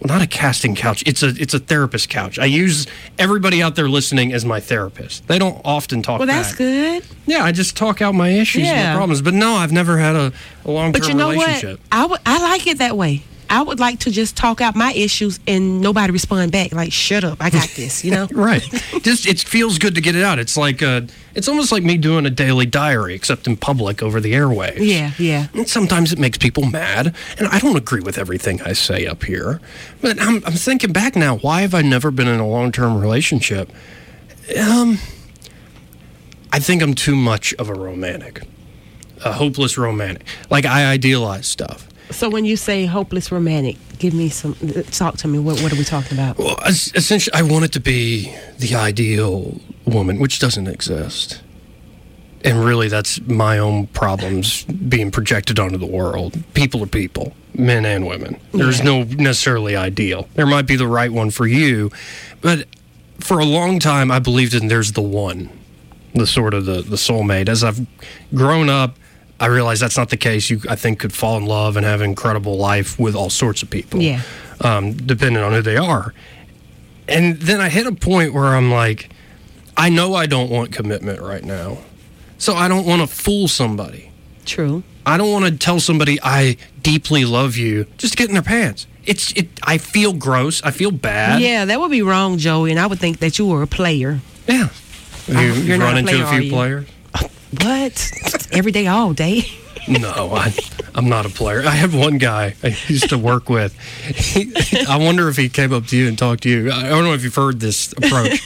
well, 0.00 0.08
not 0.16 0.22
a 0.22 0.26
casting 0.26 0.74
couch. 0.74 1.02
It's 1.06 1.22
a 1.22 1.28
it's 1.28 1.54
a 1.54 1.58
therapist 1.58 2.08
couch. 2.08 2.38
I 2.38 2.44
use 2.46 2.86
everybody 3.18 3.62
out 3.62 3.74
there 3.76 3.88
listening 3.88 4.32
as 4.32 4.44
my 4.44 4.60
therapist. 4.60 5.26
They 5.28 5.38
don't 5.38 5.60
often 5.64 6.02
talk. 6.02 6.18
Well, 6.18 6.26
that's 6.26 6.50
back. 6.50 6.58
good. 6.58 7.04
Yeah, 7.26 7.44
I 7.44 7.52
just 7.52 7.76
talk 7.76 8.00
out 8.02 8.14
my 8.14 8.28
issues 8.30 8.62
and 8.66 8.76
Yeah. 8.76 8.90
my 8.92 8.96
problems. 8.96 9.22
But 9.22 9.34
no, 9.34 9.54
I've 9.54 9.72
never 9.72 9.98
had 9.98 10.14
a, 10.16 10.32
a 10.64 10.70
long 10.70 10.92
But 10.92 11.00
term 11.02 11.10
you 11.10 11.14
know 11.16 11.30
relationship. 11.30 11.80
what? 11.90 12.20
I 12.26 12.36
I 12.36 12.42
like 12.42 12.66
it 12.66 12.78
that 12.78 12.96
way. 12.96 13.22
I 13.50 13.62
would 13.62 13.80
like 13.80 14.00
to 14.00 14.10
just 14.10 14.36
talk 14.36 14.60
out 14.60 14.76
my 14.76 14.92
issues 14.92 15.40
and 15.46 15.80
nobody 15.80 16.12
respond 16.12 16.52
back. 16.52 16.72
Like, 16.72 16.92
shut 16.92 17.24
up, 17.24 17.38
I 17.40 17.50
got 17.50 17.68
this. 17.70 18.04
You 18.04 18.10
know? 18.10 18.28
right. 18.32 18.62
Just 19.02 19.26
it 19.26 19.40
feels 19.40 19.78
good 19.78 19.94
to 19.94 20.00
get 20.00 20.14
it 20.14 20.22
out. 20.22 20.38
It's 20.38 20.56
like 20.56 20.82
uh 20.82 21.02
it's 21.34 21.48
almost 21.48 21.70
like 21.70 21.84
me 21.84 21.96
doing 21.96 22.26
a 22.26 22.30
daily 22.30 22.66
diary, 22.66 23.14
except 23.14 23.46
in 23.46 23.56
public 23.56 24.02
over 24.02 24.20
the 24.20 24.32
airwaves. 24.32 24.78
Yeah, 24.80 25.12
yeah. 25.18 25.46
And 25.54 25.68
sometimes 25.68 26.12
it 26.12 26.18
makes 26.18 26.36
people 26.36 26.66
mad, 26.66 27.14
and 27.38 27.46
I 27.48 27.60
don't 27.60 27.76
agree 27.76 28.00
with 28.00 28.18
everything 28.18 28.60
I 28.62 28.72
say 28.72 29.06
up 29.06 29.22
here. 29.22 29.60
But 30.00 30.20
I'm, 30.20 30.44
I'm 30.44 30.54
thinking 30.54 30.92
back 30.92 31.14
now. 31.14 31.36
Why 31.36 31.60
have 31.60 31.74
I 31.74 31.82
never 31.82 32.10
been 32.10 32.26
in 32.26 32.40
a 32.40 32.46
long 32.46 32.72
term 32.72 33.00
relationship? 33.00 33.70
Um, 34.58 34.98
I 36.52 36.58
think 36.58 36.82
I'm 36.82 36.94
too 36.94 37.14
much 37.14 37.54
of 37.54 37.68
a 37.68 37.74
romantic, 37.74 38.42
a 39.24 39.32
hopeless 39.32 39.78
romantic. 39.78 40.26
Like 40.50 40.64
I 40.64 40.90
idealize 40.90 41.46
stuff. 41.46 41.87
So 42.10 42.28
when 42.30 42.44
you 42.44 42.56
say 42.56 42.86
hopeless 42.86 43.30
romantic, 43.30 43.76
give 43.98 44.14
me 44.14 44.28
some. 44.28 44.54
Talk 44.90 45.16
to 45.18 45.28
me. 45.28 45.38
What 45.38 45.60
What 45.60 45.72
are 45.72 45.76
we 45.76 45.84
talking 45.84 46.16
about? 46.18 46.38
Well, 46.38 46.56
essentially, 46.66 47.34
I 47.34 47.42
want 47.42 47.64
it 47.64 47.72
to 47.72 47.80
be 47.80 48.34
the 48.58 48.74
ideal 48.74 49.60
woman, 49.84 50.18
which 50.18 50.38
doesn't 50.38 50.66
exist. 50.68 51.42
And 52.44 52.64
really, 52.64 52.88
that's 52.88 53.20
my 53.26 53.58
own 53.58 53.88
problems 53.88 54.62
being 54.64 55.10
projected 55.10 55.58
onto 55.58 55.76
the 55.76 55.86
world. 55.86 56.38
People 56.54 56.82
are 56.84 56.86
people, 56.86 57.32
men 57.54 57.84
and 57.84 58.06
women. 58.06 58.38
There's 58.52 58.78
Yeah. 58.78 58.84
no 58.84 59.02
necessarily 59.02 59.74
ideal. 59.76 60.28
There 60.34 60.46
might 60.46 60.66
be 60.66 60.76
the 60.76 60.86
right 60.86 61.12
one 61.12 61.30
for 61.30 61.46
you, 61.48 61.90
but 62.40 62.66
for 63.18 63.40
a 63.40 63.44
long 63.44 63.80
time, 63.80 64.12
I 64.12 64.20
believed 64.20 64.54
in 64.54 64.68
there's 64.68 64.92
the 64.92 65.02
one, 65.02 65.50
the 66.14 66.28
sort 66.28 66.54
of 66.54 66.64
the, 66.64 66.80
the 66.82 66.96
soulmate. 66.96 67.48
As 67.48 67.64
I've 67.64 67.84
grown 68.32 68.70
up, 68.70 68.96
I 69.40 69.46
realize 69.46 69.78
that's 69.80 69.96
not 69.96 70.10
the 70.10 70.16
case. 70.16 70.50
You, 70.50 70.60
I 70.68 70.74
think, 70.76 70.98
could 70.98 71.12
fall 71.12 71.36
in 71.36 71.46
love 71.46 71.76
and 71.76 71.86
have 71.86 72.00
an 72.00 72.10
incredible 72.10 72.56
life 72.56 72.98
with 72.98 73.14
all 73.14 73.30
sorts 73.30 73.62
of 73.62 73.70
people 73.70 74.00
Yeah. 74.00 74.22
um, 74.60 74.92
depending 74.94 75.42
on 75.42 75.52
who 75.52 75.62
they 75.62 75.76
are. 75.76 76.12
And 77.06 77.38
then 77.40 77.60
I 77.60 77.68
hit 77.68 77.86
a 77.86 77.92
point 77.92 78.34
where 78.34 78.46
I'm 78.46 78.70
like, 78.70 79.10
I 79.76 79.88
know 79.90 80.14
I 80.14 80.26
don't 80.26 80.50
want 80.50 80.72
commitment 80.72 81.20
right 81.20 81.44
now. 81.44 81.78
So 82.38 82.54
I 82.54 82.68
don't 82.68 82.84
want 82.84 83.00
to 83.00 83.06
fool 83.06 83.48
somebody. 83.48 84.10
True. 84.44 84.82
I 85.06 85.16
don't 85.16 85.30
want 85.30 85.44
to 85.46 85.56
tell 85.56 85.80
somebody 85.80 86.18
I 86.22 86.56
deeply 86.82 87.24
love 87.24 87.56
you 87.56 87.86
just 87.96 88.12
to 88.14 88.16
get 88.18 88.28
in 88.28 88.34
their 88.34 88.42
pants. 88.42 88.86
It's 89.06 89.32
it. 89.32 89.48
I 89.62 89.78
feel 89.78 90.12
gross. 90.12 90.62
I 90.62 90.70
feel 90.70 90.90
bad. 90.90 91.40
Yeah, 91.40 91.64
that 91.64 91.80
would 91.80 91.90
be 91.90 92.02
wrong, 92.02 92.36
Joey. 92.38 92.70
And 92.72 92.78
I 92.78 92.86
would 92.86 92.98
think 92.98 93.20
that 93.20 93.38
you 93.38 93.46
were 93.46 93.62
a 93.62 93.66
player. 93.66 94.20
Yeah. 94.46 94.68
You, 95.26 95.38
you 95.54 95.76
run 95.78 95.94
a 95.96 95.98
into 96.00 96.12
player, 96.12 96.24
a 96.24 96.40
few 96.40 96.50
players. 96.50 96.86
What? 97.50 98.12
Every 98.52 98.72
day, 98.72 98.86
all 98.86 99.12
day. 99.12 99.42
No, 99.88 100.34
I, 100.34 100.54
I'm 100.94 101.08
not 101.08 101.24
a 101.24 101.30
player. 101.30 101.62
I 101.64 101.70
have 101.70 101.94
one 101.94 102.18
guy 102.18 102.54
I 102.62 102.76
used 102.88 103.08
to 103.08 103.16
work 103.16 103.48
with. 103.48 103.78
He, 104.02 104.52
I 104.86 104.98
wonder 104.98 105.28
if 105.28 105.36
he 105.36 105.48
came 105.48 105.72
up 105.72 105.86
to 105.86 105.96
you 105.96 106.08
and 106.08 106.18
talked 106.18 106.42
to 106.42 106.50
you. 106.50 106.70
I 106.70 106.88
don't 106.90 107.04
know 107.04 107.14
if 107.14 107.24
you've 107.24 107.34
heard 107.34 107.60
this 107.60 107.92
approach. 107.92 108.40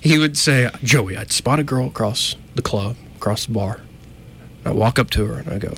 He 0.00 0.16
would 0.16 0.38
say, 0.38 0.70
Joey, 0.82 1.18
I'd 1.18 1.30
spot 1.30 1.58
a 1.58 1.62
girl 1.62 1.86
across 1.88 2.34
the 2.54 2.62
club, 2.62 2.96
across 3.16 3.44
the 3.44 3.52
bar. 3.52 3.82
I 4.64 4.70
walk 4.70 4.98
up 4.98 5.10
to 5.10 5.26
her 5.26 5.38
and 5.38 5.50
I 5.50 5.58
go, 5.58 5.74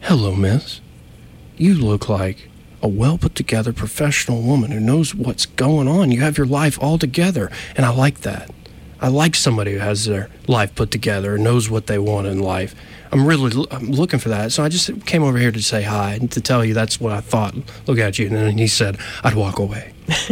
Hello, 0.00 0.34
miss. 0.34 0.80
You 1.56 1.74
look 1.74 2.08
like 2.08 2.48
a 2.82 2.88
well 2.88 3.18
put 3.18 3.36
together 3.36 3.72
professional 3.72 4.42
woman 4.42 4.72
who 4.72 4.80
knows 4.80 5.14
what's 5.14 5.46
going 5.46 5.86
on. 5.86 6.10
You 6.10 6.22
have 6.22 6.36
your 6.36 6.46
life 6.48 6.82
all 6.82 6.98
together. 6.98 7.50
And 7.76 7.86
I 7.86 7.90
like 7.90 8.22
that. 8.22 8.50
I 9.00 9.08
like 9.08 9.34
somebody 9.34 9.72
who 9.72 9.78
has 9.78 10.04
their 10.04 10.28
life 10.46 10.74
put 10.74 10.90
together 10.90 11.34
and 11.34 11.44
knows 11.44 11.70
what 11.70 11.86
they 11.86 11.98
want 11.98 12.26
in 12.26 12.38
life. 12.38 12.74
I'm 13.12 13.26
really 13.26 13.66
I'm 13.70 13.90
looking 13.90 14.18
for 14.18 14.28
that. 14.28 14.52
So 14.52 14.62
I 14.62 14.68
just 14.68 15.06
came 15.06 15.22
over 15.22 15.38
here 15.38 15.50
to 15.50 15.62
say 15.62 15.82
hi 15.82 16.14
and 16.14 16.30
to 16.32 16.40
tell 16.40 16.64
you 16.64 16.74
that's 16.74 17.00
what 17.00 17.12
I 17.12 17.20
thought. 17.20 17.54
Look 17.86 17.98
at 17.98 18.18
you. 18.18 18.26
And 18.26 18.36
then 18.36 18.58
he 18.58 18.66
said 18.66 18.98
I'd 19.24 19.34
walk 19.34 19.58
away. 19.58 19.94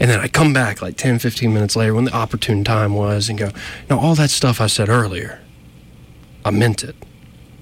and 0.00 0.10
then 0.10 0.20
I 0.20 0.28
come 0.28 0.52
back 0.52 0.80
like 0.80 0.96
10, 0.96 1.18
15 1.18 1.52
minutes 1.52 1.74
later 1.74 1.94
when 1.94 2.04
the 2.04 2.14
opportune 2.14 2.62
time 2.64 2.94
was 2.94 3.28
and 3.28 3.38
go, 3.38 3.50
now 3.90 3.98
all 3.98 4.14
that 4.14 4.30
stuff 4.30 4.60
I 4.60 4.66
said 4.68 4.88
earlier, 4.88 5.40
I 6.44 6.50
meant 6.50 6.84
it. 6.84 6.96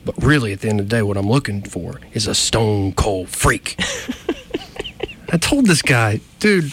But 0.04 0.20
really, 0.22 0.52
at 0.52 0.60
the 0.60 0.68
end 0.68 0.80
of 0.80 0.88
the 0.88 0.96
day, 0.96 1.02
what 1.02 1.16
I'm 1.16 1.28
looking 1.28 1.62
for 1.62 2.00
is 2.12 2.26
a 2.26 2.34
stone 2.34 2.92
cold 2.92 3.28
freak. 3.28 3.76
I 5.32 5.36
told 5.38 5.66
this 5.66 5.80
guy, 5.80 6.20
dude, 6.40 6.72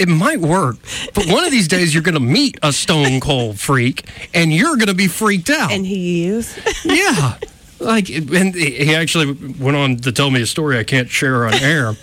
it 0.00 0.08
might 0.08 0.40
work, 0.40 0.76
but 1.14 1.26
one 1.26 1.44
of 1.44 1.50
these 1.50 1.68
days 1.68 1.94
you're 1.94 2.02
going 2.02 2.14
to 2.14 2.20
meet 2.20 2.58
a 2.62 2.72
stone 2.72 3.20
cold 3.20 3.60
freak, 3.60 4.08
and 4.34 4.52
you're 4.52 4.76
going 4.76 4.88
to 4.88 4.94
be 4.94 5.06
freaked 5.06 5.50
out. 5.50 5.70
And 5.70 5.86
he 5.86 6.26
is. 6.26 6.58
yeah, 6.84 7.36
like, 7.78 8.08
and 8.08 8.54
he 8.54 8.94
actually 8.94 9.32
went 9.58 9.76
on 9.76 9.96
to 9.98 10.12
tell 10.12 10.30
me 10.30 10.42
a 10.42 10.46
story 10.46 10.78
I 10.78 10.84
can't 10.84 11.08
share 11.08 11.46
on 11.46 11.54
air 11.54 11.94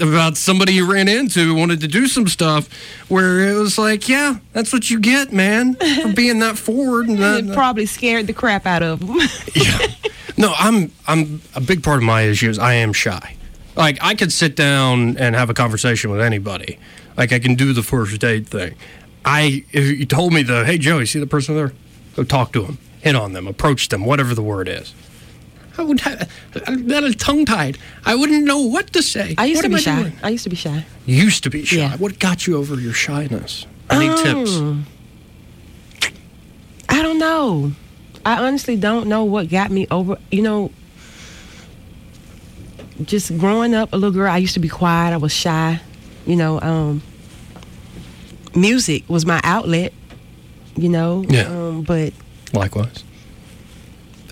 about 0.00 0.36
somebody 0.36 0.72
he 0.72 0.82
ran 0.82 1.08
into 1.08 1.40
who 1.40 1.54
wanted 1.54 1.80
to 1.80 1.88
do 1.88 2.06
some 2.06 2.28
stuff 2.28 2.68
where 3.08 3.40
it 3.48 3.58
was 3.58 3.78
like, 3.78 4.08
yeah, 4.08 4.36
that's 4.52 4.72
what 4.72 4.90
you 4.90 5.00
get, 5.00 5.32
man, 5.32 5.74
for 5.74 6.12
being 6.12 6.38
that 6.40 6.56
forward 6.58 7.08
and 7.08 7.18
that. 7.18 7.44
It 7.44 7.54
probably 7.54 7.86
scared 7.86 8.26
the 8.26 8.32
crap 8.32 8.66
out 8.66 8.82
of 8.82 9.02
him. 9.02 9.18
No, 10.36 10.52
I'm 10.58 10.90
I'm 11.06 11.40
a 11.54 11.60
big 11.60 11.82
part 11.82 11.98
of 11.98 12.02
my 12.02 12.22
issues. 12.22 12.58
I 12.58 12.74
am 12.74 12.92
shy. 12.92 13.36
Like 13.76 13.98
I 14.02 14.14
could 14.14 14.32
sit 14.32 14.56
down 14.56 15.16
and 15.16 15.34
have 15.34 15.50
a 15.50 15.54
conversation 15.54 16.10
with 16.10 16.20
anybody. 16.20 16.78
Like 17.16 17.32
I 17.32 17.38
can 17.38 17.54
do 17.54 17.72
the 17.72 17.82
first 17.82 18.20
date 18.20 18.48
thing. 18.48 18.74
I 19.24 19.64
if 19.72 19.98
you 19.98 20.06
told 20.06 20.32
me 20.32 20.42
the 20.42 20.64
hey 20.64 20.78
Joey, 20.78 21.06
see 21.06 21.18
the 21.20 21.26
person 21.26 21.54
there? 21.54 21.72
Go 22.16 22.24
talk 22.24 22.52
to 22.52 22.62
them, 22.62 22.78
hit 23.00 23.16
on 23.16 23.32
them, 23.32 23.46
approach 23.46 23.88
them, 23.88 24.04
whatever 24.04 24.34
the 24.34 24.42
word 24.42 24.68
is. 24.68 24.94
I 25.76 25.82
would 25.82 26.00
have 26.00 26.30
I'm 26.66 27.12
tongue 27.14 27.44
tied. 27.44 27.78
I 28.04 28.14
wouldn't 28.14 28.44
know 28.44 28.60
what 28.60 28.92
to 28.92 29.02
say. 29.02 29.34
I 29.36 29.46
used 29.46 29.58
What 29.58 29.62
to 29.62 29.68
be 29.70 29.74
I 29.76 29.78
shy. 29.78 30.02
doing? 30.02 30.12
I 30.22 30.28
used 30.28 30.44
to 30.44 30.50
be 30.50 30.56
shy. 30.56 30.84
Used 31.06 31.42
to 31.44 31.50
be 31.50 31.64
shy. 31.64 31.76
Yeah. 31.78 31.96
What 31.96 32.20
got 32.20 32.46
you 32.46 32.56
over 32.58 32.76
your 32.80 32.92
shyness? 32.92 33.66
I 33.90 33.98
need 33.98 34.10
um, 34.10 34.22
tips. 34.44 36.10
I 36.88 37.02
don't 37.02 37.18
know. 37.18 37.72
I 38.24 38.46
honestly 38.46 38.76
don't 38.76 39.08
know 39.08 39.24
what 39.24 39.50
got 39.50 39.70
me 39.72 39.86
over. 39.90 40.16
You 40.30 40.42
know, 40.42 40.70
just 43.02 43.36
growing 43.38 43.74
up 43.74 43.92
a 43.92 43.96
little 43.96 44.12
girl, 44.12 44.30
I 44.30 44.36
used 44.38 44.54
to 44.54 44.60
be 44.60 44.68
quiet. 44.68 45.12
I 45.12 45.16
was 45.16 45.32
shy. 45.32 45.80
You 46.26 46.36
know, 46.36 46.60
um, 46.60 47.02
music 48.54 49.04
was 49.08 49.26
my 49.26 49.40
outlet. 49.44 49.92
You 50.76 50.88
know, 50.88 51.24
Yeah. 51.28 51.42
um, 51.48 51.82
but 51.82 52.12
Likewise. 52.52 53.04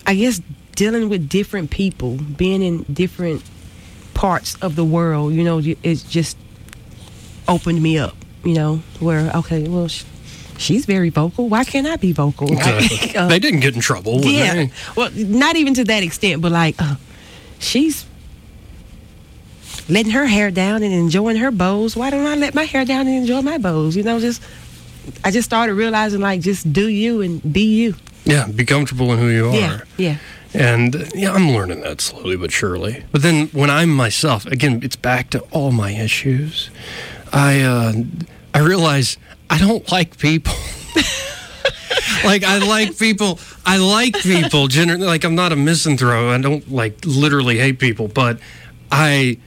I 0.07 0.15
guess 0.17 0.41
dealing 0.75 1.09
with 1.09 1.29
different 1.29 1.71
people, 1.71 2.17
being 2.17 2.63
in 2.63 2.83
different 2.93 3.43
parts 4.15 4.57
of 4.57 4.75
the 4.75 4.85
world, 4.85 5.33
you 5.35 5.45
know, 5.45 5.61
it's 5.83 6.03
just 6.03 6.37
opened 7.47 7.83
me 7.83 7.99
up. 7.99 8.17
You 8.45 8.55
know, 8.55 8.83
where 8.99 9.31
okay, 9.37 9.69
well, 9.69 9.87
sh- 9.87 10.03
she's 10.59 10.85
very 10.85 11.11
vocal. 11.11 11.49
Why 11.49 11.63
can't 11.63 11.87
I 11.87 11.95
be 11.95 12.11
vocal? 12.13 12.51
Exactly. 12.53 12.99
Uh, 13.17 13.29
they 13.29 13.39
didn't 13.39 13.61
get 13.61 13.75
in 13.77 13.81
trouble. 13.81 14.21
yeah. 14.25 14.55
they? 14.55 14.71
Well, 14.97 15.11
not 15.15 15.55
even 15.57 15.75
to 15.75 15.85
that 15.85 16.03
extent, 16.03 16.41
but 16.43 16.51
like, 16.51 16.75
uh, 16.83 16.97
she's 17.61 18.05
letting 19.89 20.13
her 20.13 20.27
hair 20.27 20.51
down 20.51 20.83
and 20.83 20.93
enjoying 20.93 21.37
her 21.37 21.51
bows. 21.51 21.97
Why 21.97 22.11
don't 22.11 22.27
I 22.27 22.35
let 22.35 22.55
my 22.55 22.65
hair 22.65 22.85
down 22.85 23.07
and 23.07 23.17
enjoy 23.17 23.43
my 23.43 23.59
bows? 23.59 23.97
You 23.97 24.03
know, 24.03 24.21
just 24.21 24.43
I 25.25 25.31
just 25.31 25.47
started 25.47 25.75
realizing 25.75 26.21
like, 26.21 26.41
just 26.41 26.73
do 26.73 26.89
you 26.89 27.21
and 27.23 27.53
be 27.53 27.65
you. 27.65 27.95
Yeah, 28.25 28.47
be 28.47 28.65
comfortable 28.65 29.13
in 29.13 29.19
who 29.19 29.29
you 29.29 29.49
are. 29.49 29.55
Yeah, 29.55 29.81
yeah. 29.97 30.19
And 30.55 31.11
yeah, 31.15 31.33
I'm 31.33 31.51
learning 31.51 31.81
that 31.81 32.01
slowly 32.01 32.37
but 32.37 32.53
surely. 32.53 33.05
But 33.11 33.23
then 33.23 33.49
when 33.49 33.71
I'm 33.71 33.91
myself, 33.91 34.47
again, 34.47 34.81
it's 34.83 34.97
back 34.97 35.31
to 35.31 35.41
all 35.51 35.73
my 35.73 35.91
issues. 35.91 36.71
I 37.33 37.61
uh, 37.61 37.93
I 38.55 38.59
realize 38.61 39.17
I 39.49 39.59
don't 39.59 39.91
like 39.91 40.19
people. 40.19 40.55
like 42.25 42.45
I 42.45 42.59
like 42.59 42.99
people. 42.99 43.39
I 43.65 43.79
like 43.79 44.15
people 44.17 44.69
generally. 44.69 45.07
Like 45.07 45.25
I'm 45.25 45.35
not 45.35 45.53
a 45.53 45.57
misanthrope. 45.57 46.29
I 46.29 46.39
don't 46.39 46.71
like 46.71 47.05
literally 47.05 47.59
hate 47.59 47.79
people, 47.79 48.09
but 48.09 48.39
I 48.91 49.39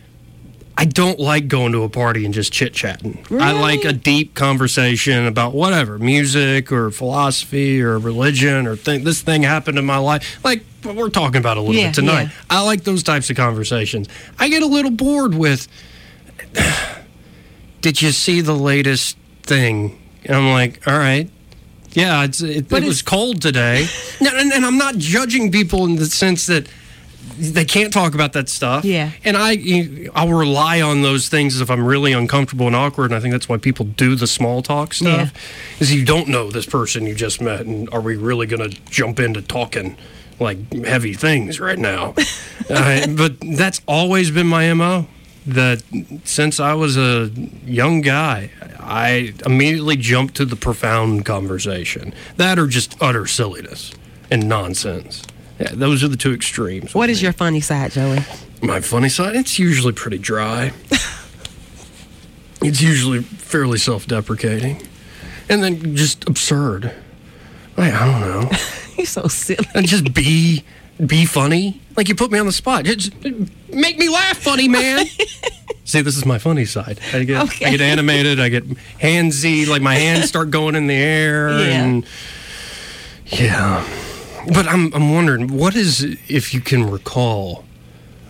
I 0.78 0.84
don't 0.86 1.20
like 1.20 1.48
going 1.48 1.72
to 1.72 1.84
a 1.84 1.90
party 1.90 2.26
and 2.26 2.34
just 2.34 2.52
chit 2.52 2.74
chatting. 2.74 3.24
I 3.32 3.54
like 3.54 3.86
a 3.86 3.94
deep 3.94 4.36
conversation 4.36 5.26
about 5.26 5.54
whatever 5.54 5.98
music 5.98 6.70
or 6.72 6.92
philosophy 6.92 7.82
or 7.82 7.98
religion 7.98 8.68
or 8.68 8.76
thing. 8.76 9.06
This 9.06 9.22
thing 9.22 9.44
happened 9.44 9.78
in 9.80 9.86
my 9.86 9.98
life. 9.98 10.44
Like 10.44 10.64
we're 10.84 11.10
talking 11.10 11.38
about 11.40 11.56
a 11.56 11.62
little 11.62 11.76
Yeah, 11.76 11.88
bit 11.88 11.96
tonight. 11.96 12.24
yeah. 12.24 12.30
I 12.50 12.62
like 12.66 12.84
those 12.84 13.04
types 13.04 13.30
of 13.30 13.38
conversations. 13.38 14.10
I 14.38 14.50
get 14.50 14.64
a 14.64 14.68
little 14.68 14.92
bored 14.92 15.34
with. 15.34 15.68
Did 17.82 18.02
you 18.02 18.12
see 18.12 18.42
the 18.42 18.56
latest 18.56 19.18
thing? 19.44 20.02
And 20.26 20.36
I'm 20.36 20.50
like, 20.50 20.86
all 20.88 20.98
right. 20.98 21.30
Yeah, 21.92 22.24
it's, 22.26 22.42
it, 22.42 22.70
it 22.72 22.84
was 22.84 23.02
cold 23.02 23.42
today. 23.42 23.88
no, 24.22 24.30
and, 24.36 24.52
and 24.52 24.66
I'm 24.66 24.78
not 24.78 24.98
judging 24.98 25.52
people 25.52 25.86
in 25.86 25.96
the 25.96 26.06
sense 26.08 26.48
that 26.48 26.68
they 27.38 27.66
can't 27.66 27.92
talk 27.92 28.14
about 28.14 28.34
that 28.34 28.50
stuff. 28.50 28.86
Yeah. 28.86 29.12
And 29.24 29.36
I, 29.38 30.10
I'll 30.16 30.34
rely 30.34 30.82
on 30.82 31.02
those 31.02 31.30
things 31.30 31.60
if 31.62 31.70
I'm 31.70 31.86
really 31.86 32.14
uncomfortable 32.14 32.68
and 32.68 32.76
awkward. 32.76 33.06
And 33.06 33.16
I 33.16 33.20
think 33.20 33.34
that's 33.34 33.50
why 33.50 33.58
people 33.58 33.86
do 33.86 34.16
the 34.16 34.28
small 34.28 34.62
talk 34.62 34.94
stuff. 34.94 35.34
Is 35.80 35.94
you 35.94 36.06
don't 36.06 36.28
know 36.28 36.52
this 36.52 36.66
person 36.66 37.06
you 37.06 37.16
just 37.16 37.42
met, 37.42 37.62
and 37.62 37.90
are 37.92 38.02
we 38.02 38.16
really 38.16 38.48
going 38.48 38.70
to 38.70 38.82
jump 38.90 39.20
into 39.20 39.42
talking 39.42 39.98
like 40.40 40.74
heavy 40.74 41.14
things 41.14 41.60
right 41.60 41.80
now. 41.80 42.14
uh, 42.70 43.08
but 43.08 43.36
that's 43.40 43.82
always 43.88 44.32
been 44.32 44.48
my 44.48 44.72
MO. 44.74 45.08
That 45.48 45.84
since 46.24 46.60
I 46.60 46.74
was 46.74 46.98
a 46.98 47.30
young 47.66 48.02
guy, 48.02 48.50
I 48.80 49.36
immediately 49.46 49.96
jumped 49.96 50.36
to 50.38 50.46
the 50.46 50.56
profound 50.56 51.24
conversation. 51.24 52.16
That 52.38 52.58
or 52.58 52.66
just 52.66 52.96
utter 53.00 53.28
silliness 53.28 53.94
and 54.32 54.50
nonsense. 54.50 55.22
Yeah, 55.60 55.72
those 55.74 56.04
are 56.04 56.08
the 56.08 56.18
two 56.18 56.34
extremes. 56.34 56.94
What 56.94 57.10
is 57.10 57.22
your 57.22 57.32
funny 57.34 57.62
side, 57.62 57.92
Joey? 57.92 58.20
My 58.62 58.82
funny 58.82 59.10
side, 59.10 59.36
it's 59.36 59.58
usually 59.58 59.94
pretty 59.94 60.18
dry. 60.18 60.74
it's 62.62 62.82
usually 62.82 63.22
fairly 63.22 63.78
self 63.78 64.06
deprecating. 64.08 64.82
And 65.50 65.64
then 65.64 65.96
just 65.96 66.28
absurd. 66.28 66.92
Like, 67.78 67.94
I 67.94 68.06
don't 68.06 68.22
know. 68.22 68.58
You're 68.98 69.06
so 69.06 69.28
silly. 69.28 69.68
And 69.76 69.88
just 69.88 70.14
be 70.14 70.64
be 71.06 71.26
funny. 71.26 71.82
Like 71.98 72.08
you 72.10 72.16
put 72.16 72.32
me 72.32 72.40
on 72.40 72.46
the 72.46 72.52
spot. 72.54 72.86
Just 72.86 73.14
make 73.70 73.98
me 73.98 74.10
laugh, 74.10 74.38
funny 74.38 74.68
man. 74.68 75.06
See, 75.84 76.02
this 76.02 76.18
is 76.18 76.26
my 76.26 76.40
funny 76.40 76.66
side. 76.66 77.00
I 77.14 77.24
get 77.26 77.44
Okay. 77.44 77.66
I 77.66 77.72
get 77.72 77.82
animated. 77.82 78.40
I 78.40 78.50
get 78.50 78.66
handsy. 79.00 79.68
Like 79.68 79.82
my 79.82 79.96
hands 79.96 80.26
start 80.28 80.50
going 80.52 80.76
in 80.76 80.88
the 80.88 80.96
air. 80.96 81.50
Yeah. 81.60 81.84
And 81.84 82.06
yeah. 83.28 84.05
But 84.54 84.68
I'm 84.68 84.94
I'm 84.94 85.14
wondering 85.14 85.48
what 85.48 85.76
is 85.76 86.04
if 86.04 86.54
you 86.54 86.62
can 86.62 86.90
recall 86.90 87.66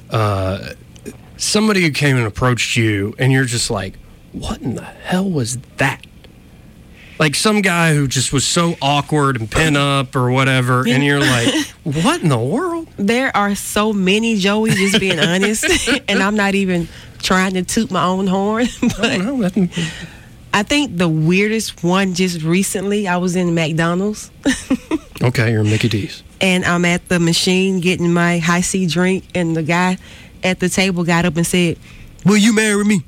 uh, 0.10 0.70
somebody 1.38 1.82
who 1.82 1.92
came 1.92 2.18
and 2.18 2.26
approached 2.26 2.76
you 2.76 3.14
and 3.18 3.32
you're 3.32 3.46
just 3.46 3.70
like, 3.70 3.98
what 4.32 4.62
in 4.62 4.76
the 4.76 4.84
hell 4.84 5.30
was 5.30 5.58
that? 5.78 6.06
Like 7.18 7.36
some 7.36 7.62
guy 7.62 7.94
who 7.94 8.08
just 8.08 8.34
was 8.34 8.46
so 8.46 8.76
awkward 8.82 9.40
and 9.40 9.50
pin 9.50 9.78
up 9.78 10.16
or 10.16 10.32
whatever, 10.32 10.86
and 10.86 11.04
you're 11.04 11.20
like, 11.22 11.66
what 11.84 12.22
in 12.22 12.28
the 12.30 12.38
world? 12.38 12.90
There 12.98 13.36
are 13.36 13.56
so 13.56 13.94
many, 13.94 14.38
Joey, 14.38 14.72
just 14.72 15.00
being 15.00 15.20
honest. 15.20 15.66
and 16.10 16.22
I'm 16.22 16.36
not 16.36 16.56
even 16.56 16.90
trying 17.20 17.54
to 17.54 17.64
toot 17.64 17.90
my 17.90 18.04
own 18.04 18.28
horn. 18.28 18.68
But 18.82 19.54
I 20.56 20.64
think 20.64 20.98
the 20.98 21.10
weirdest 21.10 21.84
one 21.84 22.14
just 22.14 22.42
recently, 22.42 23.10
I 23.10 23.18
was 23.18 23.36
in 23.36 23.54
McDonald's 23.54 24.32
Okay, 25.22 25.52
you're 25.52 25.66
Mickey 25.66 25.90
D's. 25.90 26.24
and 26.40 26.64
I'm 26.64 26.86
at 26.86 27.10
the 27.10 27.20
machine 27.20 27.82
getting 27.82 28.14
my 28.14 28.38
Hi-C 28.40 28.88
drink, 28.88 29.26
and 29.36 29.54
the 29.54 29.64
guy 29.64 29.98
at 30.46 30.62
the 30.62 30.70
table 30.70 31.04
got 31.04 31.26
up 31.26 31.36
and 31.36 31.46
said, 31.46 31.78
Will 32.26 32.38
you 32.38 32.56
marry 32.56 32.86
me? 32.86 33.04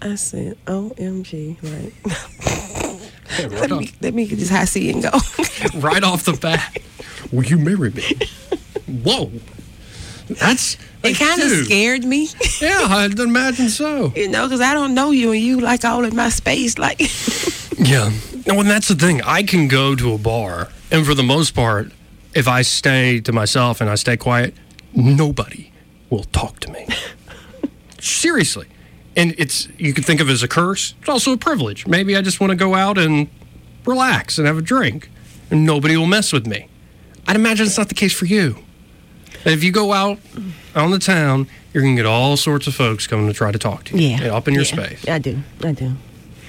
I 0.00 0.16
said, 0.16 0.58
OMG, 0.66 1.56
right. 3.38 3.52
let, 3.52 3.70
me, 3.70 3.90
let 4.00 4.14
me 4.14 4.26
get 4.26 4.40
this 4.40 4.50
Hi-C 4.50 4.90
and 4.90 5.00
go. 5.00 5.10
right 5.78 6.02
off 6.02 6.24
the 6.24 6.32
bat, 6.32 6.76
will 7.30 7.44
you 7.44 7.58
marry 7.58 7.90
me? 7.90 8.18
Whoa. 9.04 9.30
That's. 10.38 10.76
It 11.02 11.18
kind 11.18 11.42
of 11.42 11.50
scared 11.64 12.04
me. 12.04 12.28
Yeah, 12.60 12.86
I'd 12.88 13.18
imagine 13.18 13.68
so. 13.68 14.12
You 14.14 14.28
know, 14.28 14.46
because 14.46 14.60
I 14.60 14.72
don't 14.72 14.94
know 14.94 15.10
you 15.10 15.32
and 15.32 15.40
you 15.42 15.58
like 15.60 15.84
all 15.84 16.04
in 16.04 16.14
my 16.14 16.28
space. 16.28 16.78
Like, 16.78 17.00
Yeah. 17.78 18.12
No, 18.46 18.60
and 18.60 18.70
that's 18.70 18.88
the 18.88 18.94
thing. 18.94 19.20
I 19.22 19.42
can 19.42 19.66
go 19.68 19.94
to 19.96 20.12
a 20.14 20.18
bar, 20.18 20.68
and 20.90 21.04
for 21.06 21.14
the 21.14 21.22
most 21.22 21.54
part, 21.54 21.90
if 22.34 22.46
I 22.48 22.62
stay 22.62 23.20
to 23.20 23.32
myself 23.32 23.80
and 23.80 23.90
I 23.90 23.94
stay 23.96 24.16
quiet, 24.16 24.54
nobody 24.94 25.72
will 26.10 26.24
talk 26.24 26.60
to 26.60 26.70
me. 26.70 26.86
Seriously. 28.00 28.66
And 29.16 29.34
it's 29.38 29.68
you 29.78 29.92
can 29.92 30.04
think 30.04 30.20
of 30.20 30.28
it 30.28 30.32
as 30.32 30.42
a 30.42 30.48
curse. 30.48 30.94
It's 31.00 31.08
also 31.08 31.32
a 31.32 31.36
privilege. 31.36 31.86
Maybe 31.86 32.16
I 32.16 32.22
just 32.22 32.40
want 32.40 32.50
to 32.50 32.56
go 32.56 32.74
out 32.74 32.96
and 32.98 33.28
relax 33.84 34.38
and 34.38 34.46
have 34.46 34.56
a 34.58 34.62
drink, 34.62 35.10
and 35.50 35.66
nobody 35.66 35.96
will 35.96 36.06
mess 36.06 36.32
with 36.32 36.46
me. 36.46 36.68
I'd 37.26 37.36
imagine 37.36 37.66
it's 37.66 37.78
not 37.78 37.88
the 37.88 37.94
case 37.94 38.12
for 38.12 38.26
you. 38.26 38.56
If 39.44 39.64
you 39.64 39.72
go 39.72 39.92
out 39.92 40.18
on 40.74 40.90
the 40.90 40.98
town, 40.98 41.48
you're 41.72 41.82
gonna 41.82 41.96
get 41.96 42.06
all 42.06 42.36
sorts 42.36 42.66
of 42.66 42.74
folks 42.74 43.06
coming 43.06 43.26
to 43.26 43.32
try 43.32 43.50
to 43.52 43.58
talk 43.58 43.84
to 43.84 43.98
you. 43.98 44.08
yeah. 44.08 44.34
Up 44.34 44.46
in 44.48 44.54
your 44.54 44.64
Yeah, 44.64 44.84
space. 44.84 45.08
I 45.08 45.18
do. 45.18 45.42
I 45.64 45.72
do. 45.72 45.92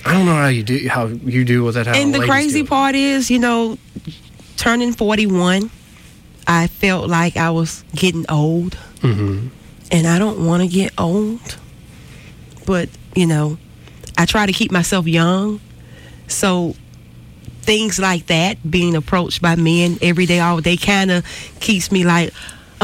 I 0.05 0.13
don't 0.13 0.25
know 0.25 0.35
how 0.35 0.47
you 0.47 0.63
do 0.63 0.87
how 0.89 1.05
you 1.07 1.45
deal 1.45 1.63
with 1.63 1.75
that. 1.75 1.87
How 1.87 1.93
and 1.93 2.13
the 2.13 2.25
crazy 2.25 2.63
part 2.63 2.93
is, 2.95 3.31
you 3.31 3.39
know, 3.39 3.77
turning 4.57 4.91
41, 4.93 5.69
I 6.45 6.67
felt 6.67 7.07
like 7.09 7.37
I 7.37 7.51
was 7.51 7.83
getting 7.95 8.25
old. 8.29 8.77
Mm-hmm. 8.99 9.47
And 9.91 10.07
I 10.07 10.19
don't 10.19 10.45
want 10.45 10.61
to 10.63 10.67
get 10.67 10.91
old. 10.97 11.57
But, 12.65 12.89
you 13.15 13.25
know, 13.27 13.57
I 14.17 14.25
try 14.25 14.45
to 14.45 14.51
keep 14.51 14.71
myself 14.71 15.07
young. 15.07 15.59
So 16.27 16.75
things 17.61 17.99
like 17.99 18.25
that, 18.27 18.57
being 18.69 18.95
approached 18.95 19.41
by 19.41 19.55
men 19.55 19.97
every 20.01 20.25
day, 20.25 20.39
all 20.39 20.59
day, 20.61 20.75
kind 20.77 21.11
of 21.11 21.25
keeps 21.59 21.91
me 21.91 22.03
like, 22.03 22.33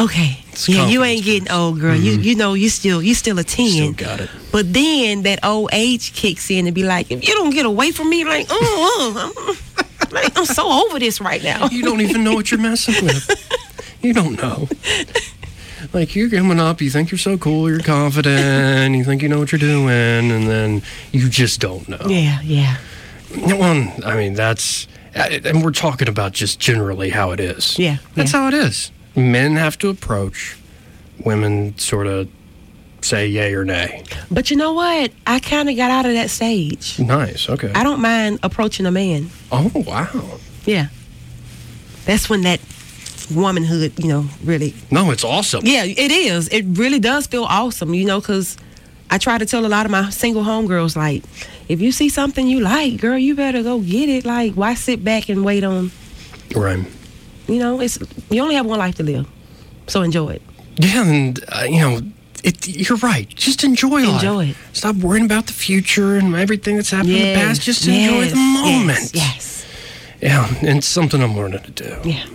okay, 0.04 0.38
yeah, 0.68 0.88
you 0.88 1.04
ain't 1.04 1.24
getting 1.24 1.52
old, 1.52 1.80
girl. 1.80 1.96
You 1.96 2.14
you 2.14 2.36
know, 2.36 2.54
you 2.54 2.70
still 2.70 3.02
you 3.02 3.14
still 3.14 3.40
a 3.40 3.44
ten. 3.44 3.66
Mm-hmm. 3.66 3.94
Still 3.94 4.08
got 4.08 4.20
it. 4.22 4.30
But 4.52 4.74
then 4.74 5.24
that 5.24 5.44
old 5.46 5.70
age 5.74 6.14
kicks 6.14 6.50
in 6.50 6.66
and 6.66 6.76
be 6.76 6.84
like, 6.84 7.12
if 7.12 7.28
you 7.28 7.34
don't 7.36 7.52
get 7.52 7.66
away 7.66 7.92
from 7.92 8.10
me, 8.10 8.24
like, 8.24 8.48
oh, 8.50 9.34
I'm, 9.78 10.12
like, 10.12 10.38
I'm 10.38 10.46
so 10.46 10.68
over 10.88 11.00
this 11.00 11.22
right 11.22 11.44
now. 11.44 11.68
You 11.70 11.84
don't 11.84 12.02
even 12.02 12.24
know 12.24 12.34
what 12.34 12.52
you're 12.52 12.60
messing 12.60 13.06
with. 13.06 13.30
You 14.02 14.14
don't 14.14 14.42
know. 14.42 14.70
Like 15.92 16.16
you're 16.16 16.30
coming 16.30 16.60
up, 16.60 16.82
you 16.82 16.90
think 16.90 17.12
you're 17.12 17.18
so 17.18 17.38
cool, 17.38 17.70
you're 17.70 17.80
confident, 17.82 18.96
you 18.96 19.04
think 19.04 19.22
you 19.22 19.28
know 19.28 19.40
what 19.40 19.52
you're 19.52 19.60
doing, 19.60 20.32
and 20.32 20.48
then 20.48 20.82
you 21.12 21.28
just 21.30 21.60
don't 21.60 21.88
know. 21.90 22.00
Yeah, 22.08 22.40
yeah. 22.42 22.78
Well, 23.38 23.94
I 24.06 24.16
mean, 24.16 24.36
that's, 24.36 24.88
and 25.14 25.64
we're 25.64 25.72
talking 25.72 26.08
about 26.08 26.32
just 26.34 26.60
generally 26.60 27.10
how 27.10 27.32
it 27.32 27.40
is. 27.40 27.78
Yeah, 27.78 27.98
That's 28.16 28.34
yeah. 28.34 28.40
how 28.40 28.48
it 28.48 28.54
is. 28.54 28.92
Men 29.16 29.56
have 29.56 29.78
to 29.80 29.90
approach, 29.90 30.58
women 31.26 31.78
sort 31.78 32.08
of 32.08 32.30
say 33.02 33.28
yay 33.28 33.54
or 33.54 33.66
nay. 33.66 34.04
But 34.30 34.52
you 34.52 34.58
know 34.58 34.74
what? 34.74 35.12
I 35.26 35.40
kind 35.40 35.70
of 35.70 35.76
got 35.76 35.92
out 35.92 36.06
of 36.06 36.14
that 36.14 36.30
stage. 36.30 37.00
Nice, 37.00 37.50
okay. 37.50 37.72
I 37.74 37.84
don't 37.84 38.02
mind 38.02 38.40
approaching 38.44 38.86
a 38.86 38.92
man. 38.92 39.30
Oh, 39.52 39.72
wow. 39.76 40.40
Yeah. 40.66 40.88
That's 42.06 42.30
when 42.30 42.42
that 42.42 42.60
womanhood, 43.34 43.94
you 44.00 44.08
know, 44.08 44.26
really. 44.44 44.74
No, 44.92 45.12
it's 45.12 45.24
awesome. 45.24 45.66
Yeah, 45.66 45.84
it 45.84 46.12
is. 46.12 46.48
It 46.50 46.66
really 46.68 47.00
does 47.00 47.28
feel 47.28 47.44
awesome, 47.44 47.94
you 47.94 48.06
know, 48.06 48.20
because 48.20 48.58
I 49.10 49.18
try 49.18 49.38
to 49.38 49.46
tell 49.46 49.66
a 49.66 49.68
lot 49.68 49.86
of 49.86 49.92
my 49.92 50.10
single 50.10 50.44
homegirls, 50.44 50.96
like, 50.96 51.24
if 51.68 51.82
you 51.82 51.92
see 51.92 52.10
something 52.10 52.48
you 52.48 52.60
like, 52.60 53.00
girl, 53.00 53.18
you 53.18 53.36
better 53.36 53.64
go 53.64 53.80
get 53.80 54.10
it. 54.10 54.26
Like, 54.26 54.54
why 54.54 54.74
sit 54.74 55.04
back 55.04 55.30
and 55.30 55.44
wait 55.46 55.64
on, 55.64 55.92
Right. 56.56 56.86
You 57.50 57.60
know, 57.60 57.82
it's 57.82 57.98
you 58.30 58.42
only 58.42 58.56
have 58.56 58.66
one 58.66 58.80
life 58.80 58.96
to 58.96 59.04
live. 59.04 59.28
So 59.88 60.02
enjoy 60.02 60.30
it. 60.30 60.42
Yeah, 60.78 61.04
and 61.06 61.44
uh, 61.50 61.66
you 61.68 61.80
know, 61.80 62.02
it, 62.44 62.68
you're 62.68 62.98
right. 63.00 63.28
Just 63.28 63.64
enjoy 63.64 64.04
life. 64.04 64.24
Enjoy 64.24 64.46
it. 64.48 64.56
Stop 64.74 64.96
worrying 64.98 65.26
about 65.26 65.48
the 65.48 65.54
future 65.54 66.16
and 66.18 66.36
everything 66.36 66.76
that's 66.76 66.92
happened 66.92 67.16
in 67.16 67.34
the 67.34 67.40
past. 67.40 67.62
Just 67.62 67.88
enjoy 67.88 68.26
the 68.28 68.36
moment. 68.36 69.12
Yes. 69.14 69.16
yes. 69.16 69.66
Yeah, 70.22 70.48
and 70.62 70.80
it's 70.80 70.88
something 70.88 71.22
I'm 71.22 71.36
learning 71.36 71.64
to 71.64 71.72
do. 71.72 72.10
Yeah. 72.10 72.26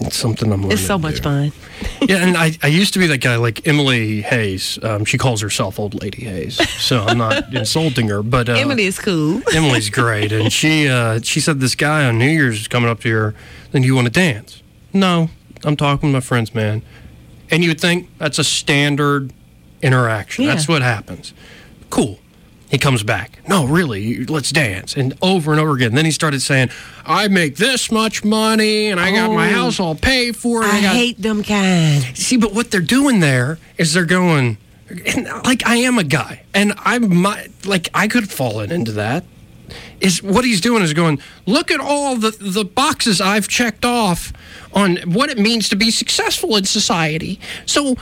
It's 0.00 0.16
something 0.16 0.52
I'm 0.52 0.62
learning. 0.62 0.72
It's 0.78 0.86
so 0.86 0.96
to 0.96 1.02
much 1.02 1.20
fun. 1.20 1.52
yeah, 2.02 2.18
and 2.18 2.36
I, 2.36 2.52
I 2.62 2.68
used 2.68 2.92
to 2.94 2.98
be 2.98 3.06
that 3.08 3.18
guy 3.18 3.36
like 3.36 3.66
Emily 3.66 4.22
Hayes. 4.22 4.78
Um, 4.82 5.04
she 5.04 5.18
calls 5.18 5.40
herself 5.40 5.78
Old 5.78 6.00
Lady 6.00 6.24
Hayes, 6.24 6.56
so 6.80 7.04
I'm 7.04 7.18
not 7.18 7.52
insulting 7.54 8.08
her. 8.08 8.22
But 8.22 8.48
uh, 8.48 8.52
Emily 8.52 8.84
is 8.84 8.98
cool. 8.98 9.42
Emily's 9.54 9.90
great, 9.90 10.30
and 10.30 10.52
she 10.52 10.88
uh, 10.88 11.20
she 11.22 11.40
said 11.40 11.60
this 11.60 11.74
guy 11.74 12.04
on 12.04 12.18
New 12.18 12.28
Year's 12.28 12.60
is 12.60 12.68
coming 12.68 12.88
up 12.88 13.00
to 13.00 13.10
her. 13.12 13.34
Then 13.72 13.82
you 13.82 13.94
want 13.94 14.06
to 14.06 14.12
dance? 14.12 14.62
No, 14.92 15.30
I'm 15.64 15.76
talking 15.76 16.08
with 16.08 16.14
my 16.14 16.20
friends, 16.20 16.54
man. 16.54 16.82
And 17.50 17.62
you 17.64 17.70
would 17.70 17.80
think 17.80 18.08
that's 18.18 18.38
a 18.38 18.44
standard 18.44 19.32
interaction. 19.82 20.44
Yeah. 20.44 20.54
That's 20.54 20.68
what 20.68 20.82
happens. 20.82 21.32
Cool. 21.90 22.18
He 22.70 22.76
comes 22.78 23.02
back. 23.02 23.38
No, 23.48 23.64
really, 23.66 24.26
let's 24.26 24.50
dance. 24.50 24.94
And 24.94 25.14
over 25.22 25.52
and 25.52 25.60
over 25.60 25.72
again. 25.72 25.94
Then 25.94 26.04
he 26.04 26.10
started 26.10 26.42
saying, 26.42 26.68
I 27.06 27.28
make 27.28 27.56
this 27.56 27.90
much 27.90 28.24
money 28.24 28.88
and 28.88 29.00
I 29.00 29.10
got 29.10 29.32
my 29.32 29.48
Oh. 29.50 29.54
house 29.54 29.80
all 29.80 29.94
paid 29.94 30.36
for. 30.36 30.62
And 30.62 30.72
I 30.72 30.80
got 30.82 30.94
hate 30.94 31.20
them 31.22 31.42
kind. 31.42 32.02
See, 32.16 32.36
but 32.36 32.52
what 32.52 32.70
they're 32.70 32.80
doing 32.82 33.20
there 33.20 33.58
is 33.78 33.94
they're 33.94 34.04
going, 34.04 34.58
and 34.90 35.24
like 35.44 35.66
I 35.66 35.76
am 35.76 35.98
a 35.98 36.04
guy, 36.04 36.42
and 36.54 36.74
I'm 36.78 37.16
my, 37.22 37.46
like 37.64 37.88
I 37.94 38.06
could 38.08 38.24
have 38.24 38.32
fallen 38.32 38.70
into 38.70 38.92
that. 38.92 39.24
Is 40.00 40.22
what 40.22 40.44
he's 40.44 40.60
doing 40.60 40.82
is 40.82 40.94
going, 40.94 41.20
look 41.46 41.70
at 41.72 41.80
all 41.80 42.14
the 42.16 42.30
the 42.30 42.64
boxes 42.64 43.20
I've 43.20 43.48
checked 43.48 43.84
off 43.84 44.32
on 44.72 44.96
what 45.06 45.28
it 45.30 45.38
means 45.38 45.68
to 45.70 45.76
be 45.76 45.90
successful 45.90 46.54
in 46.56 46.64
society. 46.64 47.40
So 47.66 47.96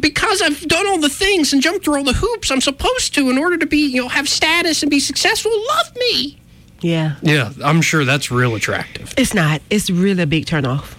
because 0.00 0.40
I've 0.40 0.60
done 0.68 0.86
all 0.86 0.98
the 0.98 1.08
things 1.10 1.52
and 1.52 1.60
jumped 1.60 1.84
through 1.84 1.96
all 1.96 2.04
the 2.04 2.14
hoops 2.14 2.50
I'm 2.50 2.60
supposed 2.62 3.14
to 3.16 3.28
in 3.30 3.36
order 3.36 3.58
to 3.58 3.66
be, 3.66 3.86
you 3.86 4.00
know, 4.02 4.08
have 4.08 4.28
status 4.28 4.82
and 4.82 4.90
be 4.90 5.00
successful, 5.00 5.50
love 5.68 5.94
me. 5.96 6.38
Yeah. 6.80 7.16
Yeah, 7.22 7.52
I'm 7.62 7.82
sure 7.82 8.04
that's 8.04 8.30
real 8.30 8.54
attractive. 8.54 9.12
It's 9.16 9.34
not. 9.34 9.60
It's 9.70 9.90
really 9.90 10.22
a 10.22 10.26
big 10.26 10.46
turnoff. 10.46 10.94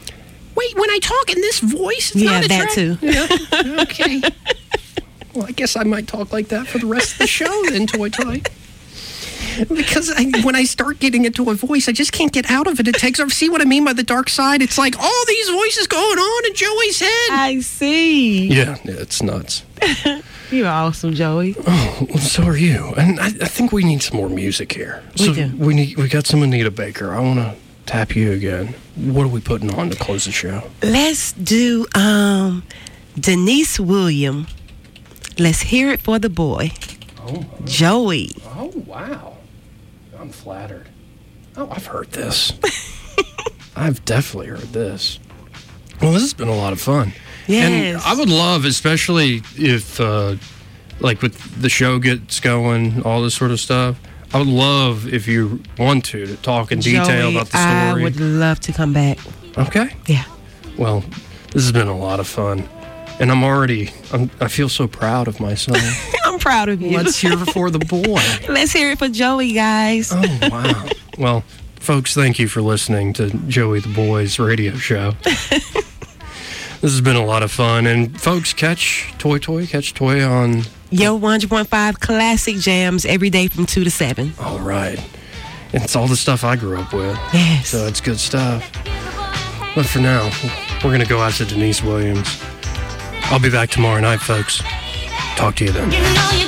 Wait, 0.56 0.76
when 0.76 0.90
I 0.90 1.00
talk 1.02 1.30
in 1.32 1.42
this 1.42 1.60
voice, 1.60 2.12
it's 2.16 2.24
Yeah, 2.24 2.40
not 2.40 2.50
that 2.50 2.70
too. 2.72 2.98
Yeah, 3.02 3.82
okay. 3.84 4.22
well, 5.34 5.46
I 5.48 5.52
guess 5.52 5.76
I 5.76 5.84
might 5.84 6.08
talk 6.08 6.32
like 6.32 6.48
that 6.50 6.68
for 6.68 6.78
the 6.80 6.86
rest 6.88 7.14
of 7.14 7.18
the 7.20 7.28
show 7.28 7.64
then, 7.70 7.88
Toy 7.88 8.10
Toy. 8.10 8.42
Because 9.70 10.12
I, 10.12 10.26
when 10.44 10.56
I 10.56 10.64
start 10.64 11.00
getting 11.00 11.26
into 11.26 11.50
a 11.50 11.54
voice, 11.54 11.88
I 11.88 11.92
just 11.92 12.12
can't 12.12 12.32
get 12.32 12.50
out 12.50 12.68
of 12.68 12.80
it. 12.80 12.88
It 12.88 12.96
takes 12.96 13.20
over. 13.20 13.30
See 13.30 13.50
what 13.50 13.62
I 13.62 13.66
mean 13.66 13.86
by 13.86 13.94
the 13.94 14.04
dark 14.04 14.30
side? 14.30 14.62
It's 14.62 14.78
like 14.78 14.98
all 15.00 15.26
these 15.28 15.50
voices 15.50 15.88
going 15.88 16.20
on 16.20 16.46
in 16.48 16.54
Joey's 16.56 17.00
head. 17.00 17.30
I 17.32 17.60
see. 17.62 18.48
Yeah, 18.48 18.78
yeah 18.84 18.96
it's 19.00 19.22
nuts. 19.22 19.64
You're 20.52 20.68
awesome, 20.68 21.14
Joey. 21.14 21.56
Oh, 21.68 22.08
well, 22.10 22.18
so 22.20 22.44
are 22.44 22.58
you. 22.58 22.94
And 22.98 23.20
I, 23.20 23.28
I 23.28 23.48
think 23.48 23.72
we 23.72 23.84
need 23.84 24.04
some 24.04 24.18
more 24.18 24.30
music 24.30 24.74
here. 24.74 25.04
We 25.18 25.26
so 25.26 25.34
do. 25.34 25.52
We 25.58 25.74
need. 25.74 25.98
We 25.98 26.08
got 26.08 26.28
some 26.28 26.44
Anita 26.44 26.72
Baker. 26.72 27.14
I 27.14 27.20
want 27.20 27.40
to 27.40 27.56
tap 27.86 28.16
you 28.16 28.32
again. 28.32 28.76
What 28.96 29.24
are 29.24 29.30
we 29.30 29.42
putting 29.42 29.74
on 29.74 29.90
to 29.90 29.96
close 29.96 30.26
the 30.26 30.32
show? 30.32 30.70
Let's 30.84 31.34
do 31.34 31.86
um 31.96 32.64
Deniece 33.20 33.80
William. 33.80 34.48
Let's 35.38 35.62
hear 35.62 35.90
it 35.92 36.00
for 36.00 36.20
the 36.20 36.30
boy. 36.30 36.72
Oh, 37.28 37.46
Joey. 37.66 38.32
oh 38.46 38.72
wow! 38.86 39.35
I'm 40.26 40.32
flattered. 40.32 40.88
Oh, 41.56 41.70
I've 41.72 41.86
heard 41.86 42.10
this. 42.12 42.52
I've 43.76 44.04
definitely 44.06 44.48
heard 44.48 44.74
this. 44.74 45.20
Well, 46.02 46.14
this 46.14 46.24
has 46.24 46.34
been 46.34 46.48
a 46.48 46.56
lot 46.56 46.74
of 46.74 46.82
fun. 46.82 47.14
And 47.48 47.74
Yes. 47.76 48.04
I 48.04 48.16
would 48.16 48.28
love, 48.28 48.66
especially 48.66 49.44
if, 49.56 50.00
uh, 50.00 50.38
like, 51.00 51.22
with 51.22 51.62
the 51.62 51.70
show 51.70 52.00
gets 52.00 52.40
going, 52.40 53.04
all 53.04 53.22
this 53.22 53.36
sort 53.36 53.52
of 53.52 53.60
stuff. 53.60 54.00
I 54.34 54.40
would 54.40 54.48
love 54.48 55.14
if 55.14 55.28
you 55.28 55.62
want 55.78 56.06
to 56.06 56.26
to 56.26 56.36
talk 56.38 56.72
in 56.72 56.80
detail 56.80 57.06
Joey, 57.06 57.36
about 57.36 57.50
the 57.52 57.58
story. 57.60 58.02
I 58.02 58.04
would 58.04 58.20
love 58.20 58.60
to 58.62 58.74
come 58.74 58.94
back. 58.94 59.20
Okay. 59.60 59.96
Yeah. 60.08 60.24
Well, 60.76 61.02
this 61.54 61.62
has 61.62 61.72
been 61.72 61.88
a 61.88 61.96
lot 61.96 62.20
of 62.20 62.26
fun, 62.28 62.68
and 63.20 63.32
I'm 63.32 63.44
already. 63.44 63.92
I'm, 64.12 64.32
I 64.42 64.48
feel 64.48 64.70
so 64.70 64.88
proud 64.88 65.28
of 65.28 65.40
myself. 65.40 65.78
I'm 66.36 66.42
proud 66.42 66.68
of 66.68 66.82
you. 66.82 66.98
Let's 66.98 67.18
hear 67.18 67.32
it 67.32 67.46
for 67.52 67.72
the 67.72 67.80
boy. 67.80 68.22
Let's 68.54 68.74
hear 68.74 68.92
it 68.92 69.00
for 69.00 69.08
Joey, 69.08 69.54
guys. 69.54 70.12
Oh 70.14 70.22
wow. 70.42 70.90
well, 71.18 71.44
folks, 71.80 72.14
thank 72.14 72.40
you 72.40 72.50
for 72.50 72.62
listening 72.62 73.14
to 73.14 73.30
Joey 73.48 73.80
the 73.80 73.88
Boys 73.88 74.38
radio 74.38 74.76
show. 74.76 75.12
this 75.22 75.62
has 76.82 77.00
been 77.00 77.16
a 77.16 77.26
lot 77.26 77.42
of 77.42 77.54
fun, 77.54 77.88
and 77.88 78.20
folks, 78.20 78.52
catch 78.52 79.14
Toy 79.18 79.38
Toy, 79.38 79.66
catch 79.66 79.94
Toy 79.94 80.26
on. 80.26 80.64
Yo 80.92 81.18
100.5 81.18 82.00
classic 82.02 82.58
jams 82.58 83.06
every 83.06 83.30
day 83.30 83.48
from 83.48 83.66
2 83.66 83.86
to 83.86 83.90
7. 83.90 84.34
All 84.42 84.60
right. 84.60 85.00
It's 85.72 85.96
all 85.96 86.08
the 86.08 86.18
stuff 86.18 86.44
I 86.44 86.58
grew 86.58 86.78
up 86.78 86.92
with. 86.94 87.18
Yes. 87.34 87.70
So 87.70 87.88
it's 87.88 88.02
good 88.02 88.20
stuff. 88.20 88.70
But 89.74 89.86
for 89.86 90.00
now, 90.00 90.30
we're 90.84 90.92
going 90.92 91.00
to 91.00 91.08
go 91.08 91.20
out 91.20 91.34
to 91.36 91.46
Deniece 91.46 91.82
Williams. 91.82 92.42
I'll 93.24 93.40
be 93.40 93.50
back 93.50 93.70
tomorrow 93.70 94.02
night, 94.02 94.20
folks. 94.20 94.62
Talk 95.36 95.56
to 95.56 95.66
you 95.66 95.72
then. 95.72 95.92
You 95.92 96.00
know 96.00 96.30
you 96.32 96.48